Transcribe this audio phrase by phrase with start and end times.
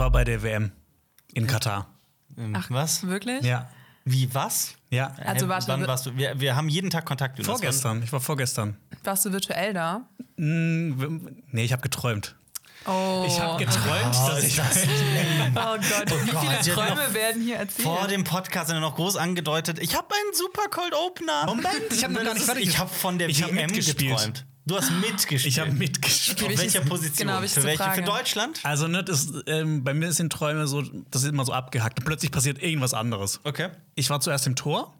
[0.00, 0.72] war bei der WM
[1.34, 1.86] in Katar.
[2.36, 3.06] Ähm, Ach, was?
[3.06, 3.44] Wirklich?
[3.44, 3.68] Ja.
[4.04, 4.74] Wie was?
[4.90, 5.14] Ja.
[5.24, 6.16] Also warte, wann wir- warst du?
[6.16, 7.38] Wir, wir haben jeden Tag Kontakt.
[7.38, 7.46] Jonas.
[7.60, 8.02] Vorgestern.
[8.02, 8.76] Ich war vorgestern.
[9.04, 10.08] Warst du virtuell da?
[10.36, 12.34] Hm, Nee, ich habe geträumt.
[12.86, 13.24] Oh.
[13.28, 14.56] Ich habe geträumt, Oh, dass ich.
[14.56, 14.84] das
[15.54, 17.86] Oh Gott, wie Gott, viele Träume werden hier erzählt?
[17.86, 19.78] Vor dem Podcast sind wir noch groß angedeutet.
[19.80, 21.44] Ich habe einen super Cold Opener.
[21.44, 24.16] Moment, ich hab noch gar nicht fertig Ich habe von der Ich WM mitgespielt.
[24.16, 24.46] geträumt.
[24.70, 25.46] Du hast mitgespielt.
[25.46, 26.52] Ich habe mitgespielt.
[26.52, 27.26] Auf welcher Position?
[27.26, 27.82] genau, Für welche?
[27.82, 27.96] Frage?
[27.96, 28.60] Für Deutschland?
[28.62, 31.98] Also, ne, das, ähm, bei mir sind Träume so, das ist immer so abgehackt.
[31.98, 33.40] Und plötzlich passiert irgendwas anderes.
[33.42, 33.70] Okay.
[33.96, 34.94] Ich war zuerst im Tor.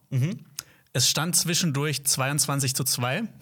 [0.92, 3.22] Es stand zwischendurch 22 zu 2.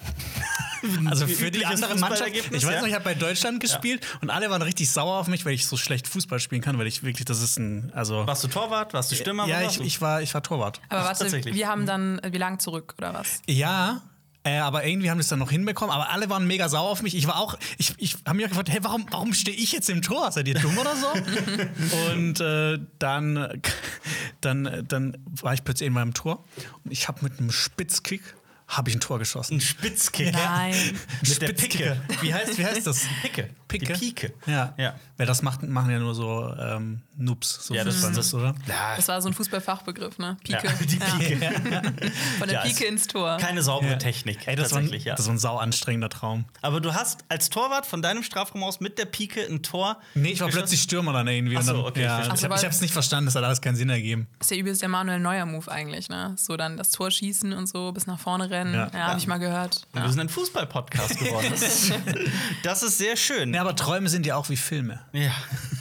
[1.06, 2.30] Also für die andere Mannschaft.
[2.36, 2.80] Ich weiß ja.
[2.80, 5.66] noch, ich habe bei Deutschland gespielt und alle waren richtig sauer auf mich, weil ich
[5.66, 8.24] so schlecht Fußball spielen kann, weil ich wirklich, das ist ein, also.
[8.28, 8.94] Warst du Torwart?
[8.94, 9.48] Warst du Stürmer?
[9.48, 10.80] ja, ich, ich, war, ich war Torwart.
[10.88, 13.42] Aber warte, wir haben dann, äh, wie lang zurück oder was?
[13.48, 14.02] Ja,
[14.48, 15.94] äh, aber irgendwie haben wir es dann noch hinbekommen.
[15.94, 17.14] Aber alle waren mega sauer auf mich.
[17.14, 20.02] Ich war auch, ich, ich habe mir gefragt, hey, warum, warum stehe ich jetzt im
[20.02, 20.30] Tor?
[20.32, 21.08] Seid ihr dumm oder so?
[22.12, 23.60] und äh, dann,
[24.40, 26.44] dann, dann war ich plötzlich in meinem Tor
[26.84, 28.22] und ich habe mit einem Spitzkick
[28.68, 29.56] habe ich ein Tor geschossen.
[29.56, 30.32] Ein Spitzkick.
[30.32, 30.74] Nein.
[31.22, 31.96] Mit der Spitzkicker.
[32.06, 32.22] Picke.
[32.22, 33.06] Wie heißt, wie heißt das?
[33.22, 33.50] Picke.
[33.66, 33.92] Picke?
[33.94, 34.34] Die Pike.
[34.46, 34.74] Ja.
[34.78, 34.94] Ja.
[35.16, 37.66] Weil das macht, machen ja nur so ähm, Noobs.
[37.66, 38.54] So Ja, das- Fußball, das- oder?
[38.66, 40.36] Ja, Das war so ein Fußballfachbegriff, ne?
[40.44, 40.66] Pike.
[40.66, 41.52] Ja, die Pike.
[42.38, 43.38] Von der Ja, Pike ins Tor.
[43.38, 44.46] Keine saubere Technik.
[44.46, 45.14] Ey, das war, ein, tatsächlich, ja.
[45.14, 46.44] das war ein sau anstrengender Traum.
[46.62, 49.98] Aber du hast als Torwart von deinem Strafraum aus mit der Pike ein Tor.
[50.14, 50.60] Nee, ich war geschossen?
[50.62, 51.56] plötzlich Stürmer dann irgendwie.
[51.56, 52.34] Ach so, und dann, okay, ich ja, verstehe.
[52.34, 54.26] ich so, habe es nicht verstanden, das hat alles keinen Sinn ergeben.
[54.40, 56.34] ist ja übelst der Manuel Neuer Move eigentlich, ne?
[56.38, 58.57] So dann das Tor schießen und so bis nach vorne rennen.
[58.66, 58.90] Ja.
[58.92, 59.86] Ja, habe ich mal gehört.
[59.94, 61.46] Und Wir sind ein Fußball-Podcast geworden.
[62.62, 63.54] Das ist, sehr schön.
[63.54, 65.00] Ja, aber Träume sind ja auch wie Filme.
[65.12, 65.30] Ja.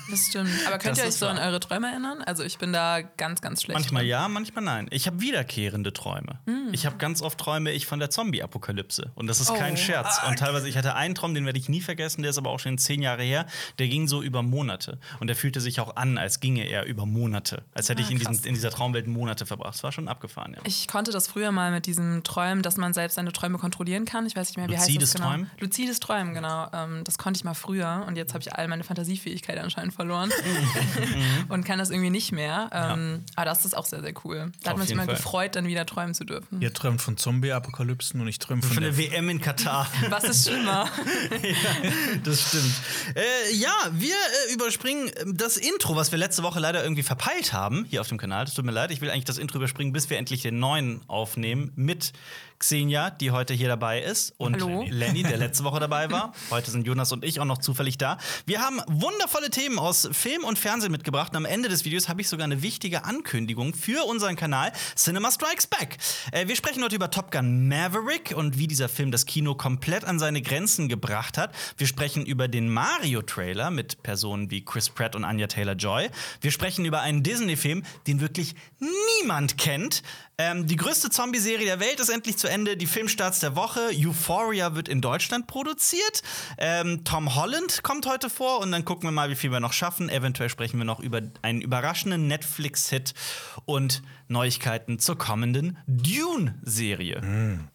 [0.10, 0.50] Das stimmt.
[0.68, 1.48] Aber könnt Das ihr euch so an wahr.
[1.48, 2.22] eure Träume erinnern?
[2.26, 3.78] Also ich bin da ganz, ganz schlecht.
[3.80, 4.10] Manchmal drin.
[4.10, 4.88] ja, manchmal nein.
[4.92, 6.40] Ich habe wiederkehrende Träume.
[6.46, 6.70] Hm.
[6.72, 9.12] Ich habe ganz oft träume ich von der Zombie-Apokalypse.
[9.16, 9.78] Und das ist kein Oh.
[9.78, 10.22] Scherz.
[10.28, 12.60] Und teilweise, ich hatte einen Traum, den werde ich nie vergessen, der ist aber auch
[12.60, 13.46] schon zehn Jahre her.
[13.80, 14.98] Der ging so über Monate.
[15.20, 17.64] Und der fühlte sich auch an, als ginge er über Monate.
[17.74, 18.46] Als hätte Ah, ich in, krass.
[18.46, 19.74] in dieser Traumwelt Monate verbracht.
[19.74, 20.62] Das war schon abgefahren, ja.
[20.64, 24.26] Ich konnte das früher mal mit diesem Träumen, dass man selbst seine Träume kontrollieren kann.
[24.26, 25.32] Ich weiß nicht mehr, wie heißt Luzides das genau.
[25.32, 25.52] Träumen?
[25.60, 26.68] Luzides Träumen, genau.
[26.74, 30.32] Ähm, das konnte ich mal früher und jetzt habe ich all meine Fantasiefähigkeit anscheinend verloren
[31.50, 32.70] und kann das irgendwie nicht mehr.
[32.74, 34.52] Ähm, Aber das ist auch sehr, sehr cool.
[34.64, 36.62] Da hat man sich mal gefreut, dann wieder träumen zu dürfen.
[36.62, 39.88] Ihr träumt von Zombie-Apokalypsen und ich träume von, Von der, der WM in Katar.
[40.10, 40.90] Was ist schlimmer?
[42.24, 42.74] Das stimmt.
[43.16, 44.16] Äh, ja, wir
[44.50, 48.10] äh, überspringen äh, das Intro, was wir letzte Woche leider irgendwie verpeilt haben, hier auf
[48.10, 48.46] dem Kanal.
[48.46, 48.92] Das tut mir leid.
[48.92, 52.12] Ich will eigentlich das Intro überspringen, bis wir endlich den neuen aufnehmen mit
[52.60, 54.86] Xenia, die heute hier dabei ist, und Hallo.
[54.90, 56.34] Lenny, der letzte Woche dabei war.
[56.50, 58.18] Heute sind Jonas und ich auch noch zufällig da.
[58.46, 61.32] Wir haben wundervolle Themen aus Film und Fernsehen mitgebracht.
[61.32, 65.32] Und am Ende des Videos habe ich sogar eine wichtige Ankündigung für unseren Kanal Cinema
[65.32, 65.98] Strikes Back.
[66.32, 70.04] Äh, wir sprechen heute über Top Gun Maverick und wie dieser Film das Kino komplett
[70.06, 71.54] an seine Grenzen gebracht hat.
[71.78, 76.10] Wir sprechen über den Mario-Trailer mit Personen wie Chris Pratt und Anya Taylor-Joy.
[76.42, 80.02] Wir sprechen über einen Disney-Film, den wirklich niemand kennt.
[80.40, 82.78] Ähm, die größte Zombie-Serie der Welt ist endlich zu Ende.
[82.78, 83.90] Die Filmstarts der Woche.
[83.94, 86.24] Euphoria wird in Deutschland produziert.
[86.58, 89.74] Ähm, Tom Holland kommt heute vor und dann gucken wir mal, wie viel wir noch
[89.74, 90.10] schaffen.
[90.10, 93.14] Eventuell sprechen wir noch über einen überraschenden Netflix-Hit
[93.66, 97.22] und Neuigkeiten zur kommenden Dune-Serie.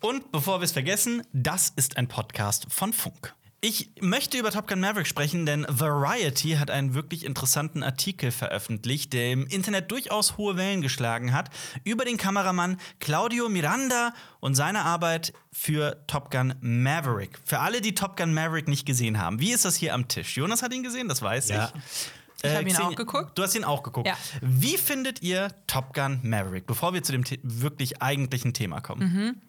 [0.01, 3.35] Und bevor wir es vergessen, das ist ein Podcast von Funk.
[3.65, 9.13] Ich möchte über Top Gun Maverick sprechen, denn Variety hat einen wirklich interessanten Artikel veröffentlicht,
[9.13, 11.49] der im Internet durchaus hohe Wellen geschlagen hat,
[11.85, 17.39] über den Kameramann Claudio Miranda und seine Arbeit für Top Gun Maverick.
[17.45, 20.37] Für alle, die Top Gun Maverick nicht gesehen haben, wie ist das hier am Tisch?
[20.37, 21.73] Jonas hat ihn gesehen, das weiß Ja.
[21.73, 22.09] ich.
[22.45, 23.39] Ich hab ihn Xenia, auch geguckt.
[23.39, 24.09] Du hast ihn auch geguckt.
[24.09, 24.17] Ja.
[24.41, 29.41] Wie findet ihr Top Gun Maverick, bevor wir zu dem wirklich eigentlichen Thema kommen?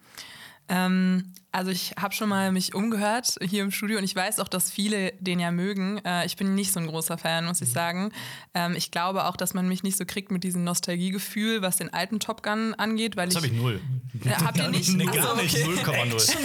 [0.70, 4.48] Ähm, also ich habe schon mal mich umgehört hier im Studio und ich weiß auch,
[4.48, 6.00] dass viele den ja mögen.
[6.04, 7.74] Äh, ich bin nicht so ein großer Fan, muss ich Mhm.
[7.74, 8.12] sagen.
[8.54, 11.94] Ähm, ich glaube auch, dass man mich nicht so kriegt mit diesem Nostalgiegefühl, was den
[11.94, 13.80] alten Top Gun angeht, weil Das habe ich null.
[14.26, 14.90] Äh, habt ihr nicht?
[14.98, 15.56] Nee, Ach so, gar nicht.
[15.56, 15.80] okay.
[15.84, 16.38] 0,0.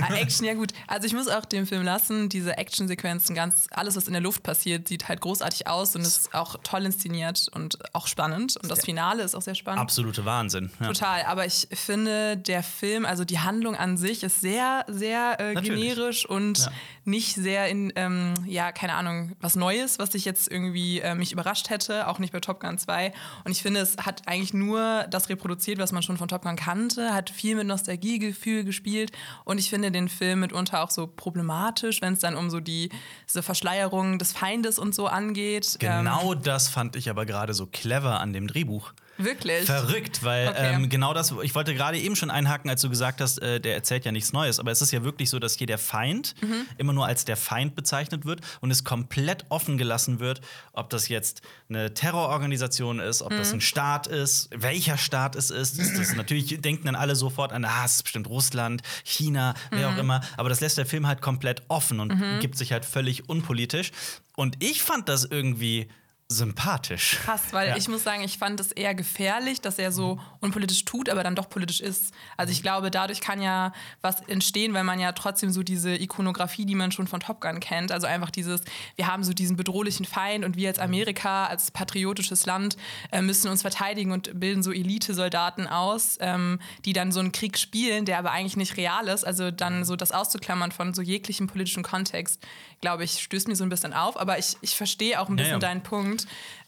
[0.02, 0.72] Ah, Action, ja gut.
[0.86, 2.28] Also ich muss auch den Film lassen.
[2.28, 6.34] Diese Actionsequenzen, ganz alles, was in der Luft passiert, sieht halt großartig aus und ist
[6.34, 8.56] auch toll inszeniert und auch spannend.
[8.62, 9.80] Und das Finale ist auch sehr spannend.
[9.80, 10.70] Absolute Wahnsinn.
[10.80, 10.86] Ja.
[10.88, 15.54] Total, aber ich finde, der Film, also die Handlung an sich ist sehr, sehr äh,
[15.54, 15.94] Natürlich.
[15.94, 16.72] generisch und Ja.
[17.04, 21.32] nicht sehr in, ähm, ja, keine Ahnung, was Neues, was ich jetzt irgendwie äh, mich
[21.32, 23.12] überrascht hätte, auch nicht bei Top Gun 2.
[23.44, 26.56] Und ich finde, es hat eigentlich nur das reproduziert, was man schon von Top Gun
[26.56, 29.12] kannte, hat viel mit Nostalgiegefühl gespielt
[29.44, 32.90] und ich finde den Film mitunter auch so problematisch, wenn es dann um so die
[33.28, 35.76] diese Verschleierung des Feindes und so angeht.
[35.80, 38.92] Ähm, Genau das fand ich aber gerade so clever an dem Drehbuch.
[39.24, 39.64] Wirklich?
[39.66, 40.74] Verrückt, weil Okay.
[40.74, 43.74] ähm, genau das, ich wollte gerade eben schon einhaken, als du gesagt hast, äh, der
[43.74, 46.66] erzählt ja nichts Neues, aber es ist ja wirklich so, dass hier der Feind Mhm.
[46.78, 50.40] immer nur als der Feind bezeichnet wird und es komplett offen gelassen wird,
[50.72, 53.36] ob das jetzt eine Terrororganisation ist, ob Mhm.
[53.36, 55.78] das ein Staat ist, welcher Staat es ist.
[55.78, 59.88] ist das, natürlich denken dann alle sofort an, ah, es ist bestimmt Russland, China, wer
[59.90, 59.94] Mhm.
[59.94, 63.28] auch immer, aber das lässt der Film halt komplett offen und gibt sich halt völlig
[63.28, 63.90] unpolitisch.
[64.36, 65.88] Und ich fand das irgendwie
[66.30, 67.18] sympathisch.
[67.24, 67.76] Krass, weil Ja.
[67.76, 71.34] ich muss sagen, ich fand es eher gefährlich, dass er so unpolitisch tut, aber dann
[71.34, 72.14] doch politisch ist.
[72.36, 76.64] Also ich glaube, dadurch kann ja was entstehen, weil man ja trotzdem so diese Ikonografie,
[76.64, 78.62] die man schon von Top Gun kennt, also einfach dieses,
[78.94, 82.76] wir haben so diesen bedrohlichen Feind und wir als Amerika, als patriotisches Land,
[83.10, 87.58] äh, müssen uns verteidigen und bilden so Elite-Soldaten aus, ähm, die dann so einen Krieg
[87.58, 89.24] spielen, der aber eigentlich nicht real ist.
[89.24, 92.40] Also dann so das auszuklammern von so jeglichem politischen Kontext,
[92.80, 94.18] glaube ich, stößt mir so ein bisschen auf.
[94.18, 95.58] Aber ich, ich verstehe auch ein Ja, bisschen ja.
[95.58, 96.19] deinen Punkt.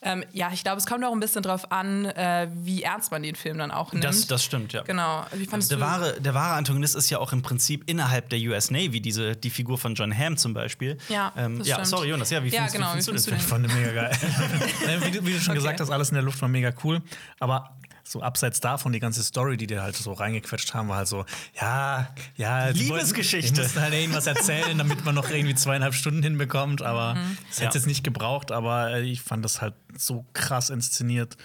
[0.04, 3.22] Ähm, ja, ich glaube, es kommt auch ein bisschen drauf an, äh, wie ernst man
[3.22, 4.04] den Film dann auch nimmt.
[4.04, 4.82] Das, das stimmt, ja.
[4.82, 5.25] genau.
[5.32, 5.84] Wie fandest Der du?
[5.84, 9.50] wahre, der wahre Antagonist ist ja auch im Prinzip innerhalb der US Navy, diese, die
[9.50, 10.99] Figur von John Hamm zum Beispiel.
[11.08, 11.88] Ja, ähm, das ja stimmt.
[11.88, 13.64] sorry, Jonas, ja, wie Ja, findest, genau, wie findest wie du den findest du Film?
[13.64, 15.02] Ich fand den mega geil.
[15.06, 15.58] Wie, du, wie du schon Okay.
[15.58, 17.00] gesagt hast, alles in der Luft war mega cool.
[17.38, 17.76] Aber
[18.12, 21.24] so abseits davon, die ganze Story, die die halt so reingequetscht haben, war halt so,
[21.60, 22.68] ja, ja.
[22.68, 23.52] Liebesgeschichte.
[23.54, 26.82] Die mussten halt irgendwas erzählen, damit man noch irgendwie zweieinhalb Stunden hinbekommt.
[26.82, 27.36] Aber Mhm.
[27.50, 27.66] es Ja.
[27.66, 31.36] hätte es nicht gebraucht, aber äh, ich fand das halt so krass inszeniert.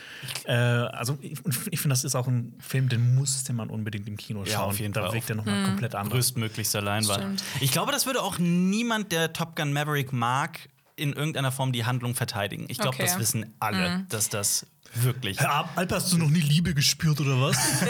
[0.45, 1.39] Äh, also ich,
[1.71, 4.51] ich finde, das ist auch ein Film, den musste man unbedingt im Kino schauen.
[4.51, 5.13] Ja, auf jeden da Fall.
[5.13, 6.13] wirkt er nochmal komplett anders.
[6.13, 7.43] Größtmöglichster Leinwand.
[7.61, 10.59] Ich glaube, das würde auch niemand, der Top Gun Maverick mag,
[10.97, 12.65] in irgendeiner Form die Handlung verteidigen.
[12.67, 13.03] Ich glaube, Okay.
[13.05, 15.39] das wissen alle, dass das wirklich.
[15.39, 17.57] Herr Alp, hast du noch nie Liebe gespürt oder was?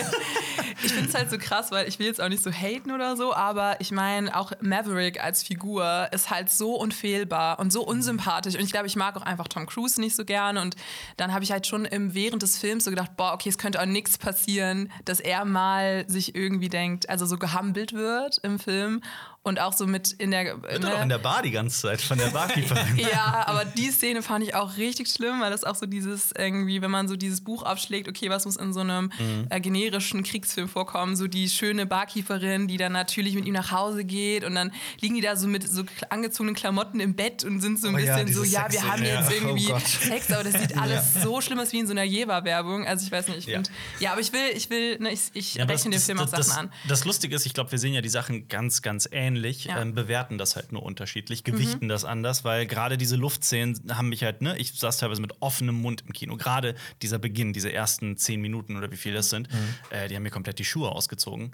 [0.84, 3.18] Ich finde es halt so krass, weil ich will jetzt auch nicht so haten oder
[3.18, 8.54] so, aber ich meine, auch Maverick als Figur ist halt so unfehlbar und so unsympathisch.
[8.56, 10.62] Und ich glaube, ich mag auch einfach Tom Cruise nicht so gerne.
[10.62, 10.76] Und
[11.18, 13.82] dann habe ich halt schon im, während des Films so gedacht, boah, okay, es könnte
[13.82, 19.02] auch nichts passieren, dass er mal sich irgendwie denkt, also so gehampelt wird im Film.
[19.48, 20.62] Und auch so mit in der.
[20.62, 20.90] Wird ne?
[20.92, 22.98] doch in der Bar die ganze Zeit von der Barkeeperin.
[23.12, 26.82] Ja, aber die Szene fand ich auch richtig schlimm, weil das auch so dieses irgendwie,
[26.82, 29.48] wenn man so dieses Buch aufschlägt, okay, was muss in so einem Mhm.
[29.50, 34.04] äh, generischen Kriegsfilm vorkommen, so die schöne Barkeeperin, die dann natürlich mit ihm nach Hause
[34.04, 34.72] geht und dann
[35.02, 37.98] liegen die da so mit so angezogenen Klamotten im Bett und sind so ein Oh
[37.98, 39.36] ja, bisschen so, diese ja, wir haben jetzt ja.
[39.38, 39.80] irgendwie Oh.
[39.80, 42.86] Sex, aber das sieht alles so schlimm aus wie in so einer Jever-Werbung.
[42.88, 43.56] Also ich weiß nicht, ich Ja.
[43.56, 46.28] finde, ja, aber ich will, ich will, ne, ich, ich Ja, rechne dem Film auch
[46.28, 46.72] Sachen das, an.
[46.88, 49.82] Das Lustige ist, ich glaube, wir sehen ja die Sachen ganz, ganz ähnlich, Ja.
[49.82, 54.24] ähm, bewerten das halt nur unterschiedlich, gewichten das anders, weil gerade diese Luftszenen haben mich
[54.24, 56.36] halt, ne, ich saß teilweise mit offenem Mund im Kino.
[56.38, 59.48] Gerade dieser Beginn, diese ersten zehn Minuten oder wie viel das sind,
[59.90, 61.54] äh, die haben mir komplett die Schuhe ausgezogen.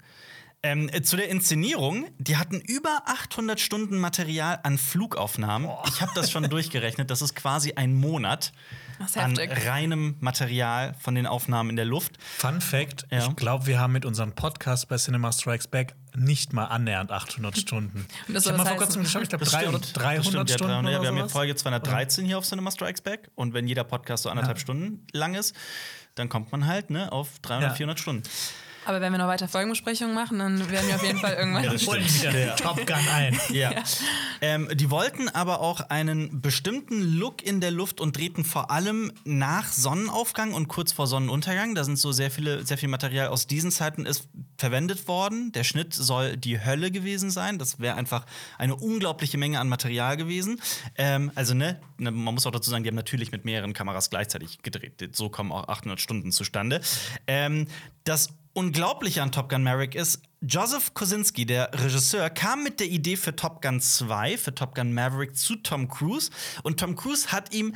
[0.64, 5.68] Ähm, äh, zu der Inszenierung, die hatten über 800 Stunden Material an Flugaufnahmen.
[5.88, 7.10] Ich habe das schon durchgerechnet.
[7.10, 8.52] Das ist quasi ein Monat
[9.16, 12.12] an reinem Material von den Aufnahmen in der Luft.
[12.38, 13.26] Fun Fact: Ja.
[13.28, 17.58] Ich glaube, wir haben mit unserem Podcast bei Cinema Strikes Back nicht mal annähernd 800
[17.58, 18.06] Stunden.
[18.28, 19.96] Und das ich habe mal vor kurzem geschaut, ich glaube Das 300, stimmt.
[20.04, 20.72] 300 Das stimmt, ja, Stunden.
[20.72, 21.32] 300, ja, wir haben hier sowas.
[21.32, 23.30] Folge 213 hier auf Cinema Strikes Back.
[23.34, 24.62] Und wenn jeder Podcast so anderthalb Ja.
[24.62, 25.54] Stunden lang ist,
[26.14, 27.74] dann kommt man halt ne, auf 300, Ja.
[27.74, 28.22] 400 Stunden.
[28.86, 31.64] Aber wenn wir noch weiter Folgenbesprechungen machen, dann werden wir auf jeden Fall irgendwann.
[31.64, 33.38] Holen wir Top Gun ein.
[33.50, 33.72] Ja.
[34.40, 39.12] Ähm, die wollten aber auch einen bestimmten Look in der Luft und drehten vor allem
[39.24, 41.74] nach Sonnenaufgang und kurz vor Sonnenuntergang.
[41.74, 44.28] Da sind so sehr viele, sehr viel Material aus diesen Zeiten ist
[44.58, 45.52] verwendet worden.
[45.52, 47.58] Der Schnitt soll die Hölle gewesen sein.
[47.58, 48.24] Das wäre einfach
[48.58, 50.60] eine unglaubliche Menge an Material gewesen.
[50.96, 54.10] Ähm, also ne, ne, man muss auch dazu sagen, die haben natürlich mit mehreren Kameras
[54.10, 55.10] gleichzeitig gedreht.
[55.12, 56.80] So kommen auch 800 Stunden zustande.
[57.26, 57.66] Ähm,
[58.04, 63.16] das Unglaubliche an Top Gun Maverick ist, Joseph Kosinski, der Regisseur, kam mit der Idee
[63.16, 66.30] für Top Gun 2, für Top Gun Maverick zu Tom Cruise.
[66.62, 67.74] Und Tom Cruise hat ihm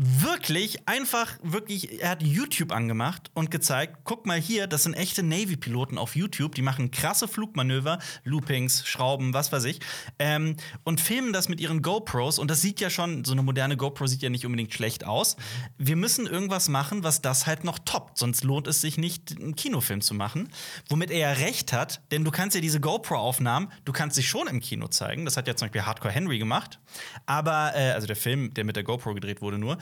[0.00, 5.24] wirklich einfach, wirklich, er hat YouTube angemacht und gezeigt, guck mal hier, das sind echte
[5.24, 9.80] Navy-Piloten auf YouTube, die machen krasse Flugmanöver, Loopings, Schrauben, was weiß ich,
[10.20, 12.38] ähm, und filmen das mit ihren GoPros.
[12.38, 15.36] Und das sieht ja schon, so eine moderne GoPro sieht ja nicht unbedingt schlecht aus.
[15.78, 19.56] Wir müssen irgendwas machen, was das halt noch toppt, sonst lohnt es sich nicht, einen
[19.56, 20.48] Kinofilm zu machen.
[20.88, 24.46] Womit er ja recht hat, denn du kannst ja diese GoPro-Aufnahmen, du kannst sie schon
[24.46, 25.24] im Kino zeigen.
[25.24, 26.78] Das hat ja zum Beispiel Hardcore Henry gemacht.
[27.26, 29.76] Aber, äh, also der Film, der mit der GoPro gedreht wurde, nur.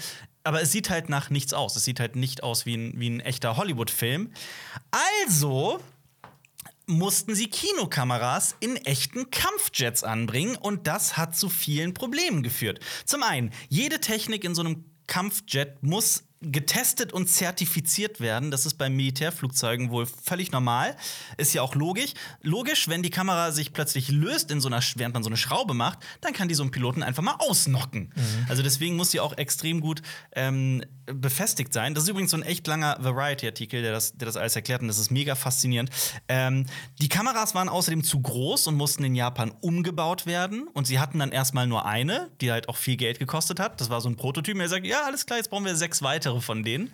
[0.45, 1.75] Aber es sieht halt nach nichts aus.
[1.77, 4.33] Es sieht halt nicht aus wie ein, wie ein echter Hollywood-Film.
[4.91, 5.81] Also
[6.87, 12.79] mussten sie Kinokameras in echten Kampfjets anbringen und das hat zu vielen Problemen geführt.
[13.05, 18.51] Zum einen, jede Technik in so einem Kampfjet muss getestet und zertifiziert werden.
[18.51, 20.97] Das ist bei Militärflugzeugen wohl völlig normal.
[21.39, 22.13] Ist ja auch logisch.
[22.43, 25.75] Logisch, wenn die Kamera sich plötzlich löst, in so einer, während man so eine Schraube
[25.75, 28.13] macht, dann kann die so einen Piloten einfach mal ausnocken.
[28.49, 30.03] Also deswegen muss sie auch extrem gut
[30.33, 31.95] ähm, befestigt sein.
[31.95, 34.89] Das ist übrigens so ein echt langer Variety-Artikel, der das, der das alles erklärt und
[34.89, 35.91] das ist mega faszinierend.
[36.29, 36.67] Ähm,
[37.01, 41.19] die Kameras waren außerdem zu groß und mussten in Japan umgebaut werden und sie hatten
[41.19, 43.81] dann erstmal nur eine, die halt auch viel Geld gekostet hat.
[43.81, 44.59] Das war so ein Prototyp.
[44.59, 46.91] Er sagt, ja, alles klar, jetzt brauchen wir sechs weitere von denen.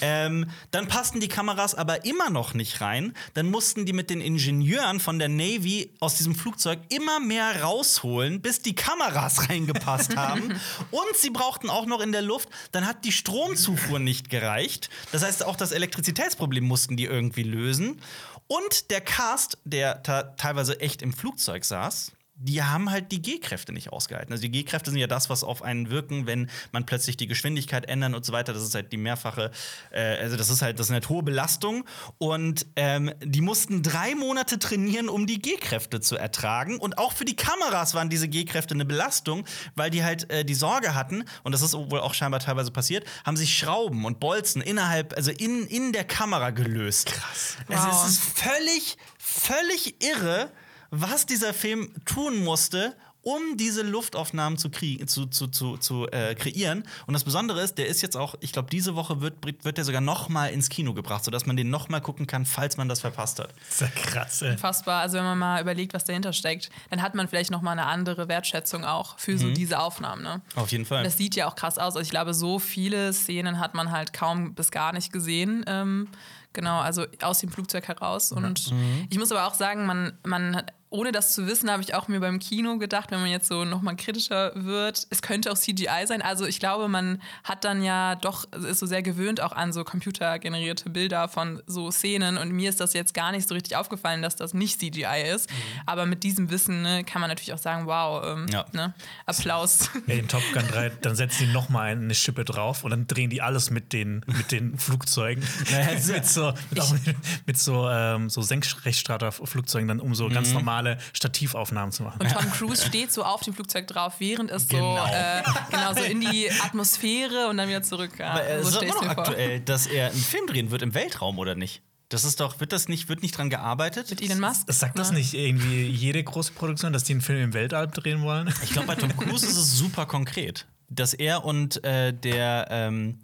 [0.00, 3.14] Ähm, dann passten die Kameras aber immer noch nicht rein.
[3.34, 8.40] Dann mussten die mit den Ingenieuren von der Navy aus diesem Flugzeug immer mehr rausholen,
[8.40, 10.54] bis die Kameras reingepasst haben.
[10.90, 13.12] Und sie brauchten auch noch in der Luft, dann hat die
[13.56, 14.90] Stromzufuhr nicht gereicht.
[15.12, 18.00] Das heißt, auch das Elektrizitätsproblem mussten die irgendwie lösen.
[18.46, 23.92] Und der Cast, der teilweise echt im Flugzeug saß, die haben halt die G-Kräfte nicht
[23.92, 24.32] ausgehalten.
[24.32, 27.86] Also die G-Kräfte sind ja das, was auf einen wirken, wenn man plötzlich die Geschwindigkeit
[27.86, 28.52] ändern und so weiter.
[28.52, 29.50] Das ist halt die mehrfache,
[29.92, 31.84] äh, also das ist halt, das ist eine hohe Belastung.
[32.18, 36.78] Und ähm, die mussten drei Monate trainieren, um die G-Kräfte zu ertragen.
[36.78, 39.44] Und auch für die Kameras waren diese G-Kräfte eine Belastung,
[39.76, 43.06] weil die halt äh, die Sorge hatten, und das ist wohl auch scheinbar teilweise passiert,
[43.24, 47.06] haben sich Schrauben und Bolzen innerhalb, also in, in der Kamera gelöst.
[47.06, 47.56] Krass.
[47.68, 48.04] Wow.
[48.04, 50.50] es ist völlig, völlig irre,
[50.94, 52.94] was dieser Film tun musste,
[53.24, 56.82] um diese Luftaufnahmen zu, krie- zu, zu, zu, zu äh, kreieren.
[57.06, 59.84] Und das Besondere ist, der ist jetzt auch, ich glaube, diese Woche wird, wird der
[59.84, 62.88] sogar noch mal ins Kino gebracht, sodass man den noch mal gucken kann, falls man
[62.88, 63.54] das verpasst hat.
[63.60, 64.50] Das ist ja krass, ey.
[64.50, 65.02] Unfassbar.
[65.02, 67.86] Also wenn man mal überlegt, was dahinter steckt, dann hat man vielleicht noch mal eine
[67.86, 70.22] andere Wertschätzung auch für so diese Aufnahmen.
[70.24, 70.40] Ne?
[70.56, 71.04] Auf jeden Fall.
[71.04, 71.94] Das sieht ja auch krass aus.
[71.94, 75.64] Also ich glaube, so viele Szenen hat man halt kaum bis gar nicht gesehen.
[75.68, 76.08] Ähm,
[76.52, 78.32] genau, also aus dem Flugzeug heraus.
[78.32, 78.74] Und
[79.10, 82.06] ich muss aber auch sagen, man, man hat- ohne das zu wissen, habe ich auch
[82.08, 86.06] mir beim Kino gedacht, wenn man jetzt so nochmal kritischer wird, es könnte auch CGI
[86.06, 86.22] sein.
[86.22, 89.84] Also ich glaube, man hat dann ja doch, ist so sehr gewöhnt auch an so
[89.84, 92.36] computergenerierte Bilder von so Szenen.
[92.36, 95.48] Und mir ist das jetzt gar nicht so richtig aufgefallen, dass das nicht CGI ist.
[95.86, 98.66] Aber mit diesem Wissen ne, kann man natürlich auch sagen, wow, ähm, Ja.
[98.72, 98.92] ne?
[99.26, 99.88] Applaus.
[100.06, 103.06] Ja, in Top Gun 3, dann setzen die noch mal eine Schippe drauf und dann
[103.06, 105.42] drehen die alles mit den, mit den Flugzeugen.
[106.12, 110.98] mit so, mit, auch mit, mit so, ähm, so Senkrechtstarter-Flugzeugen, dann um so ganz normale
[111.12, 112.20] Stativaufnahmen zu machen.
[112.20, 115.06] Und Tom Cruise steht so auf dem Flugzeug drauf, während es Genau.
[115.06, 118.12] so äh, genau so in die Atmosphäre und dann wieder zurück.
[118.18, 119.18] Ja, Aber äh, es so ist immer noch mir vor.
[119.24, 121.82] aktuell, dass er einen Film drehen wird im Weltraum, oder nicht?
[122.08, 124.10] Das ist doch, wird das nicht, wird nicht dran gearbeitet?
[124.10, 124.70] Mit Elon Musk?
[124.70, 125.18] Sagt das Ne?
[125.18, 128.52] nicht irgendwie jede große Produktion, dass die einen Film im Weltall drehen wollen?
[128.62, 133.18] Ich glaube, bei Tom Cruise ist es super konkret, dass er und äh, der, ähm,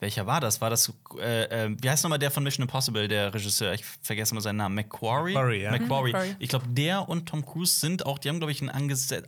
[0.00, 0.60] welcher war das?
[0.60, 3.72] War das, äh, äh, wie heißt nochmal der von Mission Impossible, der Regisseur?
[3.74, 4.74] Ich vergesse mal seinen Namen.
[4.74, 5.34] McQuarrie?
[5.34, 5.70] McQuarrie, ja.
[5.70, 6.12] McQuarrie.
[6.12, 6.36] Mhm.
[6.38, 8.70] Ich glaube, der und Tom Cruise sind auch, die haben, glaube ich, einen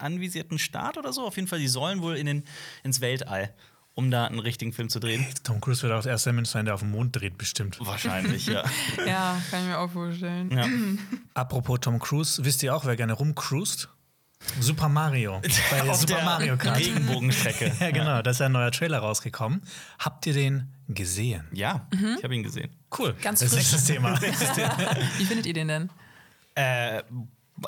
[0.00, 1.26] anvisierten Start oder so.
[1.26, 2.45] Auf jeden Fall, die sollen wohl in den,
[2.83, 3.52] ins Weltall,
[3.95, 5.26] um da einen richtigen Film zu drehen.
[5.45, 7.79] Tom Cruise wird auch der erste Mensch sein, der auf dem Mond dreht, bestimmt.
[7.81, 8.64] Wahrscheinlich, ja.
[9.07, 10.50] Ja, kann ich mir auch vorstellen.
[10.50, 10.67] ja.
[11.35, 13.91] Apropos Tom Cruise, wisst ihr auch, wer gerne rumcruist?
[14.61, 15.41] Super Mario.
[15.71, 16.79] Bei Auf Super der Mario Kart.
[16.79, 17.73] Regenbogenstrecke.
[17.81, 19.63] Ja, genau, da ist ja ein neuer Trailer rausgekommen.
[19.99, 21.45] Habt ihr den gesehen?
[21.53, 22.71] Ja, ich habe ihn gesehen.
[22.97, 23.15] Cool.
[23.23, 23.59] Ganz das frisch.
[23.61, 24.21] Nächstes Thema.
[25.19, 25.91] Wie findet ihr den denn?
[26.55, 27.03] Äh,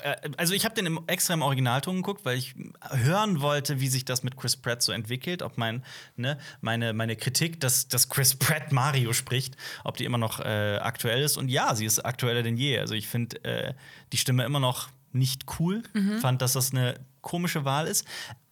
[0.03, 2.55] äh, also ich habe den im, extra im Originalton geguckt, weil ich
[2.91, 5.85] hören wollte, wie sich das mit Chris Pratt so entwickelt, ob mein,
[6.17, 10.79] ne, meine, meine Kritik, dass, dass Chris Pratt Mario spricht, ob die immer noch äh,
[10.79, 11.37] aktuell ist.
[11.37, 12.79] Und ja, sie ist aktueller denn je.
[12.79, 13.75] Also ich finde äh,
[14.13, 15.83] die Stimme immer noch nicht cool.
[16.21, 18.05] Fand, dass das eine komische Wahl ist.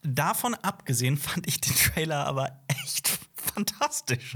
[0.03, 4.35] Davon abgesehen fand ich den Trailer aber echt fantastisch.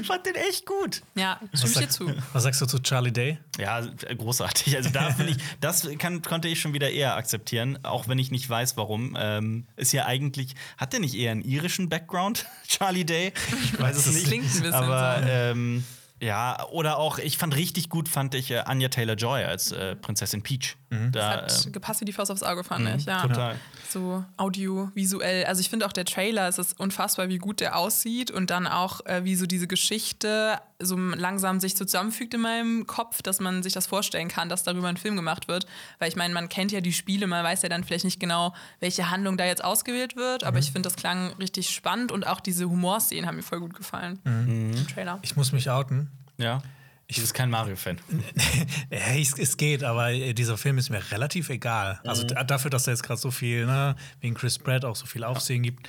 [0.00, 1.02] Ich fand den echt gut.
[1.14, 2.12] Ja, stimme dir zu.
[2.32, 3.38] was sagst du zu Charlie Day?
[3.58, 4.76] Ja, großartig.
[4.76, 8.30] Also da finde ich, das kann, konnte ich schon wieder eher akzeptieren, auch wenn ich
[8.30, 9.16] nicht weiß, warum.
[9.18, 13.32] Ähm, ist ja eigentlich, hat der nicht eher einen irischen Background, Charlie Day?
[13.64, 14.26] Ich weiß es Das nicht.
[14.26, 15.28] klingt ein bisschen Aber so.
[15.28, 15.84] ähm,
[16.20, 19.96] ja, oder auch, ich fand richtig gut, fand ich äh, Anya Taylor Joy als äh,
[19.96, 20.76] Prinzessin Peach.
[21.10, 23.06] Da, Hat äh, gepasst wie die Faust aufs Auge, fand ich.
[23.06, 23.22] Ja.
[23.22, 23.56] total.
[23.88, 25.44] So audiovisuell.
[25.44, 28.66] Also ich finde auch der Trailer, es ist unfassbar, wie gut der aussieht und dann
[28.66, 33.40] auch, äh, wie so diese Geschichte so langsam sich so zusammenfügt in meinem Kopf, dass
[33.40, 35.66] man sich das vorstellen kann, dass darüber ein Film gemacht wird.
[35.98, 38.52] Weil ich meine, man kennt ja die Spiele, man weiß ja dann vielleicht nicht genau,
[38.80, 42.40] welche Handlung da jetzt ausgewählt wird, aber ich finde, das klang richtig spannend und auch
[42.40, 45.20] diese Humorszenen haben mir voll gut gefallen im Trailer.
[45.22, 46.10] Ich muss mich outen.
[46.36, 46.62] Ja.
[47.16, 47.98] Ich bin kein Mario-Fan.
[48.90, 52.00] Es, geht, aber äh, dieser Film ist mir relativ egal.
[52.04, 55.06] Also da- dafür, dass er jetzt gerade so viel, ne, wegen Chris Pratt auch so
[55.06, 55.88] viel Aufsehen gibt,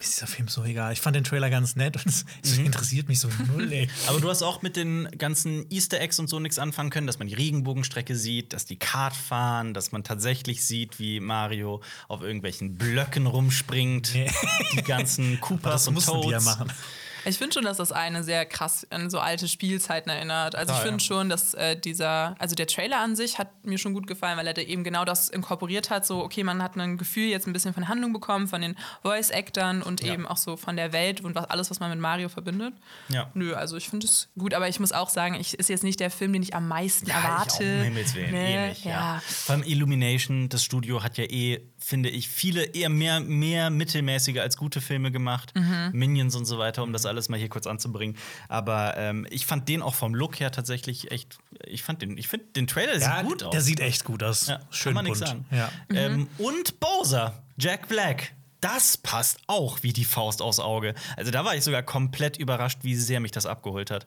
[0.00, 0.92] ist dieser Film so egal.
[0.92, 3.88] Ich fand den Trailer ganz nett und es, es interessiert mich so null, ey.
[4.06, 7.18] Aber du hast auch mit den ganzen Easter Eggs und so nichts anfangen können, dass
[7.18, 12.22] man die Regenbogenstrecke sieht, dass die Kart fahren, dass man tatsächlich sieht, wie Mario auf
[12.22, 14.10] irgendwelchen Blöcken rumspringt.
[14.14, 14.30] Nee.
[14.76, 16.26] Die ganzen das und mussten Toads.
[16.26, 16.70] die ja machen.
[17.24, 20.54] Ich finde schon, dass das eine sehr krass an so alte Spielzeiten erinnert.
[20.54, 21.06] Also Ah, ich finde ja.
[21.06, 24.46] schon, dass äh, dieser, also der Trailer an sich hat mir schon gut gefallen, weil
[24.46, 26.06] er da eben genau das inkorporiert hat.
[26.06, 29.82] So, okay, man hat ein Gefühl jetzt ein bisschen von Handlung bekommen, von den Voice-Actern
[29.82, 30.12] und Ja.
[30.14, 32.74] eben auch so von der Welt und was, alles, was man mit Mario verbindet.
[33.08, 33.30] Ja.
[33.34, 36.00] Nö, also ich finde es gut, aber ich muss auch sagen, ich ist jetzt nicht
[36.00, 37.76] der Film, den ich am meisten Ja, ich auch, erwarte.
[37.78, 38.90] um Himmels Willen, Nee, eh nicht, ja.
[38.90, 39.22] ja.
[39.26, 44.38] Vor allem Illumination, das Studio hat ja eh, finde ich, viele eher mehr, mehr mittelmäßige
[44.38, 45.52] als gute Filme gemacht.
[45.54, 45.90] Mhm.
[45.92, 48.16] Minions und so weiter, um das alles mal hier kurz anzubringen.
[48.48, 52.28] Aber ähm, ich fand den auch vom Look her tatsächlich echt, ich fand den, ich
[52.28, 53.50] finde den Trailer Ja, sieht gut aus.
[53.52, 54.46] der sieht echt gut aus.
[54.48, 55.20] ja, Schön kann man bunt.
[55.20, 55.46] nichts sagen.
[55.50, 55.70] Ja.
[55.90, 58.32] Ähm, und Bowser, Jack Black.
[58.64, 60.94] Das passt auch wie die Faust aufs Auge.
[61.18, 64.06] Also da war ich sogar komplett überrascht, wie sehr mich das abgeholt hat.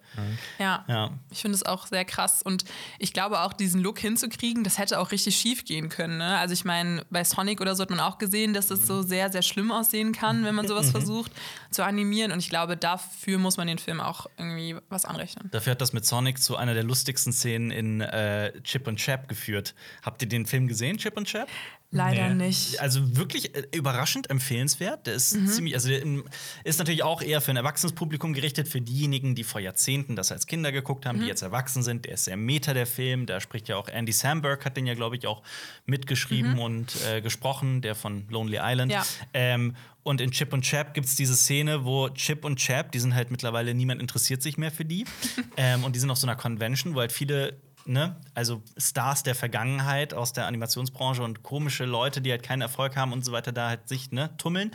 [0.57, 0.83] Ja.
[0.87, 1.11] Ja.
[1.29, 2.41] Ich finde es auch sehr krass.
[2.41, 2.65] Und
[2.97, 6.17] ich glaube auch, diesen Look hinzukriegen, das hätte auch richtig schief gehen können.
[6.17, 6.39] Ne?
[6.39, 9.31] Also ich meine, bei Sonic oder so hat man auch gesehen, dass es so sehr,
[9.31, 11.31] sehr schlimm aussehen kann, wenn man sowas versucht
[11.69, 12.31] zu animieren.
[12.31, 15.51] Und ich glaube, dafür muss man den Film auch irgendwie was anrechnen.
[15.51, 19.27] Dafür hat das mit Sonic zu einer der lustigsten Szenen in äh, Chip und Chap
[19.27, 19.75] geführt.
[20.01, 21.47] Habt ihr den Film gesehen, Chip und Chap?
[21.89, 22.47] Leider Nee.
[22.47, 22.81] nicht.
[22.81, 25.07] Also wirklich äh, überraschend empfehlenswert.
[25.07, 26.25] Der ist ziemlich, also der ähm,
[26.65, 30.31] ist natürlich auch eher für ein erwachsenes Publikum gerichtet, für diejenigen, die vor Jahrzehnten das
[30.33, 32.03] als Kinder geguckt haben, die jetzt erwachsen sind.
[32.03, 33.25] Der ist sehr meta, der Film.
[33.25, 35.43] Da spricht ja auch Andy Samberg, hat den ja, glaube ich, auch
[35.85, 38.91] mitgeschrieben und äh, gesprochen, der von Lonely Island.
[38.91, 39.05] Ja.
[39.33, 42.99] Ähm, und in Chip und Chap gibt es diese Szene, wo Chip und Chap, die
[42.99, 45.05] sind halt mittlerweile, niemand interessiert sich mehr für die.
[45.57, 49.35] ähm, und die sind auf so einer Convention, wo halt viele, ne, also Stars der
[49.35, 53.51] Vergangenheit aus der Animationsbranche und komische Leute, die halt keinen Erfolg haben und so weiter,
[53.51, 54.71] da halt sich, ne, tummeln.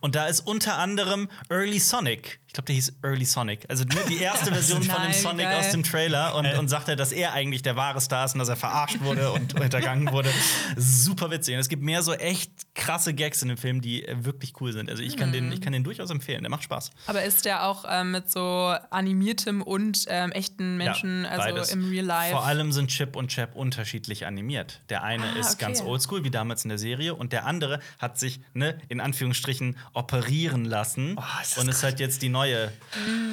[0.00, 2.40] Und da ist unter anderem Early Sonic.
[2.46, 3.66] Ich glaube, der hieß Early Sonic.
[3.68, 5.58] Also ne, die erste Version von dem Nein, Sonic geil.
[5.58, 8.48] aus dem Trailer und, und sagte, dass er eigentlich der wahre Star ist und dass
[8.48, 10.30] er verarscht wurde und hintergangen wurde.
[10.76, 11.54] Super witzig.
[11.54, 14.72] Und es gibt mehr so echt krasse Gags in dem Film, die äh, wirklich cool
[14.72, 14.88] sind.
[14.88, 16.42] Also ich kann, den, ich kann den durchaus empfehlen.
[16.42, 16.92] Der macht Spaß.
[17.06, 21.90] Aber ist der auch ähm, mit so animiertem und ähm, echten Menschen, Ja, also im
[21.90, 22.32] Real Life?
[22.32, 24.80] Vor allem sind Chip und Chap unterschiedlich animiert.
[24.88, 25.64] Der eine Ah, ist okay.
[25.66, 29.76] ganz oldschool, wie damals in der Serie, und der andere hat sich, ne, in Anführungsstrichen,
[29.92, 31.16] operieren lassen.
[31.18, 32.72] Oh, ist und ist halt jetzt die neue.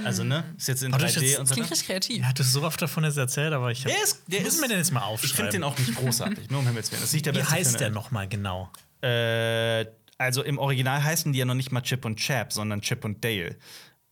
[0.06, 1.56] Also, ne, ist jetzt in ist 3D jetzt- und das so.
[1.56, 2.22] klingt richtig kreativ.
[2.22, 4.56] Ja, du hast so oft davon jetzt erzählt, aber ich hab, Der ist, der muss
[4.56, 5.36] ist, mir den jetzt mal Ich aufschreiben.
[5.36, 7.02] finde den auch nicht großartig, nur um Himmels Willen.
[7.02, 8.70] Das ist nicht der Wie beste heißt Film der nochmal genau?
[9.02, 9.86] Äh,
[10.18, 13.24] also im Original heißen die ja noch nicht mal Chip und Chap, sondern Chip und
[13.24, 13.56] Dale.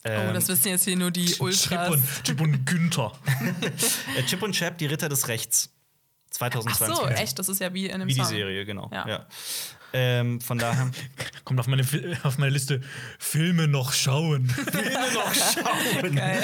[0.05, 1.89] Oh, Ähm, das wissen jetzt hier nur die Chip Ultras.
[1.89, 3.11] und, Chip und Günther.
[4.17, 5.69] äh, Chip und Chap, die Ritter des Rechts.
[6.33, 6.95] Ach 2020.
[6.95, 8.29] so, echt, das ist ja wie in einem Wie die Song.
[8.29, 8.89] Serie, genau.
[8.93, 9.07] Ja.
[9.07, 9.27] Ja.
[9.93, 10.89] Ähm, von daher.
[11.43, 11.83] Kommt auf meine,
[12.23, 12.81] auf meine Liste
[13.19, 14.47] Filme noch schauen.
[14.71, 16.15] Filme noch schauen.
[16.15, 16.43] Geil.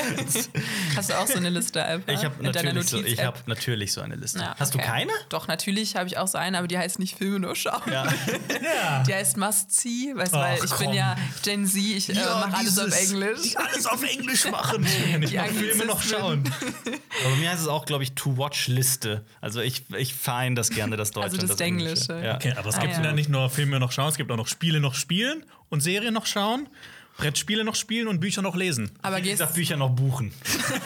[0.96, 2.12] Hast du auch so eine Liste, Alper?
[2.12, 4.40] Ich habe natürlich, so, ich hab natürlich so eine Liste.
[4.40, 4.84] Ja, Hast okay.
[4.84, 5.12] du keine?
[5.30, 7.82] Doch, natürlich habe ich auch so eine, aber die heißt nicht Filme nur schauen.
[7.90, 8.06] Ja.
[8.64, 9.04] ja.
[9.08, 10.96] Die heißt Must See, weißt du, weil Ach, ich bin komm.
[10.96, 13.42] ja Gen Z, ich äh, mache alles auf Englisch.
[13.44, 14.82] Die alles auf Englisch machen.
[15.20, 16.44] Nicht Die Filme noch schauen.
[17.24, 19.24] Aber bei mir heißt es auch, glaube ich, To-Watch-Liste.
[19.42, 21.30] Also ich, ich vereine das gerne, das Deutsche.
[21.30, 22.14] Also und das Englische.
[22.14, 22.26] Englische.
[22.26, 22.36] Ja.
[22.36, 23.04] Okay, aber es Ah, gibt ja.
[23.04, 26.13] ja nicht nur Filme noch schauen, es gibt auch noch Spiele noch spielen und Serien
[26.13, 26.67] noch schauen,
[27.18, 28.92] Brettspiele noch spielen und Bücher noch lesen.
[29.02, 30.32] Aber gehst, gesagt, Bücher noch buchen.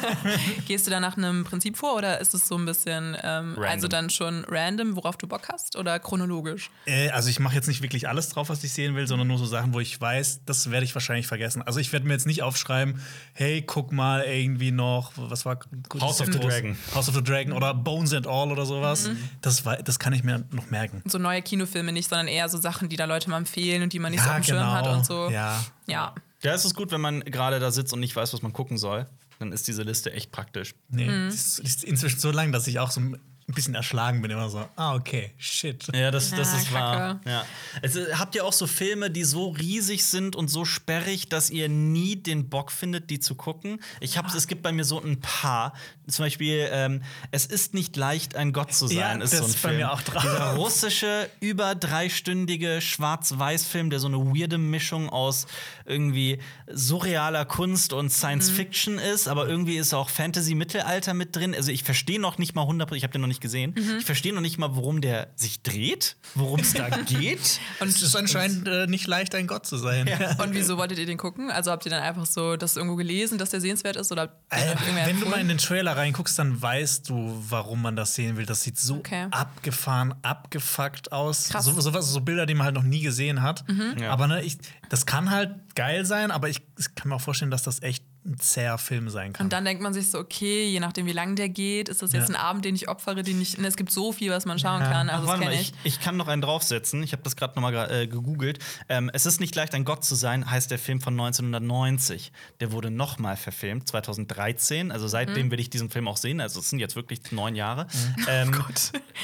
[0.68, 3.64] gehst du da nach einem Prinzip vor oder ist es so ein bisschen, ähm, Random.
[3.64, 6.70] also dann schon random, worauf du Bock hast oder chronologisch?
[6.86, 9.38] Äh, also ich mache jetzt nicht wirklich alles drauf, was ich sehen will, sondern nur
[9.38, 11.62] so Sachen, wo ich weiß, das werde ich wahrscheinlich vergessen.
[11.62, 13.02] Also ich werde mir jetzt nicht aufschreiben,
[13.34, 15.60] hey, guck mal irgendwie noch, was war
[16.00, 16.78] House of the Dragon.
[16.96, 19.10] House of the Dragon oder Bones and All oder sowas.
[19.10, 19.18] Mhm.
[19.42, 21.02] Das, wei- das kann ich mir noch merken.
[21.06, 24.00] So neue Kinofilme nicht, sondern eher so Sachen, die da Leute mal empfehlen und die
[24.00, 24.72] man nicht so Ja, auf dem Schirm genau.
[24.72, 25.30] hat und so.
[25.30, 25.64] Ja.
[25.88, 26.14] Ja.
[26.44, 28.78] Ja, es ist gut, wenn man gerade da sitzt und nicht weiß, was man gucken
[28.78, 29.08] soll.
[29.40, 30.74] Dann ist diese Liste echt praktisch.
[30.90, 31.30] Nee, Mhm.
[31.30, 34.32] die ist, die ist inzwischen so lang, dass ich auch so ein bisschen erschlagen bin.
[34.32, 35.88] Immer so, ah, okay, shit.
[35.94, 37.16] Ja, das, das Ja, ist wahr.
[37.16, 37.30] Kacke.
[37.30, 37.46] Ja.
[37.82, 41.68] Also, habt ihr auch so Filme, die so riesig sind und so sperrig, dass ihr
[41.70, 43.80] nie den Bock findet, die zu gucken?
[44.00, 45.74] Ich hab's, es gibt bei mir so ein paar.
[46.12, 49.46] Zum Beispiel, ähm, Es ist nicht leicht, ein Gott zu sein, Ja, ist das so
[49.46, 49.82] ein ist bei Film.
[49.82, 50.22] mir auch drauf.
[50.22, 55.48] Dieser russische, über dreistündige Schwarz-Weiß-Film, der so eine weirde Mischung aus
[55.86, 56.40] irgendwie
[56.72, 58.56] surrealer Kunst und Science Mhm.
[58.56, 61.54] Fiction ist, aber irgendwie ist auch Fantasy-Mittelalter mit drin.
[61.56, 63.74] Also ich verstehe noch nicht mal 100%, ich habe den noch nicht gesehen.
[63.78, 63.98] Mhm.
[64.00, 67.60] Ich verstehe noch nicht mal, worum der sich dreht, worum es da geht.
[67.80, 70.10] Und es ist anscheinend äh, nicht leicht, ein Gott zu sein.
[70.44, 71.52] Und wieso wolltet ihr den gucken?
[71.52, 74.12] Also habt ihr dann einfach so das irgendwo gelesen, dass der sehenswert ist?
[74.12, 78.14] Oder Äh, wenn du mal in den Trailer reinguckst, dann weißt du, warum man das
[78.16, 78.46] sehen will.
[78.46, 79.28] Das sieht so Okay.
[79.32, 81.50] abgefahren, abgefuckt aus.
[81.50, 81.66] Krass.
[81.68, 81.74] Mhm.
[81.76, 83.64] So, sowas, so Bilder, die man halt noch nie gesehen hat.
[84.00, 84.12] Ja.
[84.12, 84.58] Aber ne, ich,
[84.90, 88.04] das kann halt geil sein, aber ich, ich kann mir auch vorstellen, dass das echt
[88.24, 89.46] ein zäher Film sein kann.
[89.48, 92.14] Und dann denkt man sich so, okay, je nachdem, wie lang der geht, ist das
[92.14, 92.36] jetzt Ja.
[92.36, 93.58] ein Abend, den ich opfere, den ich.
[93.58, 95.10] Und es gibt so viel, was man schauen kann.
[95.10, 95.96] Ach, Also, das warte mal, kenne ich, ich.
[95.96, 97.02] ich kann noch einen draufsetzen.
[97.02, 98.60] Ich habe das gerade noch mal gra- äh, gegoogelt.
[98.90, 102.32] Ähm, es ist nicht leicht, ein Gott zu sein, heißt der Film von 1990.
[102.60, 104.92] Der wurde noch mal verfilmt, 2013.
[104.92, 105.52] Also seitdem Mhm.
[105.52, 106.42] will ich diesen Film auch sehen.
[106.42, 107.88] Also es sind jetzt wirklich neun Jahre.
[108.22, 108.64] Oh Ähm,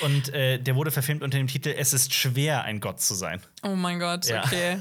[0.01, 3.41] Und äh, der wurde verfilmt unter dem Titel Es ist schwer, ein Gott zu sein.
[3.63, 4.43] Oh mein Gott, Ja.
[4.45, 4.79] okay.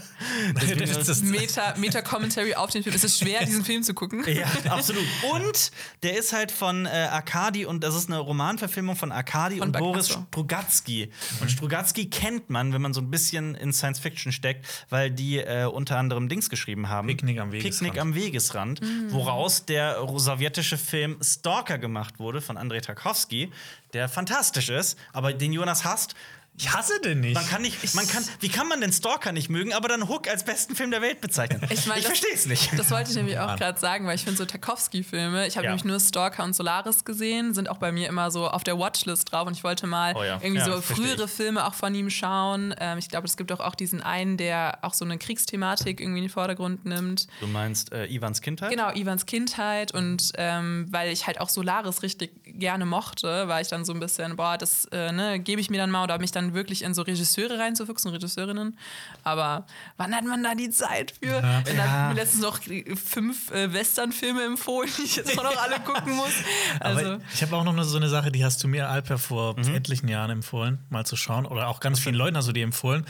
[0.79, 2.95] das, das, Meta- Meta-Commentary auf den Film.
[2.95, 4.23] Es ist schwer, diesen Film zu gucken.
[4.37, 5.03] Ja, absolut.
[5.33, 5.71] Und
[6.03, 9.73] der ist halt von äh, Arkadi und das ist eine Romanverfilmung von Arkadi Von und
[9.73, 10.09] Bak- Boris.
[10.11, 11.11] Strugatsky.
[11.41, 15.39] Und Strugatsky kennt man, wenn man so ein bisschen in Science Fiction steckt, weil die
[15.39, 17.09] äh, unter anderem Dings geschrieben haben.
[17.09, 17.73] Picknick am Wegesrand.
[17.81, 23.51] Picknick am Wegesrand, woraus der sowjetische Film Stalker gemacht wurde von Andrei Tarkovsky,
[23.95, 26.15] der fantastisch ist, aber den Jonas hasst.
[26.59, 27.35] Ich hasse den nicht.
[27.35, 30.29] Man kann nicht, man kann, wie kann man den Stalker nicht mögen, aber dann Hook
[30.29, 31.61] als besten Film der Welt bezeichnen?
[31.71, 32.79] Ich, mein, das- verstehe es nicht.
[32.79, 35.71] Das wollte ich nämlich auch gerade sagen, weil ich finde so Tarkovsky-Filme, ich habe Ja.
[35.71, 39.33] nämlich nur Stalker und Solaris gesehen, sind auch bei mir immer so auf der Watchlist
[39.33, 40.39] drauf und ich wollte mal Oh ja.
[40.43, 41.31] irgendwie Ja, so frühere ich.
[41.31, 42.75] Filme auch von ihm schauen.
[42.79, 46.19] Ähm, ich glaube, es gibt auch, auch diesen einen, der auch so eine Kriegsthematik irgendwie
[46.19, 47.27] in den Vordergrund nimmt.
[47.41, 48.71] Du meinst äh, Ivans Kindheit?
[48.71, 53.69] Genau, Ivans Kindheit und ähm, weil ich halt auch Solaris richtig gerne mochte, war ich
[53.69, 56.33] dann so ein bisschen, boah, das äh, ne, gebe ich mir dann mal oder mich
[56.33, 58.79] dann wirklich in so Regisseure reinzufuchsen, Regisseurinnen.
[59.25, 61.37] Aber wann hat man da die Zeit für?
[61.37, 61.89] Und dann Ja.
[61.91, 66.15] hat mir letztens noch fünf äh, Western-Filme empfohlen, die ich jetzt auch noch alle gucken
[66.17, 66.33] muss.
[66.81, 69.59] Also, Aber ich habe auch noch so eine Sache, die hast du mir, Alper, vor
[69.59, 69.75] Mhm.
[69.75, 71.47] etlichen Jahren empfohlen, mal zu schauen.
[71.47, 73.07] Oder auch ganz vielen Leuten hast du die empfohlen.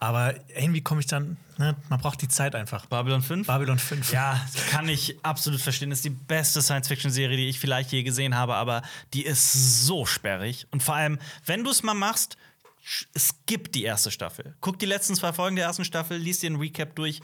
[0.00, 2.86] Aber irgendwie komme ich dann, ne, man braucht die Zeit einfach.
[2.86, 3.48] Babylon 5?
[3.48, 4.12] Babylon 5.
[4.12, 5.90] Ja, kann ich absolut verstehen.
[5.90, 9.52] Das ist die beste Science-Fiction-Serie, die ich vielleicht je gesehen habe, aber die ist
[9.84, 10.68] so sperrig.
[10.70, 12.36] Und vor allem, wenn du es mal machst,
[12.88, 14.56] sch- skip die erste Staffel.
[14.60, 17.20] Guck die letzten zwei Folgen der ersten Staffel, liest dir einen Recap durch.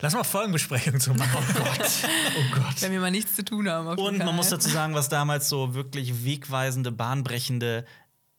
[0.00, 1.44] Lass mal Folgenbesprechung zu machen.
[1.56, 1.90] Oh Gott.
[2.38, 2.80] Oh Gott.
[2.82, 3.86] wenn wir mal nichts zu tun haben.
[3.98, 7.84] Und man muss dazu sagen, was damals so wirklich wegweisende, bahnbrechende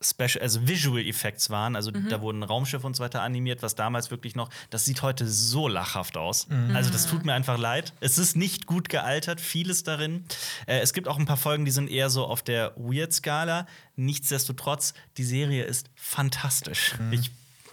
[0.02, 1.76] Special, also Visual Effects waren.
[1.76, 2.08] Also Mhm.
[2.08, 5.68] da wurden Raumschiffe und so weiter animiert, was damals wirklich noch, das sieht heute so
[5.68, 6.48] lachhaft aus.
[6.48, 6.74] Mhm.
[6.74, 7.92] Also das tut mir einfach leid.
[8.00, 10.24] Es ist nicht gut gealtert, vieles darin.
[10.66, 13.66] Äh, es gibt auch ein paar Folgen, die sind eher so auf der Weird-Skala.
[13.96, 16.94] Nichtsdestotrotz, die Serie ist fantastisch.
[17.10, 17.30] Ich,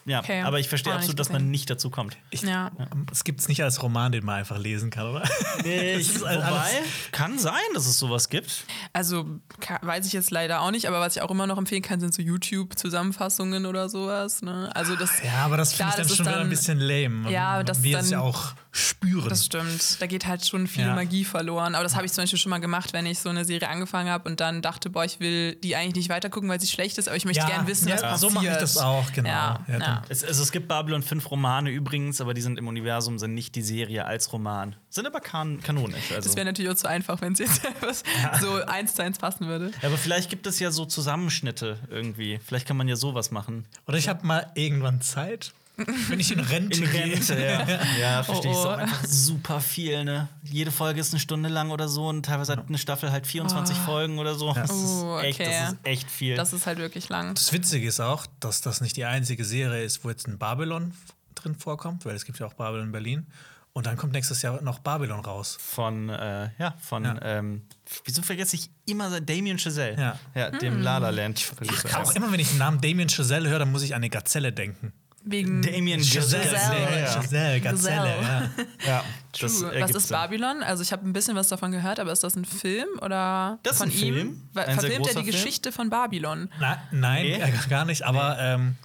[0.07, 0.41] ja, Okay.
[0.41, 2.17] aber ich verstehe Auch nicht absolut, dass man nicht dazu kommt.
[2.31, 2.71] Ich, Ja.
[3.11, 5.23] Es gibt es nicht als Roman, den man einfach lesen kann, oder?
[5.63, 6.69] Ich, ist alles- wobei,
[7.11, 8.63] kann sein, dass es sowas gibt.
[8.93, 9.25] Also
[9.59, 11.99] ka- weiß ich jetzt leider auch nicht, aber was ich auch immer noch empfehlen kann,
[11.99, 14.41] sind so YouTube-Zusammenfassungen oder sowas.
[14.41, 14.69] Ne?
[14.73, 17.31] Also das, Ja, aber das finde ich dann schon wieder ein dann- bisschen lame.
[17.31, 19.27] Ja, das wir dann- es ja auch spüren.
[19.29, 19.99] das stimmt.
[20.01, 20.93] Da geht halt schon viel Ja.
[20.95, 21.73] Magie verloren.
[21.75, 24.09] Aber das habe ich zum Beispiel schon mal gemacht, wenn ich so eine Serie angefangen
[24.09, 27.07] habe und dann dachte, boah, ich will die eigentlich nicht weitergucken, weil sie schlecht ist,
[27.07, 28.19] aber ich möchte Ja, gerne wissen, ja, was passiert.
[28.19, 29.29] so mache ich das auch, genau.
[29.29, 30.09] Ja, Ja, ja.
[30.09, 33.55] Es, also es gibt Babylon 5 Romane übrigens, aber die sind im Universum, sind nicht
[33.55, 34.75] die Serie als Roman.
[34.89, 36.11] Sind aber kan kanonisch.
[36.11, 36.27] Also.
[36.27, 38.03] Das wäre natürlich auch zu einfach, wenn es jetzt etwas
[38.41, 39.71] so eins zu eins passen würde.
[39.81, 42.39] Ja, aber vielleicht gibt es ja so Zusammenschnitte irgendwie.
[42.45, 43.65] Vielleicht kann man ja sowas machen.
[43.87, 47.03] Oder ich habe mal irgendwann Zeit, wenn ich in Rente In gehe.
[47.03, 47.67] Rente, ja.
[47.99, 48.57] Ja, verstehe ich.
[48.57, 48.67] Oh, oh.
[48.67, 50.27] auch einfach super viel, ne?
[50.43, 53.77] Jede Folge ist eine Stunde lang oder so und teilweise hat eine Staffel halt 24
[53.77, 54.53] Folgen oder so.
[54.53, 55.49] Das, Oh, ist echt, okay.
[55.51, 56.35] das ist echt viel.
[56.35, 57.35] Das ist halt wirklich lang.
[57.35, 60.93] Das Witzige ist auch, dass das nicht die einzige Serie ist, wo jetzt ein Babylon
[61.35, 63.27] drin vorkommt, weil es gibt ja auch Babylon Berlin.
[63.73, 65.55] Und dann kommt nächstes Jahr noch Babylon raus.
[65.61, 67.19] von, äh, ja, von, Ja.
[67.21, 67.61] Ähm,
[68.05, 69.95] wieso vergesse ich immer Damien Chazelle?
[70.01, 70.19] Ja.
[70.33, 71.51] ja dem La La Land.
[71.93, 74.51] Auch immer, wenn ich den Namen Damien Chazelle höre, dann muss ich an eine Gazelle
[74.51, 74.93] denken.
[75.29, 75.99] Wegen Damien.
[76.01, 76.45] Gazelle.
[76.53, 77.05] Ja.
[77.07, 78.15] Chazelle, Gazelle, Gazelle.
[78.21, 78.49] ja.
[78.87, 79.03] Ja,
[79.39, 79.63] das.
[79.63, 80.09] Was ist.
[80.09, 80.63] Babylon?
[80.63, 83.73] Also ich habe ein bisschen was davon gehört, aber ist das ein Film oder Das
[83.73, 84.13] ist von ein ihm?
[84.15, 84.41] Film.
[84.55, 85.25] Ein sehr Verfilmt er die Film.
[85.25, 86.49] Geschichte von Babylon?
[86.59, 87.33] Na, nein, Nee.
[87.41, 88.03] äh, gar nicht.
[88.03, 88.75] Aber ähm,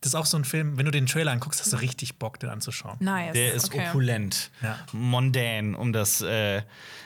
[0.00, 2.40] das ist auch so ein Film, wenn du den Trailer anguckst, hast du richtig Bock,
[2.40, 2.96] den anzuschauen.
[2.98, 3.34] Nice.
[3.34, 3.86] Der ist okay.
[3.88, 4.76] opulent, Ja.
[4.92, 6.62] mondän, um das, äh,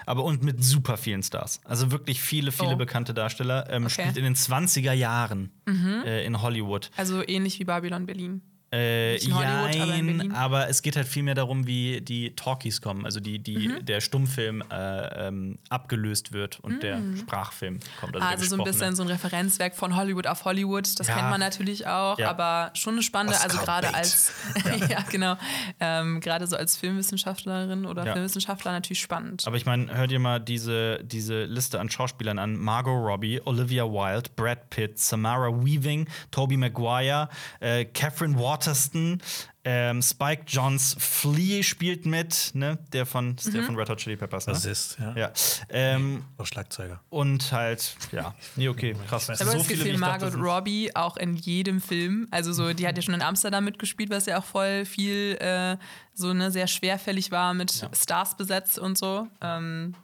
[0.06, 1.60] aber und mit super vielen Stars.
[1.64, 2.76] Also wirklich viele, viele Oh.
[2.76, 3.68] bekannte Darsteller.
[3.68, 3.84] Ähm, Okay.
[3.84, 3.88] Mhm.
[3.90, 6.90] Spielt in den 20er Jahren äh, in Hollywood.
[6.96, 8.40] Also ähnlich wie Babylon Berlin.
[8.72, 10.32] Äh, aber jein, Berlin.
[10.32, 13.86] aber es geht halt viel mehr darum, wie die Talkies kommen, also die, die Mhm.
[13.86, 18.16] der Stummfilm äh, ähm, abgelöst wird und der Sprachfilm kommt.
[18.16, 20.98] Also, der Also so ein bisschen so ein Referenzwerk von Hollywood auf Hollywood.
[20.98, 21.14] Das Ja.
[21.14, 22.28] kennt man natürlich auch, Ja.
[22.30, 23.94] aber schon eine spannende, also Oscar gerade Bait.
[23.96, 24.32] als
[24.90, 25.36] ja genau,
[25.78, 28.12] ähm, gerade so als Filmwissenschaftlerin oder Ja.
[28.14, 29.44] Filmwissenschaftler natürlich spannend.
[29.46, 33.84] Aber ich meine, hör dir mal diese, diese Liste an Schauspielern an: Margot Robbie, Olivia
[33.84, 37.28] Wilde, Brad Pitt, Samara Weaving, Tobey Maguire,
[37.60, 39.22] äh, Catherine Waterston,
[39.64, 42.78] ähm, Spike Johns Flea spielt mit, ne?
[42.92, 43.52] Der von, Mhm.
[43.52, 44.52] der von Red Hot Chili Peppers, ne?
[44.52, 45.14] Bassist, ja.
[45.16, 45.32] Ja.
[45.70, 47.00] Ähm, Auch Schlagzeuger.
[47.10, 48.34] und halt, ja.
[48.56, 49.24] Nee, okay, krass.
[49.28, 52.28] Ich habe das viele, Gefühl, dachte, Margot sind- Robbie auch in jedem Film.
[52.30, 55.76] Also so, die hat ja schon in Amsterdam mitgespielt, was ja auch voll viel äh,
[56.14, 59.26] so ne, sehr schwerfällig war mit Stars besetzt und so.
[59.40, 59.94] Ähm,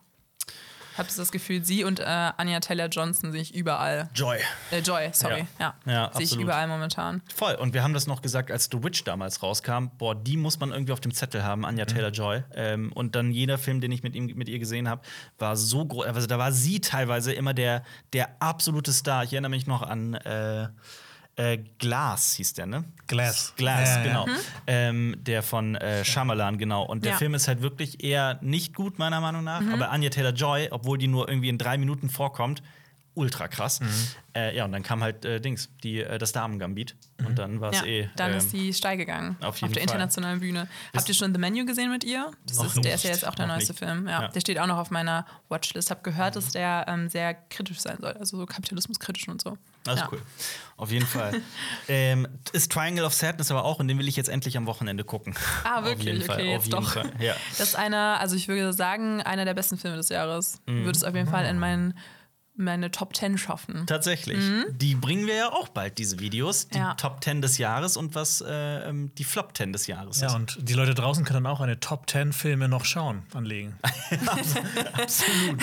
[0.97, 4.11] habe das Gefühl, sie und äh, Anya Taylor Johnson sehe ich überall.
[4.15, 4.39] Joy.
[4.71, 5.47] Äh, Joy, sorry.
[5.59, 7.23] Ja, Ja, sehe ich überall momentan.
[7.35, 7.55] Voll.
[7.55, 9.87] Und wir haben das noch gesagt, als The Witch damals rauskam.
[9.99, 12.43] Boah, die muss man irgendwie auf dem Zettel haben, Anya Taylor Joy.
[12.55, 15.03] Ähm, und dann jeder Film, den ich mit, ihm, mit ihr gesehen habe,
[15.39, 16.07] war so groß.
[16.07, 19.25] Also da war sie teilweise immer der, der absolute Star.
[19.25, 20.69] Ich erinnere mich noch an äh,
[21.37, 22.85] äh, Glass, hieß der, ne?
[23.07, 23.55] Glass.
[23.57, 24.03] Glass, Ja, ja.
[24.25, 24.27] genau.
[24.67, 26.85] Ähm, der von äh, Shyamalan, genau.
[26.85, 27.19] Und der Ja.
[27.19, 29.63] Film ist halt wirklich eher nicht gut, meiner Meinung nach.
[29.73, 32.63] Aber Anya Taylor Joy, obwohl die nur irgendwie in drei Minuten vorkommt,
[33.15, 33.81] ultra krass.
[34.35, 36.97] Äh, ja, und dann kam halt äh, Dings, die, äh, das Damen-Gambit.
[37.27, 38.09] Und dann war es Ja, eh.
[38.17, 39.37] dann ähm, ist sie steil gegangen.
[39.43, 39.89] auf jeden der Fall.
[39.91, 40.67] internationalen Bühne.
[40.97, 42.31] Habt ihr schon The Menu gesehen mit ihr?
[42.47, 43.21] Das Noch ist, der ist ja nicht.
[43.21, 43.79] jetzt auch der Noch neueste nicht.
[43.85, 44.09] Film.
[44.09, 44.29] Ja, Ja.
[44.29, 45.91] Der steht auch noch auf meiner Watchlist.
[45.91, 48.13] Hab gehört, dass der ähm, sehr kritisch sein soll.
[48.13, 49.59] Also so kapitalismuskritisch und so.
[49.85, 50.09] Das ist ja.
[50.11, 50.23] cool.
[50.79, 51.35] Auf jeden Fall.
[51.89, 55.05] ähm, ist Triangle of Sadness aber auch und den will ich jetzt endlich am Wochenende
[55.05, 55.35] gucken.
[55.65, 56.07] Ah, Auf wirklich?
[56.07, 56.93] jeden Fall, okay, auf jetzt jeden doch.
[56.95, 57.35] Fall, ja.
[57.59, 60.61] Das ist einer, also ich würde sagen, einer der besten Filme des Jahres.
[60.67, 60.85] Mhm.
[60.87, 61.95] Würde es auf jeden Fall in mein,
[62.55, 63.87] meine Top 10 schaffen.
[63.87, 64.39] Tatsächlich.
[64.73, 66.69] Die bringen wir ja auch bald, diese Videos.
[66.69, 66.83] Die Mhm.
[66.85, 66.95] Ja.
[66.95, 70.35] Top 10 des Jahres und was äh, ähm, die Flop 10 des Jahres Ja, ist.
[70.35, 73.75] und die Leute draußen können dann auch eine Top 10 Filme noch schauen, anlegen.
[74.93, 75.63] Absolut.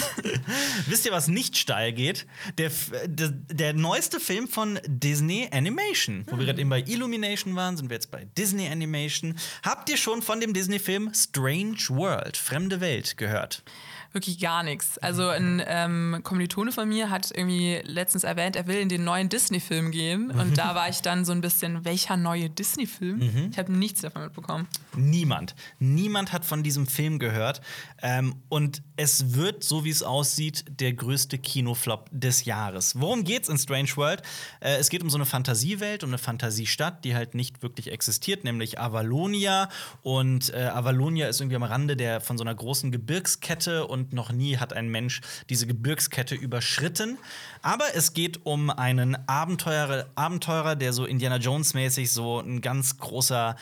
[0.88, 2.26] Wisst ihr, was nicht steil geht?
[2.58, 2.72] Der,
[3.06, 6.26] der, der neueste Film von Disney Animation.
[6.30, 9.38] Wo wir gerade eben bei Illumination waren, sind wir jetzt bei Disney Animation.
[9.64, 13.64] Habt ihr schon von dem Disney-Film Strange World, Fremde Welt, gehört?
[14.12, 14.98] Wirklich gar nichts.
[14.98, 19.30] Also ein ähm, Kommilitone von mir hat irgendwie letztens erwähnt, er will in den neuen
[19.30, 20.32] Disney-Film gehen.
[20.32, 23.50] Und da war ich dann so ein bisschen, welcher neue Disney-Film?
[23.52, 24.68] Ich habe nichts davon mitbekommen.
[25.00, 25.56] Niemand.
[25.80, 27.62] Niemand hat von diesem Film gehört.
[28.02, 33.00] Ähm, und es wird, so wie es aussieht, der größte Kinoflop des Jahres.
[33.00, 34.22] Worum geht's in Strange World?
[34.60, 38.44] Äh, es geht um so eine Fantasiewelt, um eine Fantasiestadt, die halt nicht wirklich existiert,
[38.44, 39.70] nämlich Avalonia.
[40.02, 44.32] Und äh, Avalonia ist irgendwie am Rande der, von so einer großen Gebirgskette und noch
[44.32, 47.18] nie hat ein Mensch diese Gebirgskette überschritten.
[47.62, 53.56] Aber es geht um einen Abenteurer, Abenteurer der so Indiana Jones-mäßig so ein ganz großer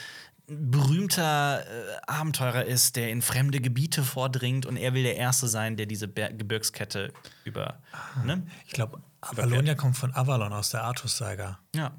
[0.48, 5.76] berühmter äh, Abenteurer ist, der in fremde Gebiete vordringt und er will der Erste sein,
[5.76, 7.80] der diese Ber Gebirgskette über.
[8.24, 8.48] Ne?
[8.66, 11.60] Ich glaube, Avalonia kommt von Avalon aus der Artus-Saga.
[11.76, 11.88] Ja.
[11.88, 11.96] Und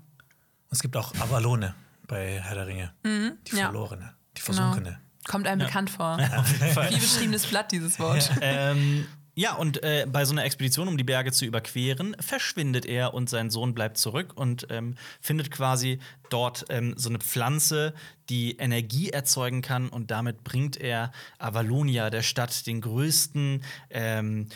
[0.71, 1.75] es gibt auch Avalone
[2.07, 2.93] bei Herr der Ringe.
[3.05, 3.33] Die Mhm.
[3.53, 3.65] ja.
[3.65, 4.57] verlorene, die Genau.
[4.57, 5.01] versunkene.
[5.27, 6.17] Kommt einem bekannt vor.
[6.19, 8.31] Wie beschriebenes Blatt, dieses Wort.
[8.41, 9.07] ähm,
[9.39, 13.31] ja, und äh, bei so einer Expedition, um die Berge zu überqueren, verschwindet er und
[13.31, 17.95] sein Sohn bleibt zurück und ähm, findet quasi dort ähm, so eine Pflanze,
[18.31, 24.49] die Energie erzeugen kann und damit bringt er Avalonia, der Stadt, den größten, ähm,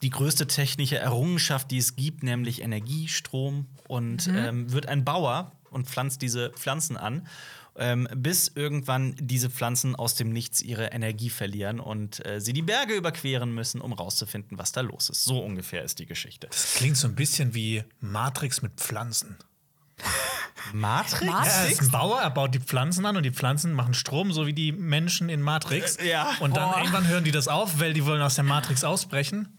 [0.00, 5.88] die, größte technische Errungenschaft, die es gibt, nämlich Energiestrom und ähm, wird ein Bauer und
[5.88, 7.26] pflanzt diese Pflanzen an
[7.80, 12.62] ähm, bis irgendwann diese Pflanzen aus dem Nichts ihre Energie verlieren und äh, sie die
[12.62, 15.24] Berge überqueren müssen, um rauszufinden, was da los ist.
[15.24, 16.46] So ungefähr ist die Geschichte.
[16.48, 19.36] Das klingt so ein bisschen wie Matrix mit Pflanzen.
[20.72, 21.24] Matrix?
[21.24, 21.56] Matrix?
[21.56, 24.32] Ja, er ist ein Bauer, er baut die Pflanzen an und die Pflanzen machen Strom,
[24.32, 25.96] so wie die Menschen in Matrix.
[26.02, 26.34] Ja.
[26.40, 26.78] Und dann Boah.
[26.78, 29.58] irgendwann hören die das auf, weil die wollen aus der Matrix ausbrechen.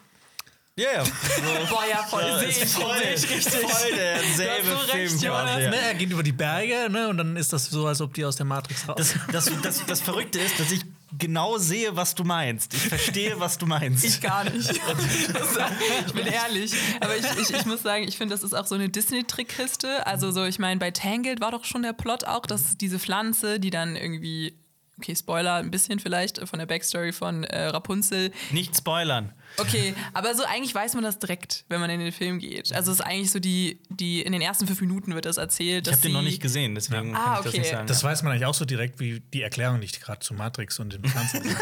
[0.78, 1.04] Ja, ja.
[1.70, 2.22] Boah, ja, voll.
[2.22, 3.54] Ja, Sehe ist ich, voll, sehe ich richtig.
[3.54, 5.44] voll derselbe so recht, Film Jonas.
[5.44, 5.62] quasi.
[5.64, 5.70] Ja.
[5.70, 8.24] Ne, er geht über die Berge ne, und dann ist das so, als ob die
[8.24, 8.96] aus der Matrix raus.
[8.98, 10.82] Das, das, das, das Verrückte ist, dass ich
[11.18, 12.74] genau sehe, was du meinst.
[12.74, 14.06] Ich verstehe, was du meinst.
[14.06, 14.70] Ich gar nicht.
[16.08, 16.74] ich bin ehrlich.
[17.02, 20.08] Aber ich, ich, ich muss sagen, ich finde, das ist auch so eine Disney-Trickkiste.
[20.08, 23.60] Also so, ich meine, bei Tangled war doch schon der Plot auch, dass diese Pflanze,
[23.60, 24.58] die dann irgendwie,
[24.98, 28.32] okay, Spoiler, ein bisschen vielleicht von der Backstory von äh, Rapunzel.
[28.52, 29.34] Nicht spoilern.
[29.58, 32.74] Okay, aber so eigentlich weiß man das direkt, wenn man in den Film geht.
[32.74, 35.88] Also es ist eigentlich so die, die in den ersten fünf Minuten wird das erzählt,
[35.88, 37.60] Ich habe den noch nicht gesehen, deswegen Ah, kann ich das okay.
[37.60, 37.88] nicht sagen.
[37.88, 40.80] Das weiß man eigentlich auch so direkt wie die Erklärung, die ich gerade zu Matrix
[40.80, 41.44] und den Pflanzen.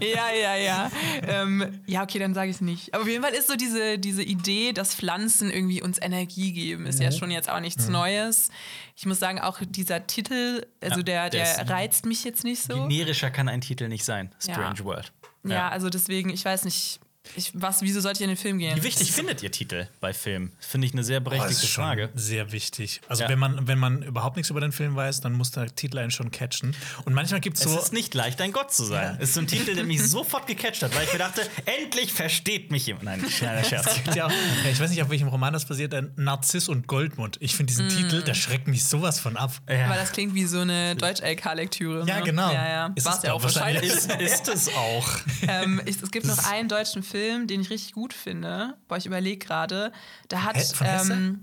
[0.00, 0.90] Ja, ja, ja.
[1.26, 2.94] ähm, ja, okay, dann sage ich es nicht.
[2.94, 6.86] Aber auf jeden Fall ist so diese, diese Idee, dass Pflanzen irgendwie uns Energie geben,
[6.86, 8.50] ist ja schon jetzt auch nichts Neues.
[8.96, 12.62] Ich muss sagen, auch dieser Titel, also Ja, der, der der reizt mich jetzt nicht
[12.62, 12.74] so.
[12.88, 14.34] Generischer kann ein Titel nicht sein.
[14.40, 14.84] Strange Ja.
[14.84, 15.12] World.
[15.54, 17.00] Ja, also deswegen, ich weiß nicht,
[17.34, 18.76] ich, was, wieso sollte ich in den Film gehen?
[18.76, 20.52] Wie wichtig findet ihr Titel bei Filmen?
[20.60, 22.08] Finde ich eine sehr Oh, das berechtigte schon Frage.
[22.14, 23.00] sehr wichtig.
[23.08, 23.28] Also Ja.
[23.28, 26.10] wenn, man, wenn man überhaupt nichts über den Film weiß, dann muss der Titel einen
[26.10, 26.74] schon catchen.
[27.04, 27.78] Und manchmal gibt es Es so.
[27.78, 29.16] ist nicht leicht, ein Gott zu sein.
[29.20, 32.12] Es ist so ein Titel, der mich sofort gecatcht hat, weil ich mir dachte, endlich
[32.12, 33.04] versteht mich jemand.
[33.04, 33.86] Nein, kleiner Scherz.
[34.14, 34.30] Ja, ja,
[34.70, 37.36] ich weiß nicht, auf welchem Roman das basiert, ein Narziss und Goldmund.
[37.40, 39.52] Ich finde diesen Titel, der schreckt mich sowas von ab.
[39.68, 39.88] Ja.
[39.88, 42.06] Weil das klingt wie so eine Deutsch-LK-Lektüre.
[42.06, 42.22] Ja, ne?
[42.24, 42.52] genau.
[42.52, 42.92] Ja, ja.
[42.94, 43.92] Ist es es ja auch wahrscheinlich.
[43.92, 44.26] wahrscheinlich.
[44.30, 45.08] Ist, ist es auch.
[45.48, 47.15] ähm, ich, es gibt noch einen deutschen Film,
[47.46, 48.74] den ich richtig gut finde.
[48.88, 49.92] Boah, ich überlege gerade.
[50.28, 50.56] Da hat.
[50.82, 51.42] Ähm,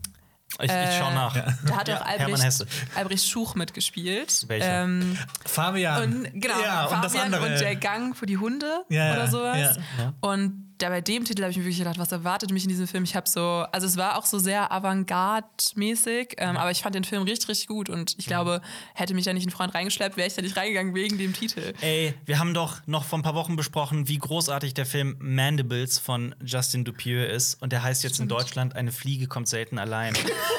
[0.60, 1.34] Ich, ich schau nach.
[1.66, 2.66] da hat Ja, auch Albrecht.
[2.96, 4.46] Albrecht Schuch mitgespielt.
[4.48, 4.84] Welcher?
[4.84, 6.04] Ähm, Fabian.
[6.04, 7.54] und genau, ja, und das Fabian andere.
[7.54, 9.78] und der Gang für die Hunde Ja, ja, oder sowas.
[9.98, 10.14] ja.
[10.22, 12.88] Und da bei dem Titel habe ich mir wirklich gedacht, was erwartet mich in diesem
[12.88, 13.04] Film?
[13.04, 17.04] Ich habe so, also es war auch so sehr avantgarde-mäßig, ähm, aber ich fand den
[17.04, 18.62] Film richtig, richtig gut und ich glaube,
[18.94, 21.74] hätte mich da nicht ein Freund reingeschleppt, wäre ich da nicht reingegangen wegen dem Titel.
[21.82, 26.00] Ey, wir haben doch noch vor ein paar Wochen besprochen, wie großartig der Film Mandibles
[26.00, 27.62] von Justin Dupieux ist.
[27.62, 30.14] Und der heißt jetzt in Deutschland Eine Fliege kommt selten allein.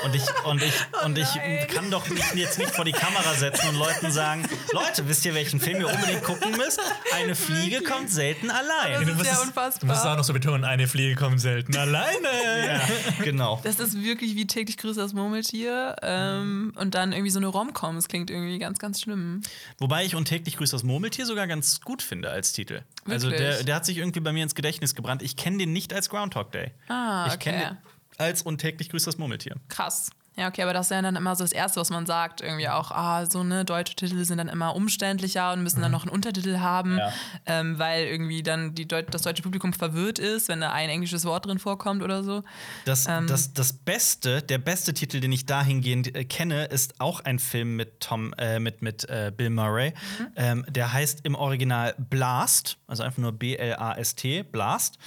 [0.04, 0.74] Und ich, und ich,
[1.04, 1.28] und ich
[1.68, 5.34] kann doch mich jetzt nicht vor die Kamera setzen und Leuten sagen: Leute, wisst ihr,
[5.34, 6.80] welchen Film ihr unbedingt gucken müsst?
[7.14, 9.06] Eine Fliege kommt selten allein.
[9.06, 10.03] Das ist ja unfassbar.
[10.04, 12.28] Musst auch noch so betonen, eine Fliege kommt selten alleine.
[12.64, 12.80] Ja,
[13.22, 13.60] genau.
[13.62, 17.96] Das ist wirklich wie täglich grüßt das Murmeltier ähm, und dann irgendwie so eine Rom-Com.
[17.96, 19.42] Es klingt irgendwie ganz, ganz schlimm.
[19.78, 22.82] Wobei ich und täglich grüßt das Murmeltier sogar ganz gut finde als Titel.
[23.08, 23.56] Also Wirklich?
[23.56, 25.22] der, der hat sich irgendwie bei mir ins Gedächtnis gebrannt.
[25.22, 26.72] Ich kenne den nicht als Groundhog Day.
[26.88, 27.68] Ah, Ich kenne okay.
[27.70, 27.76] den
[28.18, 29.56] als und täglich grüßt das Murmeltier.
[29.68, 30.10] Krass.
[30.36, 32.40] Ja, okay, aber das ist ja dann immer so das Erste, was man sagt.
[32.40, 36.02] Irgendwie auch, ah, so ne, deutsche Titel sind dann immer umständlicher und müssen dann noch
[36.02, 37.12] einen Untertitel haben, Ja.
[37.46, 41.24] ähm, weil irgendwie dann die Deut das deutsche Publikum verwirrt ist, wenn da ein englisches
[41.24, 42.42] Wort drin vorkommt oder so.
[42.84, 43.28] Das, Ähm.
[43.28, 47.76] das, das Beste, der beste Titel, den ich dahingehend äh, kenne, ist auch ein Film
[47.76, 49.90] mit Tom, äh, mit, mit äh, Bill Murray.
[50.18, 50.26] Mhm.
[50.34, 54.98] Ähm, der heißt im Original Blast, also einfach nur B-L-A-S-T, Blast.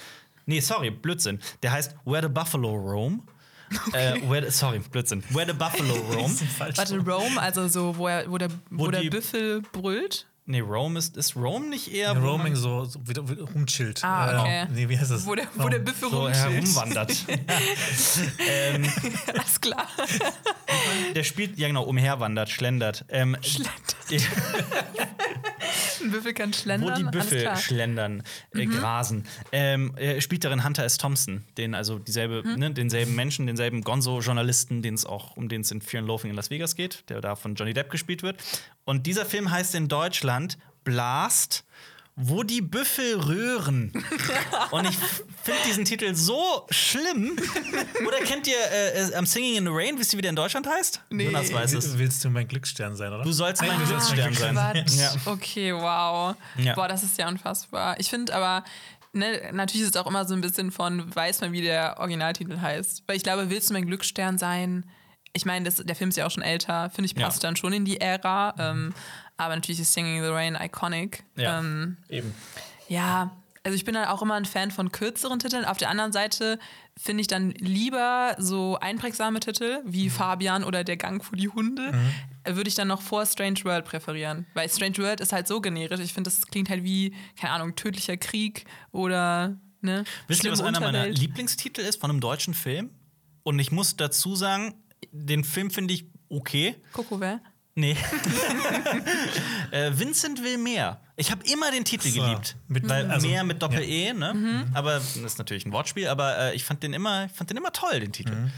[0.46, 1.38] Nee, sorry, Blödsinn.
[1.62, 3.28] Der heißt Where the Buffalo Roam.
[3.92, 5.22] äh, where the, sorry, Blödsinn.
[5.34, 6.34] Where the Buffalo Roam.
[6.58, 10.26] Warte, Rome, also so, wo, er, wo der, wo Wo der die- Büffel brüllt.
[10.50, 12.16] Nee, Roam ist, ist Roam nicht eher.
[12.20, 14.02] wo Roaming so, so wieder, wieder rumchillt.
[14.02, 14.66] Ah, okay.
[14.72, 15.26] nee, wie heißt das?
[15.26, 16.54] Wo der, wo der Büffel so rumchillt.
[16.64, 17.12] herumwandert.
[18.48, 18.90] ähm,
[19.26, 19.86] Alles klar.
[21.14, 23.04] der spielt, ja genau, umherwandert, schlendert.
[23.10, 23.36] Ähm,
[26.00, 26.90] Ein Büffel kann schlendern.
[26.90, 27.54] Wo die alles Büffel klar.
[27.56, 27.60] Mhm.
[27.60, 28.22] schlendern,
[28.54, 29.26] äh, grasen.
[29.52, 30.96] Ähm, er spielt darin Hunter S.
[30.96, 32.54] Thompson, den also dieselbe, Mhm.
[32.58, 36.30] ne, denselben Menschen, denselben Gonzo-Journalisten, den es auch um den es in Fear and Loafing
[36.30, 38.36] in Las Vegas geht, der da von Johnny Depp gespielt wird.
[38.88, 41.64] Und dieser Film heißt in Deutschland Blast.
[42.20, 43.92] Wo die Büffel röhren.
[44.72, 47.38] Und ich finde diesen Titel so schlimm.
[48.04, 49.98] Oder kennt ihr äh, äh, I'm Singing in the Rain?
[49.98, 51.02] Wisst ihr, wie der in Deutschland heißt?
[51.10, 51.26] Nee.
[51.26, 51.98] Jonas weiß es.
[51.98, 53.22] Willst du mein Glücksstern sein, oder?
[53.22, 54.84] Du sollst mein mein Glücksstern sein.
[54.96, 55.14] Ja.
[55.26, 56.34] Okay, wow.
[56.56, 56.74] Ja.
[56.74, 58.00] Boah, das ist ja unfassbar.
[58.00, 58.64] Ich finde aber,
[59.12, 62.58] ne, natürlich ist es auch immer so ein bisschen von, weiß man, wie der Originaltitel
[62.58, 63.04] heißt.
[63.06, 64.84] Weil ich glaube, willst du mein Glücksstern sein?
[65.32, 66.90] Ich meine, das- der Film ist ja auch schon älter.
[66.90, 67.48] Finde ich, passt Ja.
[67.48, 68.54] dann schon in die Ära.
[68.58, 68.94] Ähm,
[69.36, 71.24] aber natürlich ist Singing in the Rain iconic.
[71.36, 71.58] Ja.
[71.60, 72.34] Ähm, Eben.
[72.88, 73.30] ja,
[73.64, 75.64] also ich bin dann auch immer ein Fan von kürzeren Titeln.
[75.64, 76.58] Auf der anderen Seite
[76.96, 80.10] finde ich dann lieber so einprägsame Titel wie Mhm.
[80.10, 81.92] Fabian oder Der Gang für die Hunde.
[82.44, 84.46] äh, Würde ich dann noch vor Strange World präferieren.
[84.54, 86.00] Weil Strange World ist halt so generisch.
[86.00, 90.04] Ich finde, das klingt halt wie, keine Ahnung, tödlicher Krieg oder, ne?
[90.26, 91.18] Wisst ihr, was schlimme einer meiner Unterwelt.
[91.18, 92.90] Lieblingstitel ist von einem deutschen Film?
[93.44, 94.74] Und ich muss dazu sagen,
[95.12, 96.76] den Film finde ich okay.
[96.92, 97.40] Coco, wer?
[97.74, 97.96] Nee.
[99.70, 101.00] äh, Vincent will mehr.
[101.16, 102.56] Ich habe immer den Titel So, geliebt.
[102.68, 104.66] mit- Weil also- mehr mit Doppel-E, ne?
[104.74, 107.72] Aber das ist natürlich ein Wortspiel, aber äh, ich fand den immer, fand den immer
[107.72, 108.50] toll, den Titel.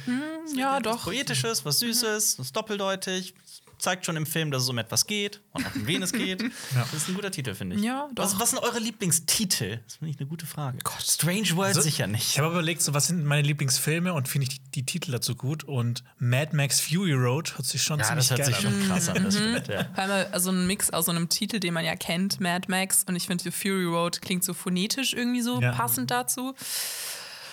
[0.57, 1.05] Ja, Was doch.
[1.05, 3.35] Poetisches, was Süßes, ist doppeldeutig.
[3.81, 6.43] Zeigt schon im Film, dass es um etwas geht und auch um wen es geht.
[6.75, 7.83] Das ist ein guter Titel, finde ich.
[7.83, 8.25] Ja, doch.
[8.25, 9.81] Was, was sind eure Lieblingstitel?
[9.87, 10.79] Das finde ich eine gute Frage.
[11.03, 12.29] Strange World Also, sicher nicht.
[12.31, 15.35] Ich habe überlegt, so, was sind meine Lieblingsfilme und finde ich die, die Titel dazu
[15.35, 15.65] gut.
[15.65, 18.73] Und Mad Max Fury Road hört sich schon Ja, ziemlich das hört geil sich an.
[18.81, 19.25] schon krass an.
[19.25, 19.55] Das Mhm.
[19.73, 19.85] ja.
[19.95, 23.05] Vor allem also ein Mix aus so einem Titel, den man ja kennt, Mad Max.
[23.09, 25.73] Und ich finde, Fury Road klingt so phonetisch irgendwie so Ja.
[25.73, 26.55] passend dazu.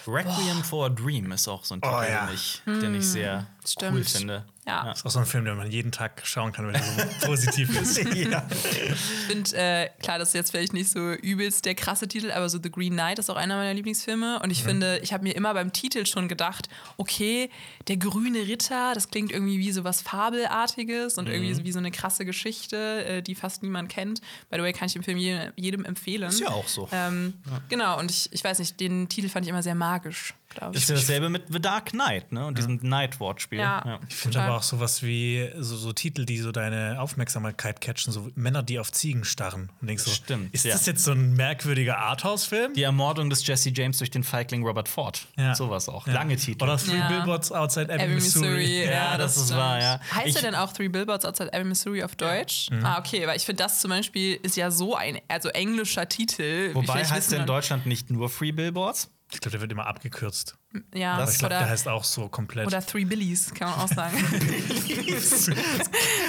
[0.07, 2.25] Requiem for a Dream ist auch so ein Titel, Oh, ja.
[2.27, 4.09] den, ich, den ich sehr cool Stimmt.
[4.09, 4.45] finde.
[4.67, 4.83] Ja.
[4.83, 7.03] Das ist auch so ein Film, den man jeden Tag schauen kann, wenn er so
[7.27, 7.97] positiv ist.
[8.15, 8.45] ja.
[8.49, 12.49] Ich finde, äh, klar, das ist jetzt vielleicht nicht so übelst der krasse Titel, aber
[12.49, 14.41] so The Green Knight ist auch einer meiner Lieblingsfilme.
[14.43, 17.49] Und ich finde, ich habe mir immer beim Titel schon gedacht, okay,
[17.87, 21.79] der grüne Ritter, das klingt irgendwie wie so was Fabelartiges und irgendwie so wie so
[21.79, 24.19] eine krasse Geschichte, äh, die fast niemand kennt.
[24.49, 26.29] By the way, kann ich den Film jedem, jedem empfehlen.
[26.29, 26.89] Ist ja auch so.
[26.91, 27.33] Ähm,
[27.69, 30.83] Genau, und ich, ich weiß nicht, den Titel fand ich immer sehr magisch, glaube Das
[30.83, 30.83] ich.
[30.83, 32.45] ist ja dasselbe mit The Dark Knight, ne?
[32.45, 33.59] Und diesem Night-Wortspiel.
[33.59, 33.99] Ja.
[34.09, 38.29] Ich finde aber auch sowas wie so, so Titel, die so deine Aufmerksamkeit catchen, so
[38.35, 39.71] Männer, die auf Ziegen starren.
[39.81, 40.73] Und denkst so, Stimmt, ist ja.
[40.73, 42.73] das jetzt so ein merkwürdiger Arthouse-Film?
[42.73, 45.27] Die Ermordung des Jesse James durch den Feigling Robert Ford.
[45.37, 45.53] Ja.
[45.55, 46.07] Sowas auch.
[46.07, 46.13] Ja.
[46.13, 46.63] Lange Titel.
[46.63, 47.07] Oder Three Ja.
[47.09, 48.47] Billboards Outside Ebbing, Ebbing, Missouri.
[48.49, 48.85] Missouri.
[48.85, 49.59] Ja, das ist stimmt.
[49.59, 49.99] wahr, ja.
[50.13, 52.69] Heißt Ich- er denn auch Three Billboards Outside Ebbing, Missouri auf Deutsch?
[52.71, 52.83] Mhm.
[52.85, 56.71] Ah, okay, weil ich finde, das zum Beispiel ist ja so ein also englischer Titel.
[56.73, 59.09] Wobei heißt der in Deutschland nicht nur Free Billboards?
[59.31, 60.57] Ich glaube, der wird immer abgekürzt.
[60.93, 62.67] Ja, Aber ich glaube, der oder, heißt auch so komplett.
[62.67, 64.17] oder Three Billies, kann man auch sagen.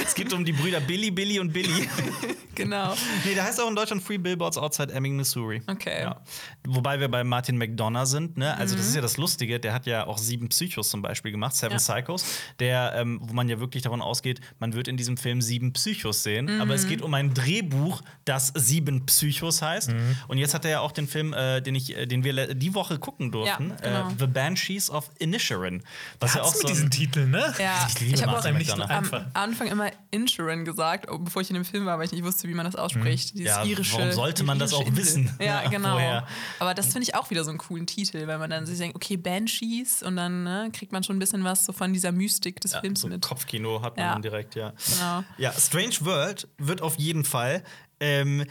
[0.05, 1.89] es geht um die Brüder Billy, Billy und Billy.
[2.55, 2.95] genau.
[3.25, 5.63] nee, der heißt auch in Deutschland Free Billboards Outside Ebbing, Missouri.
[5.67, 6.03] Okay.
[6.03, 6.21] Ja.
[6.67, 8.57] Wobei wir bei Martin McDonough sind, ne?
[8.57, 8.79] Also, Mhm.
[8.79, 11.73] das ist ja das Lustige, der hat ja auch sieben Psychos zum Beispiel gemacht, Seven
[11.73, 11.79] Ja.
[11.79, 12.25] Psychos,
[12.61, 16.23] der, ähm, wo man ja wirklich davon ausgeht, man wird in diesem Film sieben Psychos
[16.23, 16.61] sehen.
[16.61, 16.89] Aber es Mhm.
[16.89, 19.91] geht um ein Drehbuch, das sieben Psychos heißt.
[20.29, 22.75] Und jetzt hat er ja auch den Film, äh, den, ich, äh, den wir die
[22.75, 24.09] Woche gucken durften, Ja, genau.
[24.11, 25.83] äh, The Banshees of Inisherin.
[26.21, 27.55] Was ja auch mit so diesen Titeln, ne?
[27.59, 29.27] Ja, Ich liebe ich habe auch am.
[29.35, 32.49] Anfang immer Insurin gesagt, oh, bevor ich in dem Film war, weil ich nicht wusste,
[32.49, 33.35] wie man das ausspricht.
[33.35, 33.95] Dieses Ja, irische.
[33.99, 34.97] warum sollte man das auch Insel.
[34.97, 35.37] wissen?
[35.41, 35.91] Ja, Ja, genau.
[35.93, 36.27] vorher.
[36.59, 38.97] Aber das finde ich auch wieder so einen coolen Titel, weil man dann sich denkt,
[38.97, 42.61] okay, Banshees und dann ne, kriegt man schon ein bisschen was so von dieser Mystik
[42.61, 43.23] des Ja, Films so mit.
[43.23, 44.13] Kopfkino hat man Ja.
[44.13, 44.73] dann direkt, ja.
[44.93, 45.25] Genau.
[45.39, 47.63] Ja, Strange World wird auf jeden Fall
[48.01, 48.45] ähm,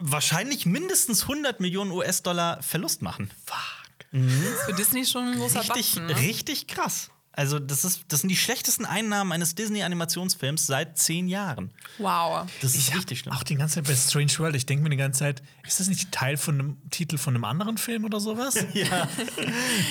[0.00, 3.30] wahrscheinlich mindestens 100 Millionen US-Dollar Verlust machen.
[4.10, 6.06] Für Disney schon ein großer Richtig, Batzen.
[6.06, 6.16] Ne?
[6.16, 7.10] richtig krass.
[7.38, 11.70] Also, das, ist, das sind die schlechtesten Einnahmen eines Disney-Animationsfilms seit zehn Jahren.
[11.98, 12.48] Wow.
[12.62, 13.32] Das ist Ich richtig schlimm.
[13.32, 15.86] Auch die ganze Zeit bei Strange World, ich denke mir die ganze Zeit, ist das
[15.86, 18.56] nicht Teil von einem Titel von einem anderen Film oder sowas?
[18.74, 19.08] Ja,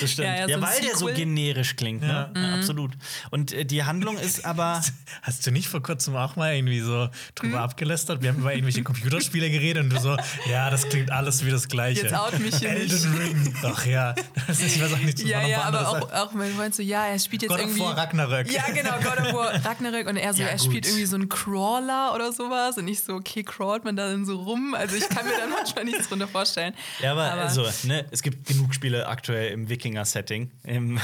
[0.02, 0.28] das stimmt.
[0.28, 2.02] Ja, Ja, ja, so ein weil der so generisch klingt.
[2.02, 2.32] Ne?
[2.36, 2.54] Ja.
[2.56, 2.92] absolut.
[3.32, 4.82] Und äh, die Handlung ist aber.
[5.22, 8.22] Hast du nicht vor kurzem auch mal irgendwie so drüber abgelästert?
[8.22, 10.18] Wir haben über irgendwelche Computerspiele geredet und du so,
[10.50, 12.04] ja, das klingt alles wie das Gleiche.
[12.04, 12.92] Jetzt out mich hier nicht.
[12.94, 13.56] Elden Ring.
[13.64, 14.16] Ach ja,
[14.48, 16.76] das ist, ich weiß auch nicht, Ja, noch ja, was aber auch, auch mein Freund
[16.76, 17.82] so, ja, er spielt jetzt God of irgendwie.
[17.82, 18.52] War Ragnarök.
[18.52, 20.08] Ja, genau, God of War Ragnarök.
[20.08, 20.66] Und er so, Ja, er gut.
[20.66, 22.78] spielt irgendwie so einen Crawler oder sowas.
[22.78, 24.74] Und ich so, okay, crawlt man da dann so rum?
[24.74, 26.74] Also ich kann mir dann manchmal nichts drunter vorstellen.
[27.02, 31.00] Ja, aber, also, ne, es gibt genug Spiele aktuell im Wikinger-Setting, im,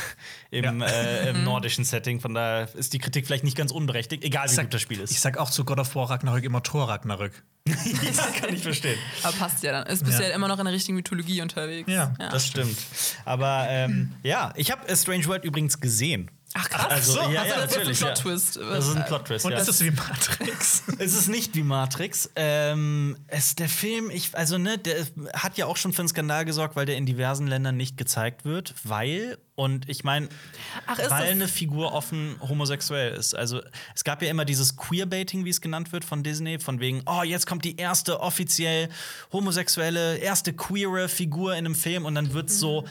[0.52, 0.88] im, Ja.
[0.88, 1.38] äh, Mhm.
[1.40, 2.20] im nordischen Setting.
[2.20, 4.82] Von daher ist die Kritik vielleicht nicht ganz unberechtigt, egal wie Ich sag, gut das
[4.82, 5.22] Spiel ich ist.
[5.22, 7.44] sag auch zu God of War Ragnarök immer Thor Ragnarök.
[7.66, 8.98] das kann ich verstehen.
[9.24, 9.88] Aber passt ja dann.
[9.88, 10.28] Ist bist Ja.
[10.28, 11.90] ja immer noch in der richtigen Mythologie unterwegs.
[11.90, 12.78] Ja, Das stimmt.
[13.24, 16.30] Aber ähm, ja, ich habe Strange World übrigens gesehen.
[16.56, 16.88] Ach krass.
[16.90, 18.00] Also, so, ja, also ja, das ist ein natürlich.
[18.00, 18.06] ja.
[18.08, 18.58] Plot-Twist.
[18.58, 19.46] Das ist ein Plot-Twist.
[19.46, 19.58] Und ja.
[19.58, 20.84] ist es wie Matrix?
[21.00, 22.30] Es ist nicht wie Matrix.
[22.36, 26.46] Ähm, es, der Film, ich, also ne, der hat ja auch schon für einen Skandal
[26.46, 30.30] gesorgt, weil der in diversen Ländern nicht gezeigt wird, weil und ich meine,
[31.10, 33.36] weil eine Figur offen homosexuell ist.
[33.36, 33.62] Also
[33.94, 37.22] es gab ja immer dieses Queerbaiting, wie es genannt wird von Disney, von wegen, oh
[37.22, 38.90] jetzt kommt die erste offiziell
[39.32, 42.86] homosexuelle, erste queere Figur in einem Film und dann wird so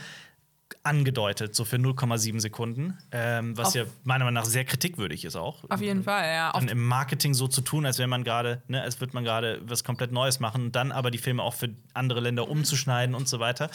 [0.82, 5.36] angedeutet, so für 0,7 Sekunden, ähm, was Auf- ja meiner Meinung nach sehr kritikwürdig ist
[5.36, 5.64] auch.
[5.70, 6.52] Auf jeden Fall, ja.
[6.52, 9.60] Dann im Marketing so zu tun, als wäre man gerade, ne, als würde man gerade
[9.66, 13.40] was komplett Neues machen dann aber die Filme auch für andere Länder umzuschneiden und so
[13.40, 13.70] weiter.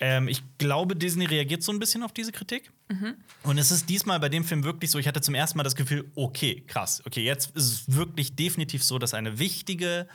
[0.00, 2.70] Ähm, ich glaube, Disney reagiert so ein bisschen auf diese Kritik.
[3.42, 5.76] Und es ist diesmal bei dem Film wirklich so, ich hatte zum ersten Mal das
[5.76, 10.06] Gefühl, okay, krass, okay, jetzt ist es wirklich definitiv so, dass eine wichtige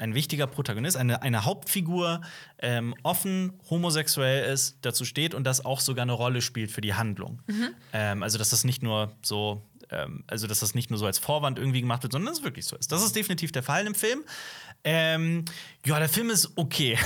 [0.00, 2.22] ein wichtiger Protagonist, eine, eine Hauptfigur,
[2.58, 6.94] ähm, offen homosexuell ist, dazu steht und das auch sogar eine Rolle spielt für die
[6.94, 7.42] Handlung.
[7.92, 11.18] Ähm, also, dass das nicht nur so, ähm, also, dass das nicht nur so als
[11.18, 12.90] Vorwand irgendwie gemacht wird, sondern dass es wirklich so ist.
[12.90, 14.24] Das ist definitiv der Fall im Film.
[14.84, 15.44] Ähm,
[15.84, 16.98] ja, der Film ist okay.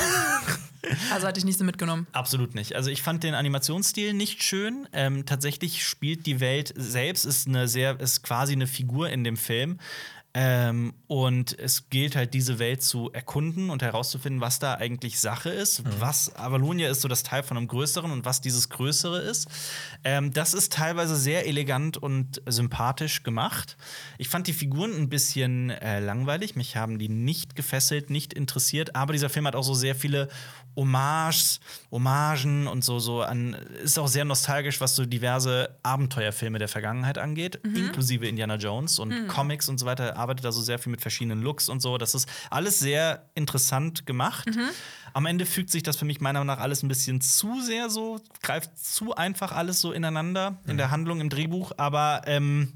[1.13, 2.07] also hatte ich nicht so mitgenommen.
[2.13, 2.77] Absolut nicht.
[2.77, 4.87] Also ich fand den Animationsstil nicht schön.
[4.93, 9.37] Ähm, tatsächlich spielt die Welt selbst ist eine sehr ist quasi eine Figur in dem
[9.37, 9.81] Film.
[10.37, 15.51] Ähm, und es gilt halt, diese Welt zu erkunden und herauszufinden, was da eigentlich Sache
[15.51, 15.85] ist.
[16.01, 19.47] Was Avalonia ist so das Teil von einem Größeren und was dieses Größere ist.
[20.03, 23.77] Ähm, das ist teilweise sehr elegant und sympathisch gemacht.
[24.19, 26.57] Ich fand die Figuren ein bisschen äh, langweilig.
[26.57, 28.97] Mich haben die nicht gefesselt, nicht interessiert.
[28.97, 30.29] Aber dieser Film hat auch so sehr viele
[30.77, 31.61] Hommages,
[31.93, 37.19] Hommagen und so, so an, ist auch sehr nostalgisch, was so diverse Abenteuerfilme der Vergangenheit
[37.19, 40.17] angeht, inklusive Indiana Jones und Comics und so weiter.
[40.25, 41.99] Er arbeitet da so sehr viel mit verschiedenen Looks und so.
[41.99, 44.49] Das ist alles sehr interessant gemacht.
[45.13, 47.91] Am Ende fügt sich das für mich meiner Meinung nach alles ein bisschen zu sehr
[47.91, 52.73] so, greift zu einfach alles so ineinander in der Handlung, im Drehbuch, aber ähm,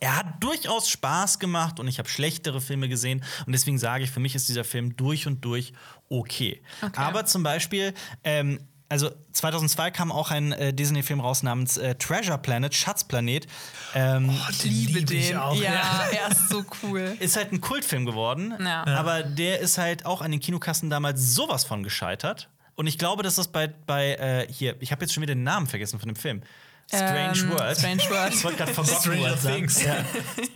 [0.00, 4.10] er hat durchaus Spaß gemacht und ich habe schlechtere Filme gesehen und deswegen sage ich,
[4.10, 5.72] für mich ist dieser Film durch und durch
[6.10, 6.60] okay.
[6.82, 7.00] Okay.
[7.00, 7.94] Aber zum Beispiel,
[8.24, 13.46] ähm, also 2002 kam auch ein äh, Disney-Film raus namens äh, Treasure Planet, Schatzplanet.
[13.94, 15.36] Ähm, Ich Den liebe lieb ich den.
[15.36, 16.08] auch, ja, ja.
[16.22, 17.16] er ist so cool.
[17.20, 18.84] ist halt ein Kultfilm geworden, Ja.
[18.86, 22.48] aber der ist halt auch an den Kinokassen damals sowas von gescheitert.
[22.76, 25.42] Und ich glaube, dass das bei, bei äh, hier, ich habe jetzt schon wieder den
[25.42, 26.42] Namen vergessen von dem Film.
[26.88, 27.76] Strange Ähm, World.
[27.78, 28.34] Strange World.
[28.34, 29.56] Ich wollte gerade Forgotten Stranger World sagen.
[29.56, 29.82] Things.
[29.84, 29.96] Ja.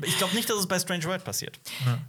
[0.03, 1.61] Ich glaube nicht, dass es bei Strange World passiert.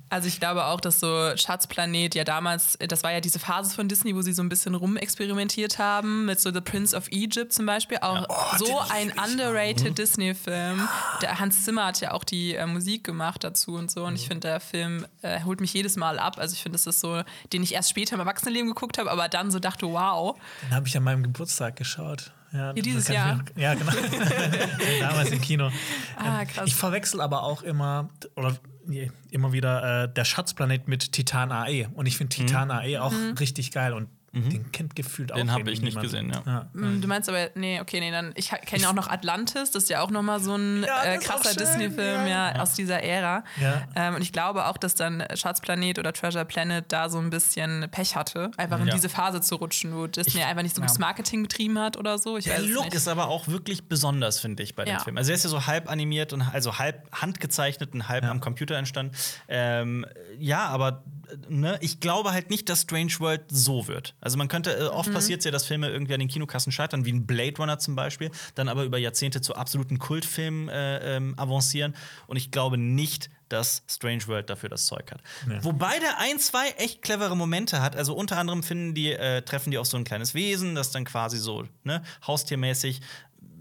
[0.09, 3.87] Also ich glaube auch, dass so Schatzplanet ja damals, das war ja diese Phase von
[3.89, 7.65] Disney, wo sie so ein bisschen rumexperimentiert haben, mit so The Prince of Egypt zum
[7.65, 7.97] Beispiel.
[8.01, 10.87] Auch Oh, so ein underrated Disney-Film.
[11.21, 14.03] Der Hans Zimmer hat ja auch die äh, Musik gemacht dazu und so.
[14.05, 14.15] Und Mhm.
[14.15, 16.37] ich finde, der Film äh, holt mich jedes Mal ab.
[16.37, 19.27] Also ich finde, das ist so, den ich erst später im Erwachsenenleben geguckt habe, aber
[19.27, 20.37] dann so dachte, wow.
[20.61, 22.31] Den habe ich an meinem Geburtstag geschaut.
[22.53, 23.91] Ja, Hier dieses mir- Ja, genau.
[24.99, 25.71] Damals im Kino.
[26.17, 26.65] Ah, krass.
[26.67, 31.87] Ich verwechsel aber auch immer, oder nee, immer wieder äh, der Schatzplanet mit Titan AE.
[31.93, 35.59] Und ich finde Titan AE auch richtig geil und den kennt gefühlt auch Den hab
[35.59, 36.11] irgendwie ich nicht niemand.
[36.11, 36.41] gesehen, ja.
[36.45, 36.67] ja.
[36.73, 39.83] Mm, Du meinst aber, nee, okay, nee, dann, ich kenne ja auch noch Atlantis, das
[39.83, 42.55] ist ja auch nochmal so ein Ja, äh, krasser Disney-Film ja.
[42.59, 43.43] aus dieser Ära.
[43.61, 43.83] Ja.
[43.95, 47.87] Ähm, und ich glaube auch, dass dann Schatzplanet oder Treasure Planet da so ein bisschen
[47.91, 48.93] Pech hatte, einfach in Ja.
[48.95, 52.37] diese Phase zu rutschen, wo Disney einfach nicht so gutes Marketing betrieben hat oder so.
[52.37, 52.95] Ich Der Look nicht.
[52.95, 54.99] ist aber auch wirklich besonders, finde ich, bei dem Ja.
[54.99, 55.17] Film.
[55.17, 58.75] Also er ist ja so halb animiert und also halb handgezeichnet und halb am Computer
[58.77, 59.15] entstanden.
[59.47, 60.05] Ähm,
[60.39, 61.03] ja, aber
[61.49, 64.15] ne, ich glaube halt nicht, dass Strange World so wird.
[64.21, 67.05] Also man könnte, äh, oft passiert es ja, dass Filme irgendwie an den Kinokassen scheitern,
[67.05, 71.33] wie ein Blade Runner zum Beispiel, dann aber über Jahrzehnte zu absoluten Kultfilmen äh, ähm,
[71.37, 71.95] avancieren.
[72.27, 75.21] Und ich glaube nicht, dass Strange World dafür das Zeug hat.
[75.61, 77.95] Wobei der ein, zwei echt clevere Momente hat.
[77.95, 81.05] Also unter anderem finden die, äh, treffen die auf so ein kleines Wesen, das dann
[81.05, 83.01] quasi so, ne, haustiermäßig,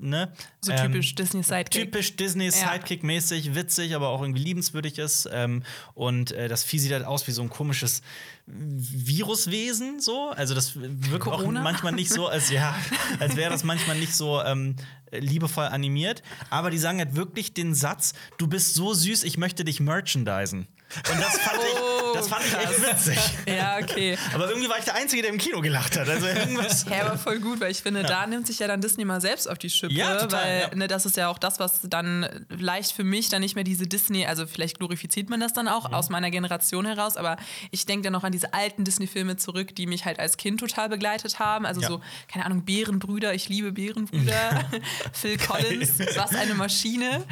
[0.03, 0.32] ne?
[0.61, 1.70] So ähm, typisch Disney Sidekick.
[1.70, 5.28] Typisch Disney Sidekick-mäßig, witzig, aber auch irgendwie liebenswürdig ist.
[5.32, 5.62] Ähm,
[5.94, 8.03] und äh, das Vieh sieht halt aus wie so ein komisches
[8.46, 10.30] Viruswesen, so.
[10.30, 11.62] Also das wirkt auch Corona?
[11.62, 12.74] manchmal nicht so, als ja,
[13.20, 14.76] als wäre das manchmal nicht so ähm,
[15.12, 16.22] liebevoll animiert.
[16.50, 20.66] Aber die sagen halt wirklich den Satz: Du bist so süß, ich möchte dich merchandisen.
[21.11, 21.91] Und das fand ich,
[22.23, 23.18] das fand ich echt witzig.
[23.47, 24.16] Ja, okay.
[24.35, 26.09] Aber irgendwie war ich der Einzige, der im Kino gelacht hat.
[26.09, 26.85] Also irgendwas.
[26.91, 29.49] Ja, aber voll gut, weil ich finde, da nimmt sich ja dann Disney mal selbst
[29.49, 29.93] auf die Schippe.
[29.95, 30.75] Ja, total, weil ja.
[30.75, 33.87] ne, das ist ja auch das, was dann leicht für mich dann nicht mehr diese
[33.87, 35.95] Disney, also vielleicht glorifiziert man das dann auch Mhm.
[35.95, 37.37] aus meiner Generation heraus, aber
[37.70, 40.89] ich denke dann noch an diese alten Disney-Filme zurück, die mich halt als Kind total
[40.89, 41.66] begleitet haben.
[41.66, 41.89] Also Ja.
[41.89, 44.64] so, keine Ahnung, Bärenbrüder, ich liebe Bärenbrüder.
[45.12, 47.25] Phil Collins, was eine Maschine.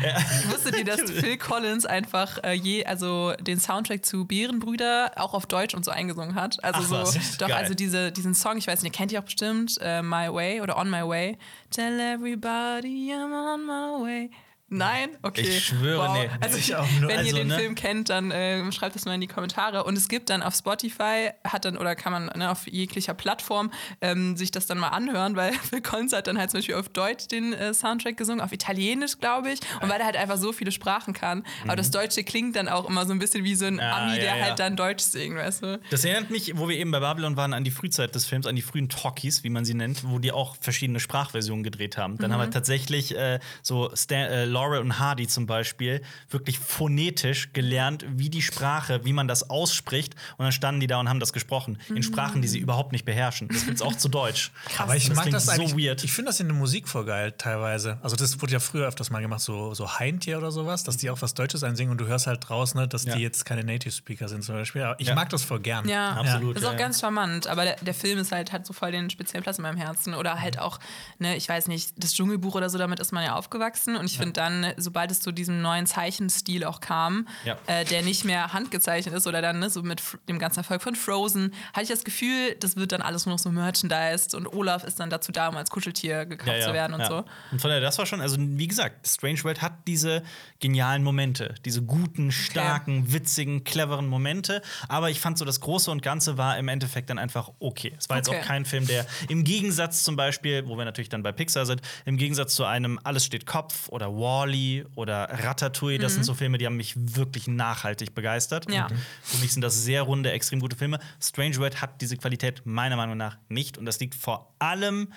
[0.50, 5.46] Wusstet ihr, dass Phil Collins einfach äh, je, also den Soundtrack zu Bärenbrüder auch auf
[5.46, 6.62] Deutsch und so eingesungen hat?
[6.62, 7.56] Also Ach so, doch, geil.
[7.56, 10.60] also diese, diesen Song, ich weiß nicht, ihr kennt ihr auch bestimmt, äh, My Way
[10.60, 11.38] oder On My Way.
[11.70, 14.30] Tell everybody I'm on my way.
[14.70, 15.10] Nein?
[15.22, 15.40] Okay.
[15.42, 16.30] Ich schwöre, nee.
[16.40, 17.10] Also, Ich auch nur.
[17.10, 17.56] wenn Also, ihr den ne?
[17.58, 19.84] Film kennt, dann äh, schreibt es mal in die Kommentare.
[19.84, 23.72] Und es gibt dann auf Spotify, hat dann, oder kann man ne, auf jeglicher Plattform
[24.00, 26.88] ähm, sich das dann mal anhören, weil Phil Collins hat dann halt zum Beispiel auf
[26.88, 29.58] Deutsch den äh, Soundtrack gesungen, auf Italienisch, glaube ich.
[29.82, 31.44] Und weil er halt einfach so viele Sprachen kann.
[31.64, 33.80] Aber das Deutsche klingt dann auch immer so ein bisschen wie so ein Mhm.
[33.80, 34.44] Ah, Ami, ja, der ja.
[34.44, 35.80] halt dann Deutsch singt, weißt du?
[35.90, 38.54] Das erinnert mich, wo wir eben bei Babylon waren, an die Frühzeit des Films, an
[38.56, 42.18] die frühen Talkies, wie man sie nennt, wo die auch verschiedene Sprachversionen gedreht haben.
[42.18, 47.52] Dann haben wir tatsächlich äh, so Stan äh, Laurel und Hardy zum Beispiel wirklich phonetisch
[47.54, 50.14] gelernt, wie die Sprache, wie man das ausspricht.
[50.36, 51.78] Und dann standen die da und haben das gesprochen.
[51.88, 53.48] In Sprachen, die sie überhaupt nicht beherrschen.
[53.48, 54.52] Das gibt's auch zu Deutsch.
[54.78, 55.86] Aber ich Das mag das so eigentlich.
[55.86, 56.04] weird.
[56.04, 57.98] Ich finde das in der Musik voll geil, teilweise.
[58.02, 61.08] Also, das wurde ja früher öfters mal gemacht, so, so Heintje oder sowas, dass die
[61.08, 63.16] auch was Deutsches einsingen und du hörst halt draußen, ne, dass Ja.
[63.16, 64.82] die jetzt keine Native Speaker sind zum Beispiel.
[64.82, 65.14] Aber ich Ja.
[65.14, 65.88] mag das voll gern.
[65.88, 68.66] Ja, Absolut, Das ist auch ja, ganz charmant, aber der, der Film ist halt, hat
[68.66, 70.14] so voll den speziellen Platz in meinem Herzen.
[70.14, 70.62] Oder halt Mhm.
[70.62, 70.78] auch,
[71.18, 73.96] ne, ich weiß nicht, das Dschungelbuch oder so, damit ist man ja aufgewachsen.
[73.96, 77.56] Und ich finde dann, sobald es zu diesem neuen Zeichenstil auch kam, Ja.
[77.66, 80.94] äh, der nicht mehr handgezeichnet ist oder dann ne, so mit dem ganzen Erfolg von
[80.96, 84.84] Frozen, hatte ich das Gefühl, das wird dann alles nur noch so merchandised und Olaf
[84.84, 87.06] ist dann dazu da, um als Kuscheltier gekauft zu werden und ja.
[87.08, 87.24] so.
[87.52, 90.22] Und von daher, das war schon, also wie gesagt, Strange World hat diese
[90.60, 94.62] genialen Momente, diese guten, starken, witzigen, cleveren Momente.
[94.88, 97.94] Aber ich fand so, das Große und Ganze war im Endeffekt dann einfach okay.
[97.98, 98.40] Es war jetzt Okay.
[98.40, 101.80] auch kein Film, der im Gegensatz zum Beispiel, wo wir natürlich dann bei Pixar sind,
[102.04, 104.10] im Gegensatz zu einem Alles steht Kopf oder
[104.40, 108.68] Wally oder Ratatouille, das sind so Filme, die haben mich wirklich nachhaltig begeistert.
[108.68, 108.74] Mhm.
[108.74, 108.86] Ja.
[108.86, 110.98] Und für mich sind das sehr runde, extrem gute Filme.
[111.20, 113.78] Strange World hat diese Qualität meiner Meinung nach nicht.
[113.78, 115.12] Und das liegt vor allem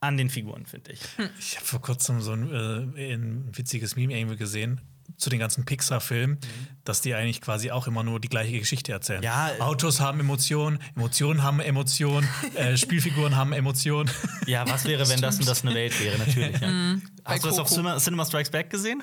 [0.00, 1.00] an den Figuren, finde ich.
[1.38, 4.80] Ich habe vor kurzem so ein, äh, ein witziges Meme irgendwie gesehen
[5.20, 6.38] zu den ganzen Pixar-Filmen,
[6.84, 9.22] dass die eigentlich quasi auch immer nur die gleiche Geschichte erzählen.
[9.22, 14.10] Ja, äh, Autos haben Emotionen, Emotionen haben Emotionen, äh, Spielfiguren haben Emotionen.
[14.46, 16.60] Ja, was wäre, wenn das und das eine Welt wäre, natürlich.
[16.60, 16.96] Ja.
[17.22, 17.68] Bei Hast du das auf.
[17.68, 19.02] Cinema, Cinema Strikes Back gesehen?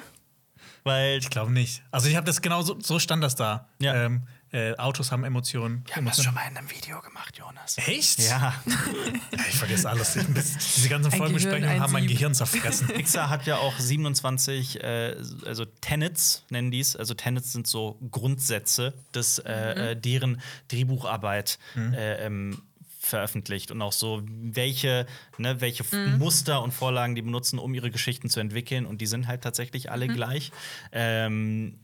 [0.83, 1.83] Weil Ich glaube nicht.
[1.91, 3.69] Also ich habe das genau so, so stand das da.
[3.79, 3.93] Ja.
[4.05, 5.83] Ähm, äh, Autos haben Emotionen.
[5.95, 6.33] Emotionen.
[6.35, 7.77] mal in einem Video gemacht, Jonas.
[7.77, 8.19] Echt?
[8.19, 8.53] Ja.
[9.49, 10.15] Ich vergesse alles.
[10.15, 12.07] Ich- das- Diese ganzen Folgenbesprechungen haben mein.
[12.07, 12.87] Gehirn zerfressen.
[12.95, 16.95] Pixar hat ja auch 27, äh, also Tenets nennen dies.
[16.95, 22.61] Also Tenets sind so Grundsätze, des, äh, äh, deren Drehbucharbeit äh, ähm,
[22.99, 25.05] veröffentlicht und auch so, welche,
[25.37, 28.85] ne, welche F- Muster und Vorlagen die benutzen, um ihre Geschichten zu entwickeln.
[28.85, 30.51] Und die sind halt tatsächlich alle gleich.
[30.91, 31.79] Ähm,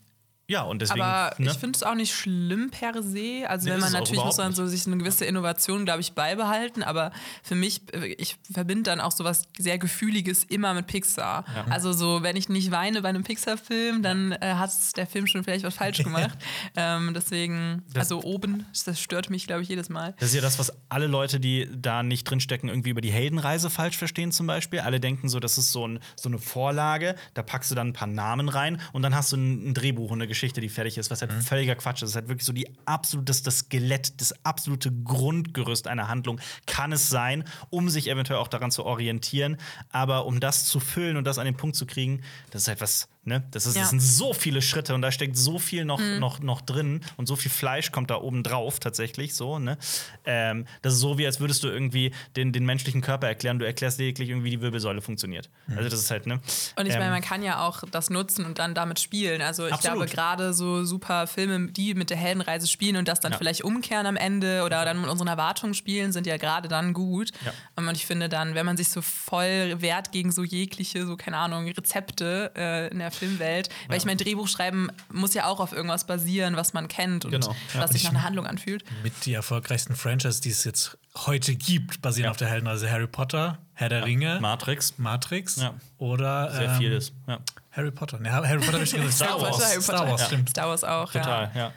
[0.50, 1.02] Ja, und deswegen.
[1.02, 1.52] Aber ne?
[1.52, 3.46] ich finde es auch nicht schlimm per se.
[3.48, 6.84] Also Nee, wenn man natürlich muss man so sich eine gewisse Innovation, glaube ich, beibehalten.
[6.84, 7.12] Aber
[7.44, 7.82] für mich,
[8.18, 11.46] ich verbinde dann auch so was sehr Gefühliges immer mit Pixar.
[11.70, 15.44] Also so, wenn ich nicht weine bei einem Pixar-Film, dann äh, hat der Film schon
[15.46, 16.38] vielleicht was falsch gemacht.
[16.76, 20.14] ähm, deswegen, also oben, das stört mich, glaube ich, jedes Mal.
[20.20, 23.70] Das ist ja das, was alle Leute, die da nicht drinstecken, irgendwie über die Heldenreise
[23.70, 24.82] falsch verstehen, zum Beispiel.
[24.82, 27.94] Alle denken so, das ist so, ein, so eine Vorlage, da packst du dann ein
[27.94, 30.98] paar Namen rein und dann hast du ein, ein Drehbuch und eine Geschichte, die fertig
[30.98, 32.02] ist, was halt völliger Quatsch ist.
[32.02, 36.40] Das ist halt wirklich so die absolute, das, das Skelett, das absolute Grundgerüst einer Handlung
[36.66, 39.58] kann es sein, um sich eventuell auch daran zu orientieren.
[39.92, 42.22] Aber um das zu füllen und das an den Punkt zu kriegen,
[42.52, 43.08] das ist halt was.
[43.26, 43.42] Ne?
[43.52, 43.82] Das, ist, Ja.
[43.84, 47.26] das sind so viele Schritte und da steckt so viel noch, noch, noch drin und
[47.26, 49.60] so viel Fleisch kommt da oben drauf tatsächlich so.
[49.60, 49.78] Ne?
[50.26, 53.60] Ähm, das ist so wie als würdest du irgendwie den, den menschlichen Körper erklären.
[53.60, 55.50] Du erklärst lediglich irgendwie, wie die Wirbelsäule funktioniert.
[55.70, 56.42] Also das ist halt ne.
[56.76, 59.42] Und ich ähm, meine, man kann ja auch das nutzen und dann damit spielen.
[59.42, 59.98] Also ich Absolut.
[60.00, 63.38] glaube, gerade so super Filme, die mit der Heldenreise spielen und das dann Ja.
[63.38, 67.32] vielleicht umkehren am Ende oder dann mit unseren Erwartungen spielen, sind ja gerade dann gut.
[67.46, 67.54] Ja.
[67.78, 71.38] Und ich finde dann, wenn man sich so voll wehrt gegen so jegliche, so keine
[71.38, 75.72] Ahnung, Rezepte äh, in der Filmwelt, weil ich mein Drehbuch schreiben muss ja auch auf
[75.74, 77.56] irgendwas basieren, was man kennt und Genau.
[77.74, 77.82] Ja.
[77.82, 78.84] was sich Ich- nach einer Handlung anfühlt.
[79.04, 82.32] Mit die erfolgreichsten Franchise, die es jetzt heute gibt, basieren Ja.
[82.32, 84.96] auf der Heldenreise Harry Potter, Herr der Ringe, Matrix.
[84.98, 85.74] Matrix Ja.
[85.98, 87.12] oder Sehr ähm, vieles.
[87.28, 87.40] Ja.
[87.72, 88.20] Harry Potter.
[88.24, 89.14] Ja, Harry Potter habe ich gesagt.
[89.14, 89.58] Star Wars.
[89.64, 89.82] Harry Potter.
[89.82, 90.28] Star Wars, Ja.
[90.28, 90.50] stimmt.
[90.50, 91.60] Star Wars auch, Total, ja.
[91.62, 91.72] ja.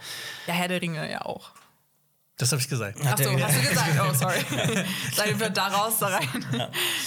[0.46, 1.50] Ja, Herr der Ringe ja auch.
[2.38, 2.98] Das habe ich gesagt.
[3.02, 3.90] Ach so, hast du gesagt?
[3.98, 4.40] Oh, sorry.
[5.14, 6.44] Sag wir da raus, da rein.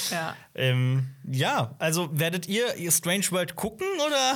[0.10, 0.36] Ja.
[0.56, 4.36] Ähm, ja, also werdet ihr, ihr Strange World gucken oder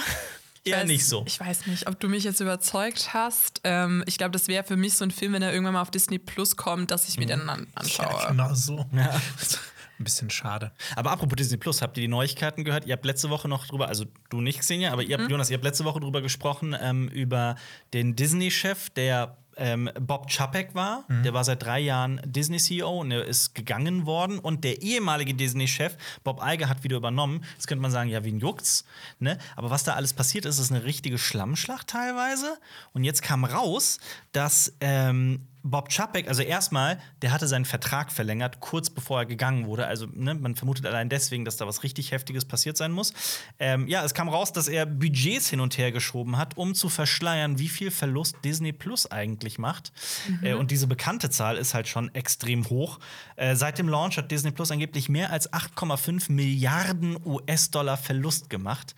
[0.64, 1.24] eher weiß, nicht so?
[1.26, 3.62] Ich weiß nicht, ob du mich jetzt überzeugt hast.
[3.64, 5.90] Ähm, ich glaube, das wäre für mich so ein Film, wenn er irgendwann mal auf
[5.90, 8.06] Disney Plus kommt, dass ich mir den an anschaue.
[8.06, 8.86] Ja, genau so.
[8.92, 9.20] Ja.
[10.00, 10.72] Ein bisschen schade.
[10.96, 12.86] Aber apropos Disney Plus, habt ihr die Neuigkeiten gehört?
[12.86, 15.56] Ihr habt letzte Woche noch drüber, also du nicht, Xenia, aber ihr habt, Jonas, ihr
[15.56, 17.56] habt letzte Woche drüber gesprochen, ähm, über
[17.94, 21.06] den Disney-Chef, der ähm, Bob Chapek war.
[21.24, 24.40] Der war seit drei Jahren Disney-CEO und er ist gegangen worden.
[24.40, 27.44] Und der ehemalige Disney-Chef, Bob Iger, hat wieder übernommen.
[27.54, 28.86] Jetzt könnte man sagen, ja, wen juckt's?
[29.20, 29.38] Ne?
[29.56, 32.58] Aber was da alles passiert ist, ist eine richtige Schlammschlacht teilweise.
[32.94, 34.00] Und jetzt kam raus,
[34.32, 39.66] dass ähm, Bob Chapek, also erstmal, der hatte seinen Vertrag verlängert, kurz bevor er gegangen
[39.66, 39.88] wurde.
[39.88, 43.14] Also ne, man vermutet allein deswegen, dass da was richtig Heftiges passiert sein muss.
[43.60, 46.90] Ähm, ja, es kam raus, dass er Budgets hin und her geschoben hat, um zu
[46.90, 49.94] verschleiern, wie viel Verlust Disney Plus eigentlich macht.
[50.42, 53.00] Äh, und diese bekannte Zahl ist halt schon extrem hoch.
[53.38, 58.96] Äh, seit dem Launch hat Disney Plus angeblich mehr als 8,5 Milliarden US-Dollar Verlust gemacht.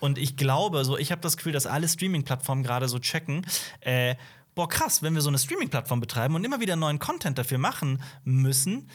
[0.00, 3.46] Und ich glaube, so ich habe das Gefühl, dass alle Streaming-Plattformen gerade so checken.
[3.80, 4.16] Äh,
[4.54, 8.02] boah, krass, wenn wir so eine Streaming-Plattform betreiben und immer wieder neuen Content dafür machen
[8.24, 8.88] müssen,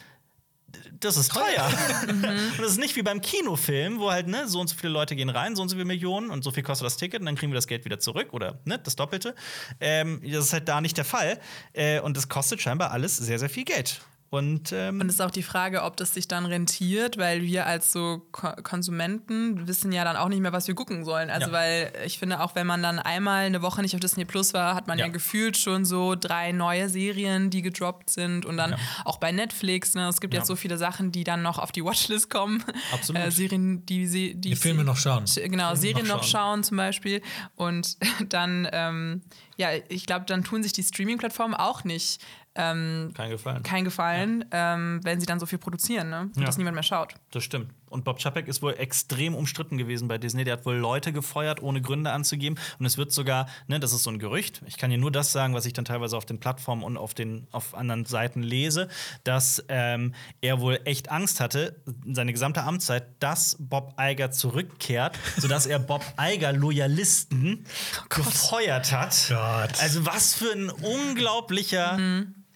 [1.00, 1.70] das ist teuer.
[2.08, 5.16] und das ist nicht wie beim Kinofilm, wo halt, ne, so und so viele Leute
[5.16, 7.36] gehen rein, so und so viele Millionen und so viel kostet das Ticket und dann
[7.36, 9.36] kriegen wir das Geld wieder zurück oder ne, das Doppelte.
[9.80, 11.40] Ähm, das ist halt da nicht der Fall.
[11.74, 14.02] Äh, und das kostet scheinbar alles sehr, sehr viel Geld.
[14.30, 17.66] Und, ähm, Und es ist auch die Frage, ob das sich dann rentiert, weil wir
[17.66, 21.30] als so Ko Konsumenten wissen ja dann auch nicht mehr, was wir gucken sollen.
[21.30, 21.54] Also, Ja.
[21.54, 24.76] weil ich finde, auch wenn man dann einmal eine Woche nicht auf Disney Plus war,
[24.76, 25.12] hat man ja, Ja.
[25.12, 28.46] gefühlt schon so drei neue Serien, die gedroppt sind.
[28.46, 28.78] Und dann Ja.
[29.06, 29.94] auch bei Netflix.
[29.96, 30.40] Ne, es gibt Ja.
[30.42, 32.64] jetzt so viele Sachen, die dann noch auf die Watchlist kommen.
[32.92, 33.22] Absolut.
[33.22, 35.26] Äh, Serien, die, sie- die Die Filme noch schauen.
[35.36, 36.32] Genau, Serien noch noch schauen.
[36.58, 37.22] schauen zum Beispiel.
[37.56, 37.98] Und
[38.30, 39.22] dann, ähm,
[39.58, 42.22] ja, ich glaube, dann tun sich die Streaming-Plattformen auch nicht
[42.58, 43.64] ähm, kein Gefallen.
[43.64, 46.22] kein Gefallen, ähm, wenn sie dann so viel produzieren, ne?
[46.22, 46.46] Und Ja.
[46.46, 47.14] dass niemand mehr schaut.
[47.32, 47.72] Das stimmt.
[47.90, 50.44] Und Bob Chapek ist wohl extrem umstritten gewesen bei Disney.
[50.44, 52.60] Der hat wohl Leute gefeuert, ohne Gründe anzugeben.
[52.80, 54.62] Und es wird sogar, ne, das ist so ein Gerücht.
[54.66, 57.14] Ich kann dir nur das sagen, was ich dann teilweise auf den Plattformen und auf
[57.14, 58.90] den auf anderen Seiten lese,
[59.24, 61.82] dass ähm, er wohl echt Angst hatte,
[62.12, 67.64] seine gesamte Amtszeit, dass Bob Iger zurückkehrt, sodass er Bob Iger Loyalisten
[68.10, 69.16] gefeuert hat.
[69.30, 69.80] Gott.
[69.82, 71.98] Also was für ein unglaublicher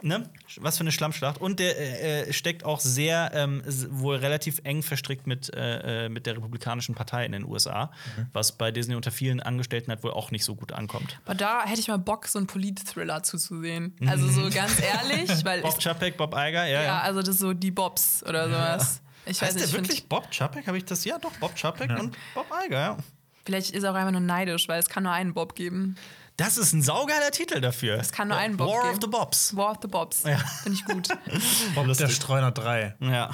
[0.04, 0.30] Ne?
[0.58, 1.40] Was für eine Schlammschlacht.
[1.40, 6.10] Und der äh, äh, steckt auch sehr, ähm, wohl relativ eng verstrickt mit, äh, äh,
[6.10, 7.92] mit der Republikanischen Partei in den USA,
[8.34, 11.20] was bei Disney unter vielen Angestellten halt wohl auch nicht so gut ankommt.
[11.26, 13.96] Aber da hätte ich mal Bock, so einen Polit-Thriller zuzusehen.
[14.06, 17.00] Also so ganz ehrlich, weil Bob Chapek, Bob Iger, ja, ja, ja.
[17.00, 19.02] also das ist so die Bobs oder sowas.
[19.26, 20.68] Ich weiß Heißt nicht, der wirklich Bob Chapek?
[20.68, 21.06] Habe ich das?
[21.06, 22.98] Ja, doch, Bob Chapek und Bob Iger, ja.
[23.46, 25.96] vielleicht ist er auch einfach nur neidisch, weil es kann nur einen Bob geben.
[26.42, 28.00] Das ist ein saugeiler Titel dafür.
[28.00, 28.96] Es kann nur einen Bob War geben.
[28.96, 29.56] of the Bobs.
[29.56, 30.24] War of the Bobs.
[30.24, 30.38] Ja.
[30.64, 31.08] Finde ich gut.
[31.76, 32.96] Bob der Streuner 3.
[33.00, 33.30] Ja.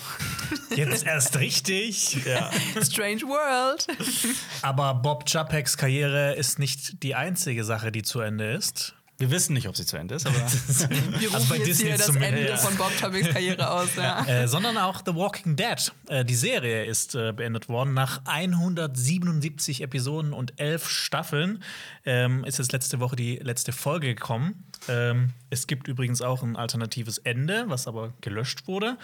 [0.75, 2.25] Jetzt erst richtig.
[2.25, 2.51] ja.
[2.83, 3.87] Strange World.
[4.61, 8.93] Aber Bob Chapeks Karriere ist nicht die einzige Sache, die zu Ende ist.
[9.19, 10.35] Wir wissen nicht, ob sie zu Ende ist, aber.
[11.19, 12.09] Wir rufen Also bei jetzt Disney hier das.
[12.15, 12.57] Ende Ja.
[12.57, 13.95] von Bob Topics Karriere aus.
[13.95, 14.23] Ja.
[14.27, 15.91] äh, sondern auch The Walking Dead.
[16.07, 17.93] Äh, die Serie ist äh, beendet worden.
[17.95, 21.63] Nach 177 Episoden und 11 Staffeln
[22.05, 24.66] ähm, ist jetzt letzte Woche die letzte Folge gekommen.
[24.89, 28.97] Ähm, es gibt übrigens auch ein alternatives Ende, was aber gelöscht wurde.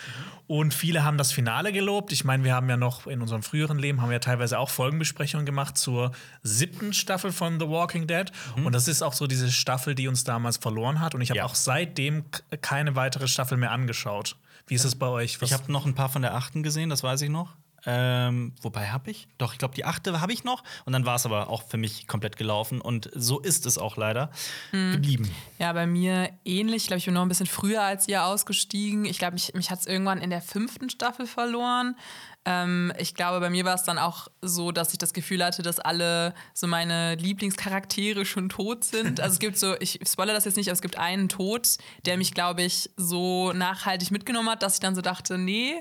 [0.48, 2.12] Und viele haben das Finale gelobt.
[2.12, 4.70] Ich meine, wir haben ja noch in unserem früheren Leben haben wir ja teilweise auch
[4.70, 6.12] Folgenbesprechungen gemacht zur
[6.42, 8.32] siebten Staffel von The Walking Dead.
[8.64, 11.16] Und das ist auch so diese Staffel, die uns damals verloren hat.
[11.16, 11.46] Und ich habe Ja.
[11.46, 12.26] auch seitdem
[12.62, 14.36] keine weitere Staffel mehr angeschaut.
[14.68, 15.42] Wie ist es bei euch?
[15.42, 17.54] Was- Ich habe noch ein paar von der achten gesehen, das weiß ich noch.
[17.86, 19.28] Ähm, wobei habe ich?
[19.38, 20.64] Doch, ich glaube, die achte habe ich noch.
[20.86, 22.80] Und dann war es aber auch für mich komplett gelaufen.
[22.82, 24.32] Und so ist es auch leider
[24.72, 25.30] geblieben.
[25.60, 26.84] Ja, bei mir ähnlich.
[26.84, 29.06] Ich glaube, ich bin noch ein bisschen früher als ihr ausgestiegen.
[29.06, 31.96] Ich glaube, mich, mich hat es irgendwann in der fünften Staffel verloren.
[32.46, 35.62] Ähm, ich glaube, bei mir war es dann auch so, dass ich das Gefühl hatte,
[35.62, 39.20] dass alle so meine Lieblingscharaktere schon tot sind.
[39.22, 42.18] Also es gibt so, ich spoilere das jetzt nicht, aber es gibt einen Tod, der
[42.18, 45.76] mich, glaube ich, so nachhaltig mitgenommen hat, dass ich dann so dachte, nee,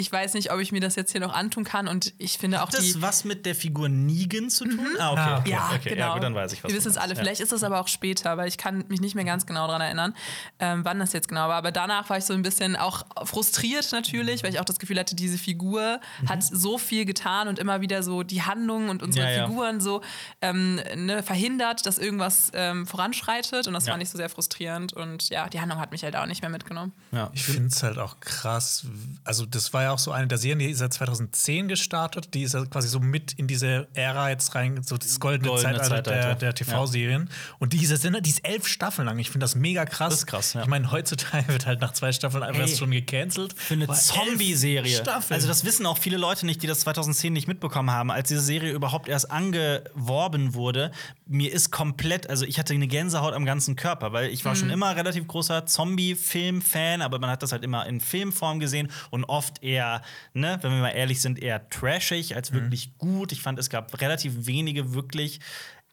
[0.00, 1.86] ich weiß nicht, ob ich mir das jetzt hier noch antun kann.
[1.86, 3.02] Und ich finde auch Hat das die.
[3.02, 4.80] was mit der Figur Negan zu tun?
[4.98, 5.20] Ah, okay.
[5.20, 5.88] Ah, okay, Ja, okay.
[5.90, 6.06] genau.
[6.08, 6.70] Ja, gut, dann weiß ich was.
[6.70, 7.14] Wir wissen es alle.
[7.14, 7.20] Ja.
[7.20, 9.82] Vielleicht ist das aber auch später, weil ich kann mich nicht mehr ganz genau daran
[9.82, 10.14] erinnern,
[10.58, 11.56] ähm, wann das jetzt genau war.
[11.56, 14.98] Aber danach war ich so ein bisschen auch frustriert natürlich, weil ich auch das Gefühl
[14.98, 19.26] hatte, diese Figur hat so viel getan und immer wieder so die Handlungen und unsere
[19.26, 19.46] Ja, ja.
[19.46, 20.00] Figuren so
[20.40, 23.66] ähm, ne, verhindert, dass irgendwas ähm, voranschreitet.
[23.66, 23.92] Und das Ja.
[23.92, 24.92] fand ich so sehr frustrierend.
[24.94, 26.92] Und ja, die Handlung hat mich halt auch nicht mehr mitgenommen.
[27.12, 27.30] Ja.
[27.34, 28.86] Ich finde es halt auch krass.
[29.24, 32.34] Also, das war ja auch so eine der Serien, die ist ja 2010 gestartet.
[32.34, 35.78] Die ist ja quasi so mit in diese Ära jetzt rein, so das goldene, Goldene
[35.78, 36.38] Zeitalter der, Zeitalter.
[36.38, 37.30] der TV-Serien.
[37.58, 39.18] Und diese sind, die ist elf Staffeln lang.
[39.18, 40.10] Ich finde das mega krass.
[40.10, 40.62] Das ist krass, ja.
[40.62, 43.54] Ich meine, heutzutage wird halt nach zwei Staffeln einfach Ey, erst schon gecancelt.
[43.56, 45.02] Für eine Zombie-Serie.
[45.28, 48.10] Also, das wissen auch viele Leute nicht, die das 2010 nicht mitbekommen haben.
[48.10, 50.92] Als diese Serie überhaupt erst angeworben wurde,
[51.30, 54.68] mir ist komplett, also ich hatte eine Gänsehaut am ganzen Körper, weil ich war schon
[54.68, 59.62] immer relativ großer Zombie-Film-Fan, aber man hat das halt immer in Filmform gesehen und oft
[59.62, 60.02] eher,
[60.34, 63.30] ne, wenn wir mal ehrlich sind, eher trashig als wirklich gut.
[63.30, 65.38] Ich fand, es gab relativ wenige wirklich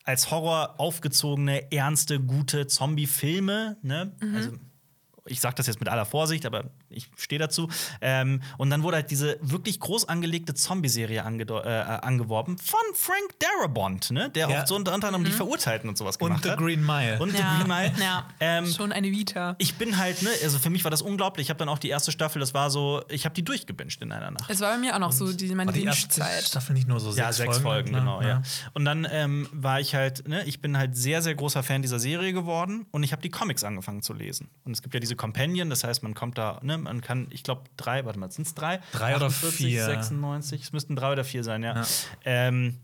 [0.03, 3.77] als Horror aufgezogene, ernste, gute Zombie-Filme.
[3.83, 4.15] Ne?
[4.33, 4.53] Also
[5.27, 7.69] ich sage das jetzt mit aller Vorsicht, aber ich stehe dazu.
[8.01, 14.11] Ähm, und dann wurde halt diese wirklich groß angelegte Zombie-Serie äh, angeworben von Frank Darabont,
[14.11, 14.29] ne?
[14.29, 14.61] der Ja.
[14.63, 16.57] auch so unter anderem die Verurteilten und sowas Und gemacht The hat.
[16.59, 17.19] Green Mile.
[17.19, 17.91] Und The Ja, Green Mile.
[17.99, 18.27] ja.
[18.39, 19.55] Ähm, schon eine Vita.
[19.59, 21.45] ich bin halt, ne, also für mich war das unglaublich.
[21.47, 24.11] Ich habe dann auch die erste Staffel, das war so, ich habe die durchgebinged in
[24.11, 24.49] einer Nacht.
[24.49, 26.43] Es war bei mir auch noch so die, meine War die erste Binge-Zeit.
[26.45, 28.27] Staffel nicht nur so sechs, Ja, sechs Folgen, genau, ja.
[28.27, 28.41] ja.
[28.73, 31.99] Und dann ähm, war ich halt, ne, ich bin halt sehr, sehr großer Fan dieser
[31.99, 34.49] Serie geworden und ich habe die Comics angefangen zu lesen.
[34.63, 37.43] Und es gibt ja diese Companion, das heißt, man kommt da, ne, man kann, ich
[37.43, 38.79] glaube, drei, warte mal, sind es drei?
[38.93, 39.85] Drei oder vier.
[39.85, 41.75] 96, es müssten drei oder vier sein, ja.
[41.75, 41.87] Ja.
[42.25, 42.77] Ähm,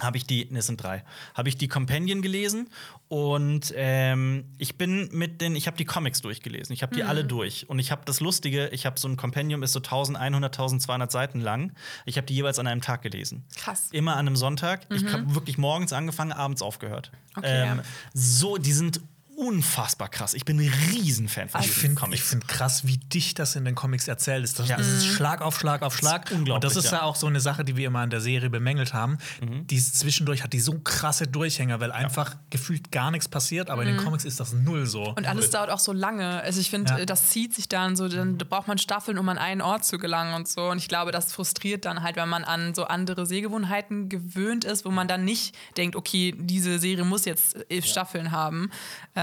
[0.00, 1.04] habe ich die, ne, es sind drei,
[1.34, 2.68] habe ich die Companion gelesen
[3.08, 7.24] und ähm, ich bin mit den, ich habe die Comics durchgelesen, ich habe die alle
[7.24, 11.10] durch und ich habe das Lustige, ich habe so ein Compendium, ist so 1100, 1200
[11.10, 11.72] Seiten lang,
[12.04, 13.44] ich habe die jeweils an einem Tag gelesen.
[13.56, 13.88] Krass.
[13.90, 14.86] Immer an einem Sonntag.
[14.90, 17.10] Ich habe wirklich morgens angefangen, abends aufgehört.
[17.34, 17.84] Okay, ähm, ja.
[18.12, 19.00] So, die sind
[19.36, 20.34] unfassbar krass.
[20.34, 22.28] Ich bin ein Riesenfan von Ich diesen finde Comics.
[22.28, 24.58] find krass, wie dicht das in den Comics erzählt ist.
[24.58, 24.76] Das, Ja.
[24.76, 26.22] das ist Schlag auf Schlag auf Schlag.
[26.22, 26.98] Das ist unglaublich, Und das ist ja.
[26.98, 29.18] ja auch so eine Sache, die wir immer in der Serie bemängelt haben.
[29.42, 33.82] Die ist zwischendurch hat die so krasse Durchhänger, weil einfach gefühlt gar nichts passiert, aber
[33.82, 35.14] in den Comics ist das null so.
[35.14, 36.40] Und alles dauert auch so lange.
[36.42, 37.04] Also ich finde, Ja.
[37.04, 40.34] das zieht sich dann so, dann braucht man Staffeln, um an einen Ort zu gelangen
[40.34, 40.70] und so.
[40.70, 44.84] Und ich glaube, das frustriert dann halt, wenn man an so andere Sehgewohnheiten gewöhnt ist,
[44.84, 48.70] wo man dann nicht denkt, okay, diese Serie muss jetzt elf Staffeln haben.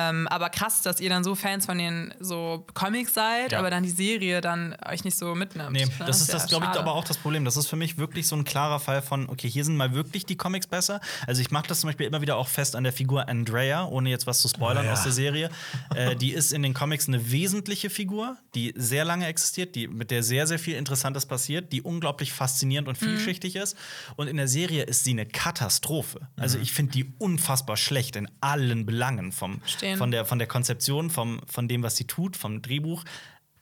[0.09, 3.59] Ähm, aber krass, dass ihr dann so Fans von den so Comics seid, Ja.
[3.59, 5.71] aber dann die Serie dann euch nicht so mitnimmt.
[5.71, 5.91] Nee, Ne?
[6.05, 7.45] das ist ja das, glaube ich, aber auch das Problem.
[7.45, 10.25] Das ist für mich wirklich so ein klarer Fall von, okay, hier sind mal wirklich
[10.25, 10.99] die Comics besser.
[11.27, 14.09] Also ich mache das zum Beispiel immer wieder auch fest an der Figur Andrea, ohne
[14.09, 14.93] jetzt was zu spoilern Oh ja.
[14.93, 15.49] aus der Serie.
[15.95, 20.11] äh, die ist in den Comics eine wesentliche Figur, die sehr lange existiert, die, mit
[20.11, 23.77] der sehr, sehr viel Interessantes passiert, die unglaublich faszinierend und vielschichtig ist.
[24.15, 26.27] Und in der Serie ist sie eine Katastrophe.
[26.37, 29.31] Also ich finde die unfassbar schlecht in allen Belangen.
[29.31, 29.61] Vom,
[29.93, 29.97] Verstehen.
[29.97, 33.03] von, der, von der Konzeption, vom, von dem, was sie tut, vom Drehbuch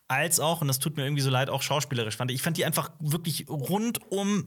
[0.08, 2.36] als auch, und das tut mir irgendwie so leid, auch schauspielerisch fand ich.
[2.36, 4.46] Ich fand die einfach wirklich rundum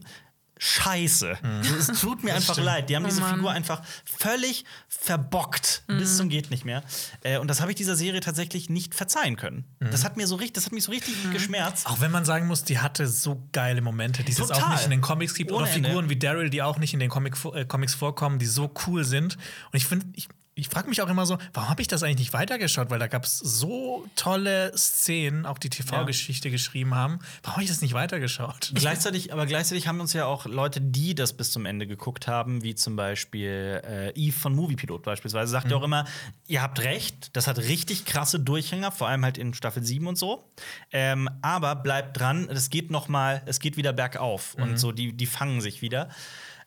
[0.57, 1.37] scheiße.
[1.77, 2.89] Es tut mir einfach leid.
[2.89, 5.83] Die haben diese Figur einfach völlig verbockt.
[5.87, 6.83] Bis zum geht nicht mehr.
[7.23, 9.65] Äh, und das habe ich dieser Serie tatsächlich nicht verzeihen können.
[9.79, 11.87] Das hat mir so richtig, das hat mich so richtig geschmerzt.
[11.87, 14.85] Auch wenn man sagen muss, die hatte so geile Momente, die es jetzt auch nicht
[14.85, 15.51] in den Comics gibt.
[15.51, 15.89] Ohne oder Ende.
[15.89, 19.03] Figuren wie Daryl, die auch nicht in den Comic, äh, Comics vorkommen, die so cool
[19.03, 19.35] sind.
[19.35, 22.19] Und ich finde, ich, ich frage mich auch immer so, warum habe ich das eigentlich
[22.19, 22.89] nicht weitergeschaut?
[22.89, 27.19] Weil da gab es so tolle Szenen, auch die TV-Geschichte geschrieben haben.
[27.43, 28.71] Warum habe ich das nicht weitergeschaut?
[28.73, 32.63] Gleichzeitig, aber gleichzeitig haben uns ja auch Leute, die das bis zum Ende geguckt haben,
[32.63, 36.05] wie zum Beispiel äh, Eve von Moviepilot beispielsweise, sagt ja auch immer,
[36.47, 40.17] ihr habt recht, das hat richtig krasse Durchhänger, vor allem halt in Staffel 7 und
[40.17, 40.49] so.
[40.93, 45.11] Ähm, aber bleibt dran, es geht noch mal, es geht wieder bergauf und so, die,
[45.11, 46.07] die fangen sich wieder.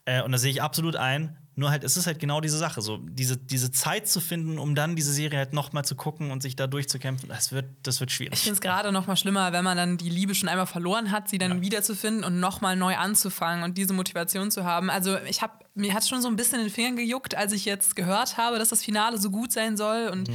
[0.05, 1.39] Äh, und das sehe ich absolut ein.
[1.59, 4.77] Nur halt, es ist halt genau diese Sache, so diese, diese Zeit zu finden, um
[4.77, 7.99] dann diese Serie halt noch mal zu gucken und sich da durchzukämpfen, das wird, das
[7.99, 8.35] wird schwierig.
[8.35, 11.11] Ich finde es gerade noch mal schlimmer, wenn man dann die Liebe schon einmal verloren
[11.11, 14.89] hat, sie dann wiederzufinden und noch mal neu anzufangen und diese Motivation zu haben.
[14.89, 17.64] Also ich habe mir hat schon so ein bisschen in den Fingern gejuckt, als ich
[17.64, 20.29] jetzt gehört habe, dass das Finale so gut sein soll und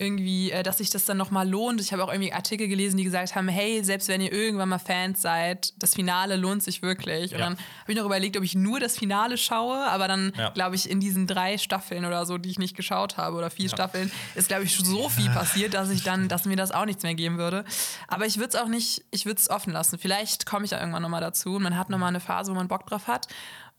[0.00, 1.80] irgendwie, äh, dass sich das dann noch mal lohnt.
[1.80, 4.78] Ich habe auch irgendwie Artikel gelesen, die gesagt haben, hey, selbst wenn ihr irgendwann mal
[4.78, 7.32] Fans seid, das Finale lohnt sich wirklich.
[7.32, 7.46] Und Ja.
[7.46, 10.50] dann habe ich noch überlegt, ob ich nur das Finale schaue, aber dann Ja.
[10.50, 13.68] glaube ich in diesen drei Staffeln oder so, die ich nicht geschaut habe oder vier
[13.68, 17.02] Staffeln, ist glaube ich so viel passiert, dass ich dann, dass mir das auch nichts
[17.02, 17.64] mehr geben würde.
[18.06, 19.98] Aber ich würde es auch nicht, ich würde es offen lassen.
[19.98, 22.52] Vielleicht komme ich ja irgendwann noch mal dazu und man hat noch mal eine Phase,
[22.52, 23.26] wo man Bock drauf hat.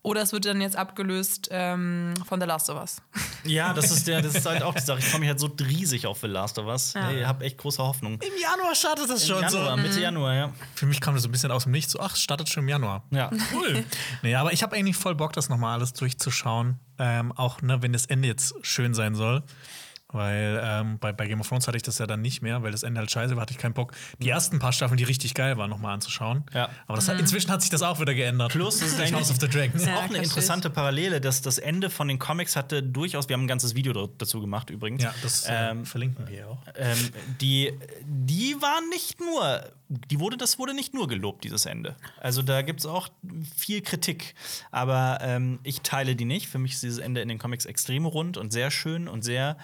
[0.02, 3.02] Oder es wird dann jetzt abgelöst ähm, von The Last of Us.
[3.46, 5.00] Ja, das ist, der, das ist halt auch die Sache.
[5.00, 6.94] Ich freue mich halt so riesig auf The Last of Us.
[6.94, 7.10] Ja.
[7.10, 8.16] Ich habe echt große Hoffnung.
[8.16, 9.42] Im Januar startet das schon.
[9.42, 9.82] Januar, So.
[9.82, 10.54] Mitte Januar, ja.
[10.76, 11.94] Für mich kam das so ein bisschen aus dem Nichts.
[11.94, 13.04] So, ach, es startet schon im Januar.
[13.12, 13.30] Ja.
[13.54, 13.86] Cool.
[14.24, 16.80] nee, aber ich habe eigentlich voll Bock, das nochmal alles durchzuschauen.
[16.98, 19.42] Ähm, auch ne, wenn das Ende jetzt schön sein soll.
[20.12, 22.72] Weil ähm, bei, bei Game of Thrones hatte ich das ja dann nicht mehr, weil
[22.72, 23.94] das Ende halt scheiße war, hatte ich keinen Bock.
[24.18, 26.44] Die ersten paar Staffeln, die richtig geil waren, nochmal anzuschauen.
[26.52, 26.70] Ja.
[26.88, 28.52] Aber das hat, inzwischen hat sich das auch wieder geändert.
[28.52, 29.80] Plus, es ist House of the Dragon.
[29.80, 33.44] Ja, auch eine interessante Parallele, dass das Ende von den Comics hatte durchaus, wir haben
[33.44, 35.04] ein ganzes Video da- dazu gemacht übrigens.
[35.04, 36.58] Ja, das äh, ähm, verlinken wir ja auch.
[36.76, 36.98] ähm,
[37.40, 37.72] die,
[38.04, 41.96] die waren nicht nur, die wurde, das wurde nicht nur gelobt, dieses Ende.
[42.20, 43.10] Also da gibt es auch
[43.56, 44.34] viel Kritik.
[44.72, 46.48] Aber ähm, ich teile die nicht.
[46.48, 49.56] Für mich ist dieses Ende in den Comics extrem rund und sehr schön und sehr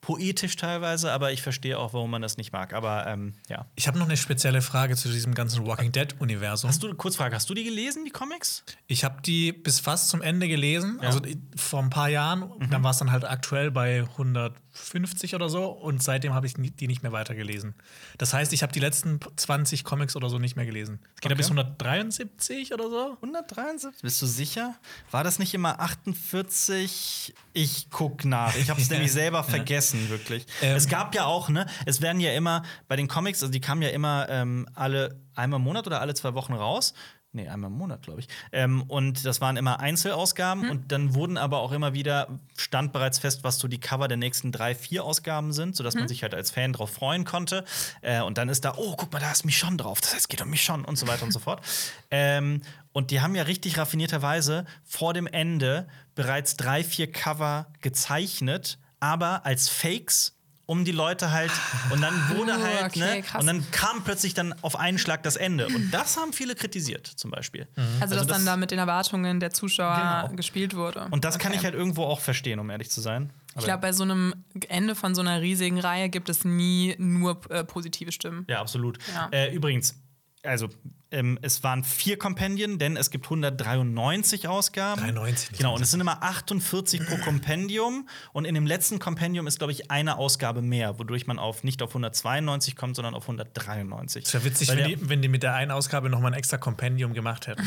[0.00, 2.72] poetisch teilweise, aber ich verstehe auch, warum man das nicht mag.
[2.72, 3.66] Aber ähm, ja.
[3.74, 6.68] Ich habe noch eine spezielle Frage zu diesem ganzen Walking Dead-Universum.
[6.70, 8.64] Hast du, Kurzfrage, hast du die gelesen, die Comics?
[8.86, 11.08] Ich habe die bis fast zum Ende gelesen, Ja.
[11.08, 11.20] also
[11.56, 12.50] vor ein paar Jahren.
[12.70, 16.86] Dann war es dann halt aktuell bei 150 oder so und seitdem habe ich die
[16.86, 17.74] nicht mehr weitergelesen.
[18.18, 21.00] Das heißt, ich habe die letzten 20 Comics oder so nicht mehr gelesen.
[21.16, 21.38] Es geht ja Okay.
[21.38, 23.16] bis 173 oder so.
[23.20, 24.02] 173?
[24.02, 24.74] Bist du sicher?
[25.10, 27.34] War das nicht immer 48?
[27.52, 28.54] Ich guck nach.
[28.56, 30.46] Ich habe es nämlich selber vergessen, wirklich.
[30.62, 30.76] Ähm.
[30.76, 31.66] es gab ja auch, ne?
[31.86, 35.58] Es werden ja immer bei den Comics, also die kamen ja immer ähm, alle einmal
[35.58, 36.94] im Monat oder alle zwei Wochen raus.
[37.30, 38.28] Nee, einmal im Monat, glaube ich.
[38.52, 42.26] Ähm, und das waren immer Einzelausgaben und dann wurden aber auch immer wieder,
[42.56, 46.08] stand bereits fest, was so die Cover der nächsten drei, vier Ausgaben sind, sodass man
[46.08, 47.66] sich halt als Fan drauf freuen konnte.
[48.00, 50.28] Äh, und dann ist da, oh, guck mal, da ist Michonne drauf, das heißt, es
[50.28, 51.60] geht um Michonne und so weiter und so fort.
[52.10, 52.62] Ähm,
[52.92, 59.44] und die haben ja richtig raffinierterweise vor dem Ende bereits drei, vier Cover gezeichnet, aber
[59.46, 60.34] als Fakes.
[60.70, 61.50] Um die Leute halt,
[61.90, 63.40] und dann wurde Oh, halt, okay, ne, krass.
[63.40, 65.66] und dann kam plötzlich dann auf einen Schlag das Ende.
[65.66, 67.66] Und das haben viele kritisiert, zum Beispiel.
[68.00, 70.36] Also, dass dann da mit den Erwartungen der Zuschauer Genau.
[70.36, 71.06] gespielt wurde.
[71.10, 71.60] Und das kann Okay.
[71.60, 73.30] ich halt irgendwo auch verstehen, um ehrlich zu sein.
[73.52, 76.94] Aber- Ich glaube, bei so einem Ende von so einer riesigen Reihe gibt es nie
[76.98, 78.44] nur äh, positive Stimmen.
[78.46, 78.98] Ja, absolut.
[79.14, 79.28] Ja.
[79.32, 79.94] Äh, übrigens,
[80.42, 80.68] also
[81.10, 85.00] ähm, es waren vier Kompendien, denn es gibt 193 Ausgaben.
[85.00, 88.06] 93, nicht Genau, und es sind immer 48 pro Kompendium.
[88.34, 91.80] Und in dem letzten Kompendium ist, glaube ich, eine Ausgabe mehr, wodurch man auf nicht
[91.80, 94.26] auf 192 kommt, sondern auf 193.
[94.26, 96.58] Es wäre witzig, wenn die, wenn die mit der einen Ausgabe noch mal ein extra
[96.58, 97.62] Kompendium gemacht hätten.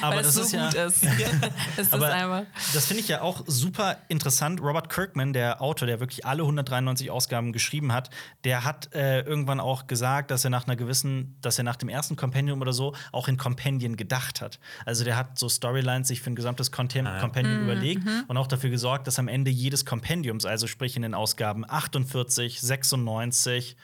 [0.00, 0.66] aber weil das es ist so ja.
[0.66, 0.76] gut
[1.76, 1.92] ist.
[1.92, 2.42] Aber einfach.
[2.72, 4.62] das finde ich ja auch super interessant.
[4.62, 8.08] Robert Kirkman, der Autor, der wirklich alle 193 Ausgaben geschrieben hat,
[8.44, 11.88] der hat äh, irgendwann auch gesagt, dass er nach einer gewissen, dass er nach dem
[11.88, 14.58] ersten Kompendium oder so auch in Kompendien gedacht hat.
[14.84, 18.70] Also der hat so Storylines sich für ein gesamtes Kontem Kompendium überlegt und auch dafür
[18.70, 23.76] gesorgt, dass am Ende jedes Kompendiums, also sprich in den Ausgaben 48, 96,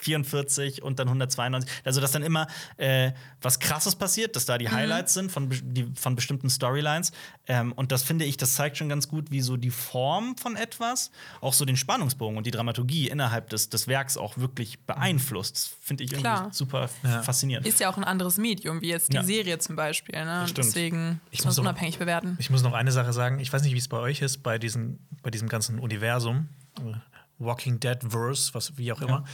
[0.00, 1.70] 144 und dann 192.
[1.84, 5.90] Also, dass dann immer äh, was Krasses passiert, dass da die Highlights sind von, die,
[5.94, 7.12] von bestimmten Storylines.
[7.46, 10.56] Ähm, und das finde ich, das zeigt schon ganz gut, wie so die Form von
[10.56, 15.54] etwas auch so den Spannungsbogen und die Dramaturgie innerhalb des, des Werks auch wirklich beeinflusst.
[15.56, 16.52] Das finde ich irgendwie Klar.
[16.52, 17.22] super Ja.
[17.22, 17.66] faszinierend.
[17.66, 19.22] Ist ja auch ein anderes Medium, wie jetzt die Ja.
[19.22, 20.14] Serie zum Beispiel.
[20.24, 20.46] Ne?
[20.56, 22.36] Deswegen Ich muss es noch- unabhängig bewerten.
[22.40, 23.38] Ich muss noch eine Sache sagen.
[23.40, 26.48] Ich weiß nicht, wie es bei euch ist, bei, diesen, bei diesem ganzen Universum.
[26.80, 26.92] äh,
[27.38, 29.24] Walking Dead Verse, was, wie auch immer.